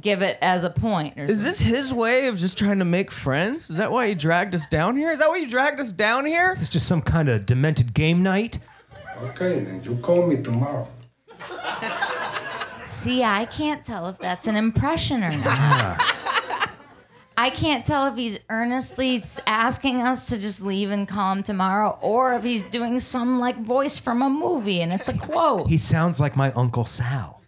give 0.00 0.20
it 0.22 0.36
as 0.42 0.64
a 0.64 0.70
point. 0.70 1.16
Or 1.18 1.24
Is 1.24 1.44
this 1.44 1.60
his 1.60 1.94
way 1.94 2.26
of 2.26 2.38
just 2.38 2.58
trying 2.58 2.80
to 2.80 2.84
make 2.84 3.10
friends? 3.12 3.70
Is 3.70 3.76
that 3.76 3.92
why 3.92 4.08
he 4.08 4.14
dragged 4.14 4.54
us 4.54 4.66
down 4.66 4.96
here? 4.96 5.12
Is 5.12 5.20
that 5.20 5.28
why 5.28 5.36
you 5.36 5.46
dragged 5.48 5.78
us 5.78 5.92
down 5.92 6.26
here? 6.26 6.44
Is 6.44 6.50
this 6.52 6.62
is 6.62 6.68
just 6.70 6.86
some 6.88 7.00
kind 7.02 7.28
of 7.28 7.46
demented 7.46 7.94
game 7.94 8.22
night? 8.22 8.58
Okay, 9.22 9.60
then 9.60 9.80
you 9.84 9.96
call 9.96 10.26
me 10.26 10.42
tomorrow. 10.42 10.88
See, 12.82 13.22
I 13.22 13.46
can't 13.46 13.84
tell 13.84 14.08
if 14.08 14.18
that's 14.18 14.46
an 14.46 14.56
impression 14.56 15.22
or 15.24 15.30
not. 15.30 16.02
I 17.36 17.50
can't 17.50 17.84
tell 17.84 18.06
if 18.06 18.16
he's 18.16 18.38
earnestly 18.48 19.22
asking 19.46 20.02
us 20.02 20.28
to 20.28 20.36
just 20.40 20.62
leave 20.62 20.90
and 20.90 21.08
come 21.08 21.42
tomorrow 21.42 21.98
or 22.00 22.34
if 22.34 22.44
he's 22.44 22.62
doing 22.62 23.00
some 23.00 23.40
like 23.40 23.60
voice 23.60 23.98
from 23.98 24.22
a 24.22 24.30
movie 24.30 24.80
and 24.80 24.92
it's 24.92 25.08
a 25.08 25.18
quote. 25.18 25.68
He 25.68 25.76
sounds 25.76 26.20
like 26.20 26.36
my 26.36 26.52
Uncle 26.52 26.84
Sal. 26.84 27.40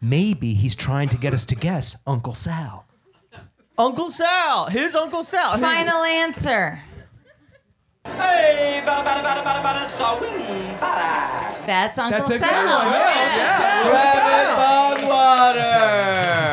Maybe 0.00 0.54
he's 0.54 0.74
trying 0.74 1.08
to 1.10 1.16
get 1.16 1.32
us 1.32 1.44
to 1.46 1.54
guess 1.54 1.96
Uncle 2.06 2.34
Sal. 2.34 2.84
Uncle 3.78 4.10
Sal. 4.10 4.66
His 4.66 4.96
Uncle 4.96 5.22
Sal. 5.22 5.56
Final 5.58 6.02
answer. 6.02 6.80
That's 11.64 11.96
Uncle 11.98 12.18
That's 12.18 12.30
a 12.30 12.38
good 12.38 12.40
Sal. 12.40 12.78
one. 12.78 12.92
Yeah, 12.92 13.88
Rabbit 13.92 15.00
Bogwater. 15.00 16.51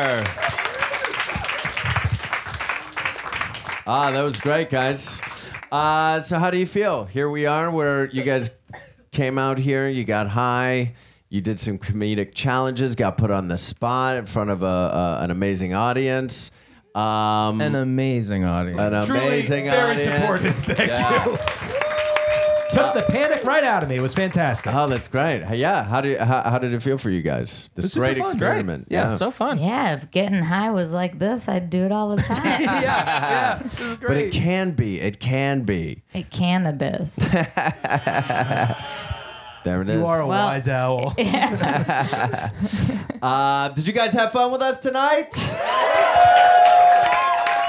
Ah, 3.92 4.12
that 4.12 4.22
was 4.22 4.38
great, 4.38 4.70
guys. 4.70 5.20
Uh, 5.72 6.20
so, 6.20 6.38
how 6.38 6.48
do 6.52 6.58
you 6.58 6.66
feel? 6.66 7.06
Here 7.06 7.28
we 7.28 7.46
are, 7.46 7.72
where 7.72 8.08
you 8.10 8.22
guys 8.22 8.50
came 9.10 9.36
out 9.36 9.58
here, 9.58 9.88
you 9.88 10.04
got 10.04 10.28
high, 10.28 10.94
you 11.28 11.40
did 11.40 11.58
some 11.58 11.76
comedic 11.76 12.32
challenges, 12.32 12.94
got 12.94 13.16
put 13.18 13.32
on 13.32 13.48
the 13.48 13.58
spot 13.58 14.14
in 14.16 14.26
front 14.26 14.50
of 14.50 14.62
a, 14.62 14.66
a 14.66 15.18
an 15.24 15.32
amazing 15.32 15.74
audience. 15.74 16.52
Um, 16.94 17.60
An 17.60 17.74
amazing 17.74 18.44
audience. 18.44 18.78
an 18.80 19.04
Truly 19.06 19.26
amazing 19.26 19.64
very 19.64 19.92
audience. 19.92 20.04
Very 20.04 20.20
supportive. 20.38 20.54
Thank 20.76 20.90
Yeah. 20.90 21.26
you. 21.26 21.79
Took 22.72 22.94
the 22.94 23.02
panic 23.08 23.44
right 23.44 23.64
out 23.64 23.82
of 23.82 23.88
me. 23.88 23.96
It 23.96 24.00
was 24.00 24.14
fantastic. 24.14 24.72
Oh, 24.74 24.86
that's 24.86 25.08
great. 25.08 25.42
Hey, 25.44 25.56
Yeah, 25.56 25.84
how 25.84 26.00
did 26.00 26.18
how, 26.20 26.42
how 26.42 26.58
did 26.58 26.72
it 26.72 26.82
feel 26.82 26.98
for 26.98 27.10
you 27.10 27.22
guys? 27.22 27.68
This 27.74 27.84
was 27.86 27.92
super 27.94 28.06
great 28.06 28.18
fun. 28.18 28.26
experiment. 28.26 28.86
Yeah, 28.90 29.14
so 29.16 29.30
fun. 29.30 29.58
Yeah, 29.58 29.94
if 29.96 30.10
getting 30.10 30.42
high 30.42 30.70
was 30.70 30.92
like 30.92 31.18
this, 31.18 31.48
I'd 31.48 31.68
do 31.70 31.84
it 31.84 31.92
all 31.92 32.14
the 32.14 32.22
time. 32.22 32.60
yeah, 32.62 32.80
yeah. 32.80 33.58
This 33.70 33.80
is 33.80 33.96
great. 33.96 34.08
but 34.08 34.16
it 34.16 34.32
can 34.32 34.70
be. 34.72 35.00
It 35.00 35.18
can 35.20 35.62
be. 35.62 36.02
Hey, 36.08 36.22
cannabis. 36.24 37.18
There 39.62 39.82
it 39.82 39.90
is. 39.90 39.96
You 40.00 40.06
are 40.06 40.20
a 40.22 40.26
Well- 40.26 40.46
wise 40.48 40.68
owl. 40.68 41.12
Uh, 43.22 43.68
did 43.68 43.86
you 43.86 43.92
guys 43.92 44.14
have 44.14 44.32
fun 44.32 44.50
with 44.52 44.62
us 44.62 44.78
tonight? 44.78 45.34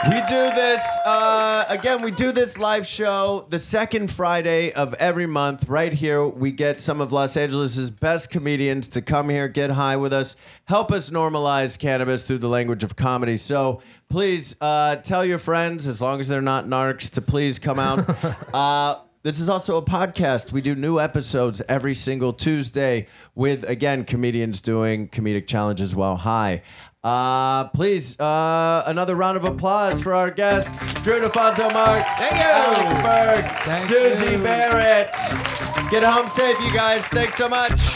We 0.09 0.15
do 0.15 0.49
this 0.55 0.81
uh, 1.05 1.65
again. 1.69 2.01
We 2.01 2.09
do 2.09 2.31
this 2.31 2.57
live 2.57 2.87
show 2.87 3.45
the 3.49 3.59
second 3.59 4.11
Friday 4.11 4.73
of 4.73 4.95
every 4.95 5.27
month. 5.27 5.69
Right 5.69 5.93
here, 5.93 6.25
we 6.25 6.51
get 6.51 6.81
some 6.81 7.01
of 7.01 7.11
Los 7.11 7.37
Angeles' 7.37 7.91
best 7.91 8.31
comedians 8.31 8.87
to 8.89 9.03
come 9.03 9.29
here, 9.29 9.47
get 9.47 9.69
high 9.69 9.97
with 9.97 10.11
us, 10.11 10.35
help 10.65 10.91
us 10.91 11.11
normalize 11.11 11.77
cannabis 11.77 12.23
through 12.23 12.39
the 12.39 12.49
language 12.49 12.83
of 12.83 12.95
comedy. 12.95 13.37
So 13.37 13.83
please 14.09 14.55
uh, 14.59 14.95
tell 14.95 15.23
your 15.23 15.37
friends, 15.37 15.85
as 15.85 16.01
long 16.01 16.19
as 16.19 16.27
they're 16.27 16.41
not 16.41 16.65
narcs, 16.65 17.11
to 17.11 17.21
please 17.21 17.59
come 17.59 17.77
out. 17.79 18.09
Uh, 18.53 18.95
this 19.23 19.39
is 19.39 19.49
also 19.49 19.77
a 19.77 19.83
podcast. 19.83 20.51
We 20.51 20.61
do 20.61 20.73
new 20.73 20.99
episodes 20.99 21.61
every 21.69 21.93
single 21.93 22.33
Tuesday 22.33 23.05
with, 23.35 23.63
again, 23.69 24.03
comedians 24.03 24.61
doing 24.61 25.07
comedic 25.09 25.45
challenges 25.45 25.95
while 25.95 26.15
high. 26.15 26.63
Uh, 27.03 27.63
please, 27.69 28.19
uh, 28.19 28.83
another 28.85 29.15
round 29.15 29.35
of 29.35 29.43
applause 29.43 30.03
for 30.03 30.13
our 30.13 30.29
guests, 30.29 30.73
Drew 31.01 31.19
DeFonso 31.19 31.73
Marks, 31.73 32.21
Alex 32.21 32.93
Berg, 33.01 33.87
Susie 33.87 34.37
Barrett. 34.37 35.09
Get 35.89 36.03
home 36.03 36.29
safe, 36.29 36.59
you 36.61 36.71
guys. 36.71 37.03
Thanks 37.07 37.37
so 37.37 37.49
much. 37.49 37.95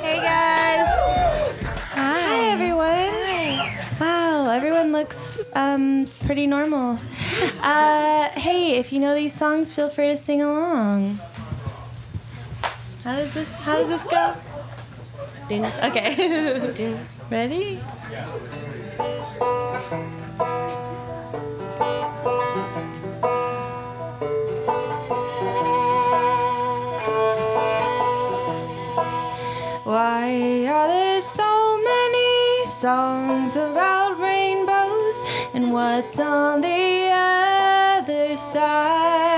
Hey 0.00 0.16
guys. 0.16 0.88
Hi. 1.92 2.20
Hi 2.22 2.52
everyone. 2.52 4.00
Wow, 4.00 4.48
everyone 4.48 4.92
looks 4.92 5.40
um, 5.52 6.06
pretty 6.24 6.46
normal. 6.46 6.98
Uh, 7.60 8.30
hey, 8.30 8.78
if 8.78 8.94
you 8.94 8.98
know 8.98 9.14
these 9.14 9.34
songs, 9.34 9.74
feel 9.74 9.90
free 9.90 10.06
to 10.06 10.16
sing 10.16 10.40
along. 10.40 11.20
How 13.04 13.16
does 13.16 13.34
this? 13.34 13.64
How 13.64 13.78
does 13.78 13.88
this 13.88 14.04
go? 14.04 14.36
Ding. 15.48 15.66
Okay. 15.66 16.72
Ding. 16.76 17.00
Ready? 17.28 17.76
Why 29.82 30.66
are 30.68 30.86
there 30.86 31.20
so 31.20 31.82
many 31.82 32.64
songs 32.66 33.56
about 33.56 34.20
rainbows? 34.20 35.22
And 35.52 35.72
what's 35.72 36.20
on 36.20 36.60
the 36.60 37.10
other 37.12 38.36
side? 38.36 39.31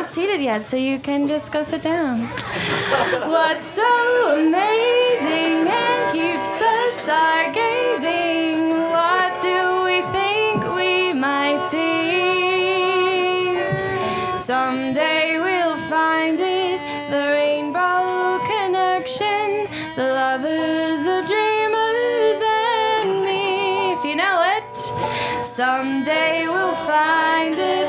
not 0.00 0.10
seated 0.10 0.40
yet, 0.40 0.64
so 0.66 0.76
you 0.78 0.98
can 0.98 1.28
just 1.28 1.52
go 1.52 1.62
sit 1.62 1.82
down. 1.82 2.20
What's 3.28 3.66
so 3.66 3.92
amazing 4.40 5.68
and 5.68 6.00
keeps 6.14 6.56
us 6.74 7.02
stargazing? 7.04 8.60
What 8.96 9.32
do 9.42 9.84
we 9.88 10.00
think 10.16 10.58
we 10.74 11.12
might 11.12 11.60
see? 11.70 12.80
Someday 14.38 15.38
we'll 15.38 15.76
find 15.94 16.40
it 16.40 16.80
the 17.10 17.24
rainbow 17.38 18.38
connection, 18.52 19.68
the 19.96 20.08
lovers, 20.20 21.02
the 21.10 21.20
dreamers, 21.32 22.38
and 22.72 23.22
me. 23.26 23.92
If 23.92 24.04
you 24.06 24.16
know 24.16 24.38
it, 24.56 24.76
someday 25.44 26.46
we'll 26.48 26.78
find 26.86 27.58
it. 27.58 27.79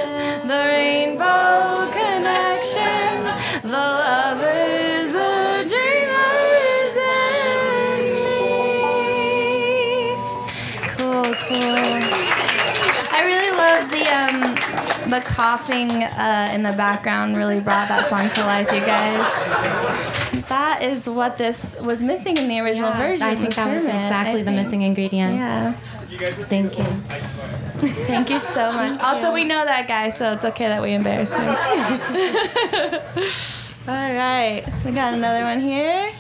The 15.12 15.20
coughing 15.22 15.92
uh, 15.92 16.52
in 16.54 16.64
the 16.64 16.74
background. 16.74 17.38
Really 17.38 17.60
brought 17.60 17.88
that 17.90 18.10
song 18.10 18.30
to 18.30 18.46
life, 18.46 18.72
you 18.74 18.80
guys. 18.80 20.44
That 20.50 20.82
is 20.82 21.08
what 21.08 21.38
this 21.38 21.76
was 21.82 22.02
missing 22.02 22.38
in 22.38 22.48
the 22.48 22.60
original 22.62 22.90
Yeah, 22.90 22.98
version. 22.98 23.28
I 23.28 23.36
think 23.36 23.54
that 23.56 23.68
was 23.74 23.84
Kermit, 23.84 23.96
exactly 24.04 24.42
I 24.42 24.44
the 24.44 24.46
think. 24.46 24.56
missing 24.58 24.82
ingredient. 24.82 25.36
Yeah. 25.36 25.74
Thank 25.74 26.78
you. 26.78 26.84
Thank 26.86 28.30
you 28.30 28.40
so 28.40 28.72
much. 28.72 29.00
Also, 29.00 29.32
we 29.34 29.44
know 29.44 29.64
that 29.66 29.88
guy, 29.88 30.10
so 30.10 30.34
it's 30.34 30.46
okay 30.46 30.68
that 30.68 30.82
we 30.82 30.94
embarrassed 30.94 31.38
him. 31.38 31.48
All 33.88 34.14
right, 34.14 34.64
we 34.86 34.92
got 34.92 35.14
another 35.14 35.44
one 35.44 35.60
here. 35.62 36.12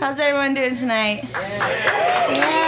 How's 0.00 0.18
everyone 0.18 0.54
doing 0.54 0.74
tonight? 0.74 1.28
Yeah. 1.32 2.63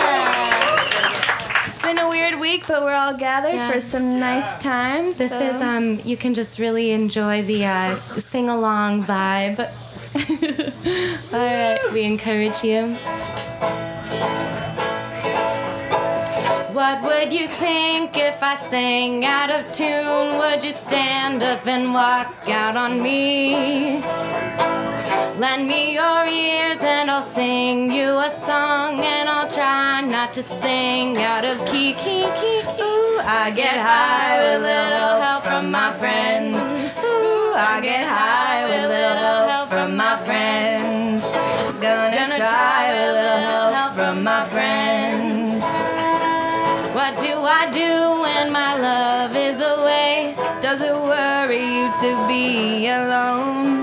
It's 2.16 2.22
been 2.22 2.34
a 2.34 2.36
weird 2.36 2.40
week, 2.40 2.66
but 2.66 2.82
we're 2.82 2.94
all 2.94 3.14
gathered 3.14 3.54
Yeah. 3.54 3.70
for 3.70 3.80
some 3.80 4.18
nice 4.18 4.56
times. 4.56 5.18
This 5.18 5.32
so- 5.32 5.40
is 5.42 5.60
um 5.60 6.00
you 6.04 6.16
can 6.16 6.32
just 6.34 6.58
really 6.58 6.90
enjoy 6.92 7.42
the 7.42 7.66
uh, 7.66 7.96
sing 8.18 8.48
along 8.48 9.04
vibe. 9.04 9.58
All 11.32 11.38
right, 11.38 11.92
we 11.92 12.02
encourage 12.04 12.62
you. 12.64 12.94
What 16.72 17.02
would 17.02 17.32
you 17.32 17.48
think 17.48 18.16
if 18.16 18.42
I 18.42 18.54
sang 18.54 19.24
out 19.24 19.50
of 19.50 19.70
tune? 19.72 20.38
Would 20.38 20.64
you 20.64 20.72
stand 20.72 21.42
up 21.42 21.66
and 21.66 21.92
walk 21.92 22.48
out 22.48 22.76
on 22.76 23.02
me? 23.02 24.00
Lend 25.38 25.68
me 25.68 25.92
your 25.92 26.24
ears 26.24 26.78
and 26.80 27.10
I'll 27.10 27.20
sing 27.20 27.92
you 27.92 28.16
a 28.16 28.30
song 28.30 29.00
and 29.00 29.28
I'll 29.28 29.50
try 29.50 30.00
not 30.00 30.32
to 30.32 30.42
sing 30.42 31.18
out 31.18 31.44
of 31.44 31.58
key, 31.66 31.92
key, 31.92 32.24
key, 32.40 32.62
key. 32.62 32.82
Ooh, 32.82 33.20
I 33.20 33.52
get 33.54 33.76
high 33.76 34.38
with 34.38 34.62
a 34.62 34.64
little 34.64 35.20
help 35.20 35.44
from 35.44 35.70
my 35.70 35.92
friends. 35.92 36.56
Ooh, 37.04 37.52
I 37.54 37.80
get 37.82 38.08
high 38.08 38.64
with 38.64 38.84
a 38.84 38.88
little 38.88 39.48
help 39.50 39.68
from 39.68 39.94
my 39.94 40.16
friends. 40.24 41.22
Gonna, 41.82 42.34
try 42.34 42.88
with 42.96 43.10
a 43.10 43.36
little 43.36 43.72
help 43.76 43.94
from 43.94 44.24
my 44.24 44.46
friends. 44.46 45.60
What 46.94 47.18
do 47.18 47.42
I 47.42 47.70
do 47.70 48.22
when 48.22 48.50
my 48.50 48.72
love 48.80 49.36
is 49.36 49.60
away? 49.60 50.34
Does 50.62 50.80
it 50.80 50.94
worry 50.94 51.60
you 51.60 51.92
to 52.00 52.26
be 52.26 52.88
alone? 52.88 53.75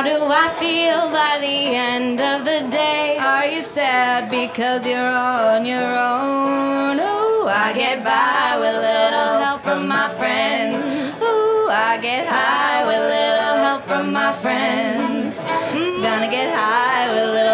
How 0.00 0.06
do 0.06 0.24
I 0.24 0.48
feel 0.58 1.10
by 1.12 1.36
the 1.40 1.76
end 1.76 2.22
of 2.22 2.46
the 2.46 2.66
day? 2.70 3.18
Are 3.20 3.44
you 3.44 3.62
sad 3.62 4.30
because 4.30 4.86
you're 4.86 4.96
on 4.96 5.66
your 5.66 5.92
own? 5.92 6.96
Ooh, 6.96 7.44
I 7.46 7.74
get 7.76 8.02
by 8.02 8.56
with 8.56 8.76
a 8.76 8.80
little 8.80 9.44
help 9.44 9.60
from 9.60 9.86
my 9.86 10.08
friends. 10.16 11.20
Ooh, 11.20 11.68
I 11.68 11.98
get 12.00 12.26
high 12.26 12.86
with 12.86 12.96
a 12.96 13.08
little 13.12 13.56
help 13.66 13.82
from 13.84 14.10
my 14.10 14.32
friends. 14.32 15.44
Gonna 15.44 16.30
get 16.30 16.48
high 16.48 17.12
with 17.12 17.28
a 17.28 17.32
little 17.32 17.49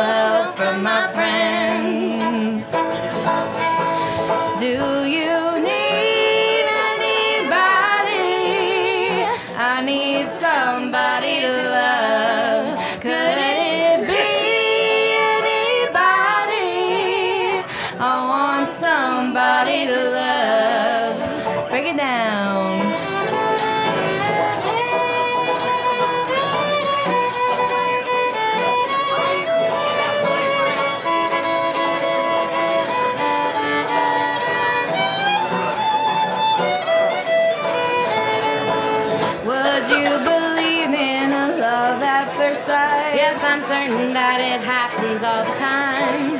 it 44.46 44.60
happens 44.60 45.22
all 45.22 45.44
the 45.44 45.56
time. 45.58 46.38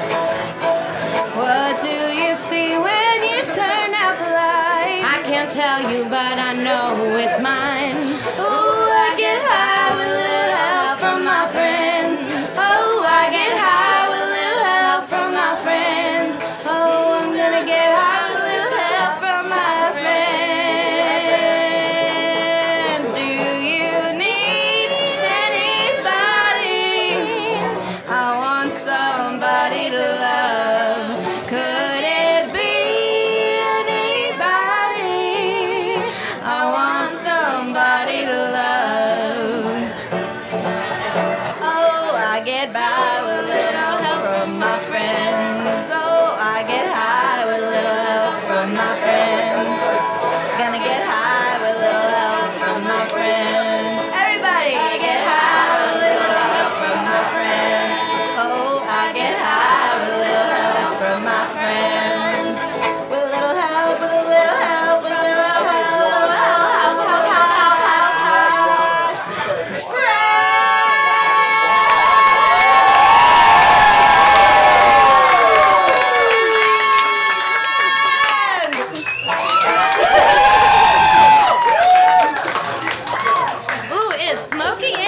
What 1.36 1.82
do 1.82 1.88
you 1.88 2.34
see 2.36 2.78
when 2.78 3.16
you 3.30 3.42
turn 3.52 3.90
out 3.94 4.16
the 4.22 4.30
light? 4.30 5.02
I 5.04 5.20
can't 5.24 5.50
tell 5.50 5.90
you, 5.90 6.04
but 6.04 6.38
I 6.38 6.54
know 6.54 7.16
it's 7.18 7.40
mine. 7.42 7.98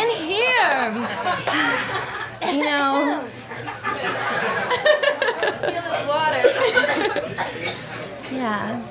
In 0.08 0.24
here. 0.24 1.06
You 2.52 2.64
know. 2.64 3.24
Feel 5.60 5.82
this 5.82 6.02
water. 6.08 6.42
yeah. 8.32 8.82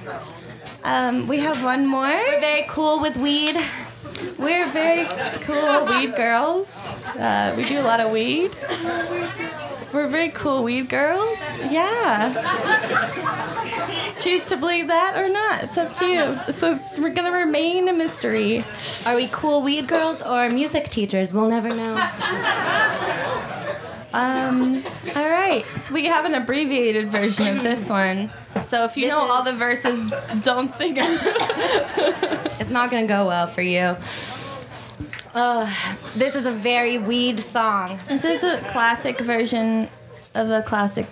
Um, 0.84 1.28
we 1.28 1.40
have 1.40 1.64
one 1.64 1.86
more. 1.88 2.08
We're 2.08 2.40
very 2.40 2.66
cool 2.70 3.00
with 3.02 3.18
weed. 3.18 3.58
We're 4.38 4.70
very 4.70 5.06
cool 5.42 5.86
weed 5.86 6.16
girls. 6.16 6.94
Uh, 7.16 7.54
we 7.58 7.64
do 7.64 7.80
a 7.80 7.84
lot 7.84 8.00
of 8.00 8.12
weed. 8.12 8.56
We're 9.94 10.08
very 10.08 10.30
cool 10.30 10.64
weed 10.64 10.90
girls. 10.90 11.38
Yeah. 11.72 12.34
Choose 14.20 14.46
to 14.48 14.58
believe 14.58 14.88
that 14.88 15.16
or 15.18 15.30
not. 15.30 15.64
It's 15.64 15.78
up 15.78 15.94
to 15.96 16.06
you. 16.06 16.38
So 16.58 16.76
it's, 16.76 17.00
we're 17.00 17.14
gonna 17.14 17.32
remain 17.32 17.88
a 17.88 17.94
mystery. 17.94 18.64
Are 19.06 19.16
we 19.16 19.28
cool 19.32 19.62
weed 19.62 19.88
girls 19.88 20.22
or 20.22 20.50
music 20.50 20.90
teachers? 20.90 21.32
We'll 21.34 21.48
never 21.50 21.70
know. 21.70 21.96
Um, 24.14 24.84
all 25.16 25.30
right. 25.30 25.64
So 25.78 25.94
we 25.94 26.06
have 26.06 26.26
an 26.26 26.34
abbreviated 26.36 27.12
version 27.12 27.48
of 27.58 27.64
this 27.64 27.90
one. 27.90 28.30
So 28.68 28.84
if 28.86 28.98
you 28.98 29.04
This 29.06 29.12
know 29.12 29.20
all 29.20 29.44
the 29.44 29.54
verses, 29.54 30.12
don't 30.42 30.74
sing 30.74 30.96
it. 30.98 32.44
It's 32.60 32.72
not 32.72 32.90
gonna 32.92 33.08
go 33.08 33.28
well 33.28 33.48
for 33.48 33.62
you. 33.62 33.96
Oh, 35.36 35.68
this 36.16 36.36
is 36.36 36.46
a 36.46 36.52
very 36.52 36.98
weed 36.98 37.40
song. 37.40 38.00
This 38.08 38.24
is 38.24 38.44
a 38.44 38.60
classic 38.70 39.20
version 39.20 39.90
of 40.34 40.50
a 40.50 40.62
classic 40.62 41.08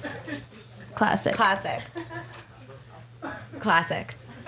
classic. 0.95 1.35
Classic. 1.35 1.81
Classic. 3.59 4.15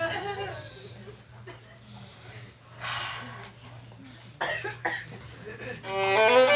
yes. 5.84 6.47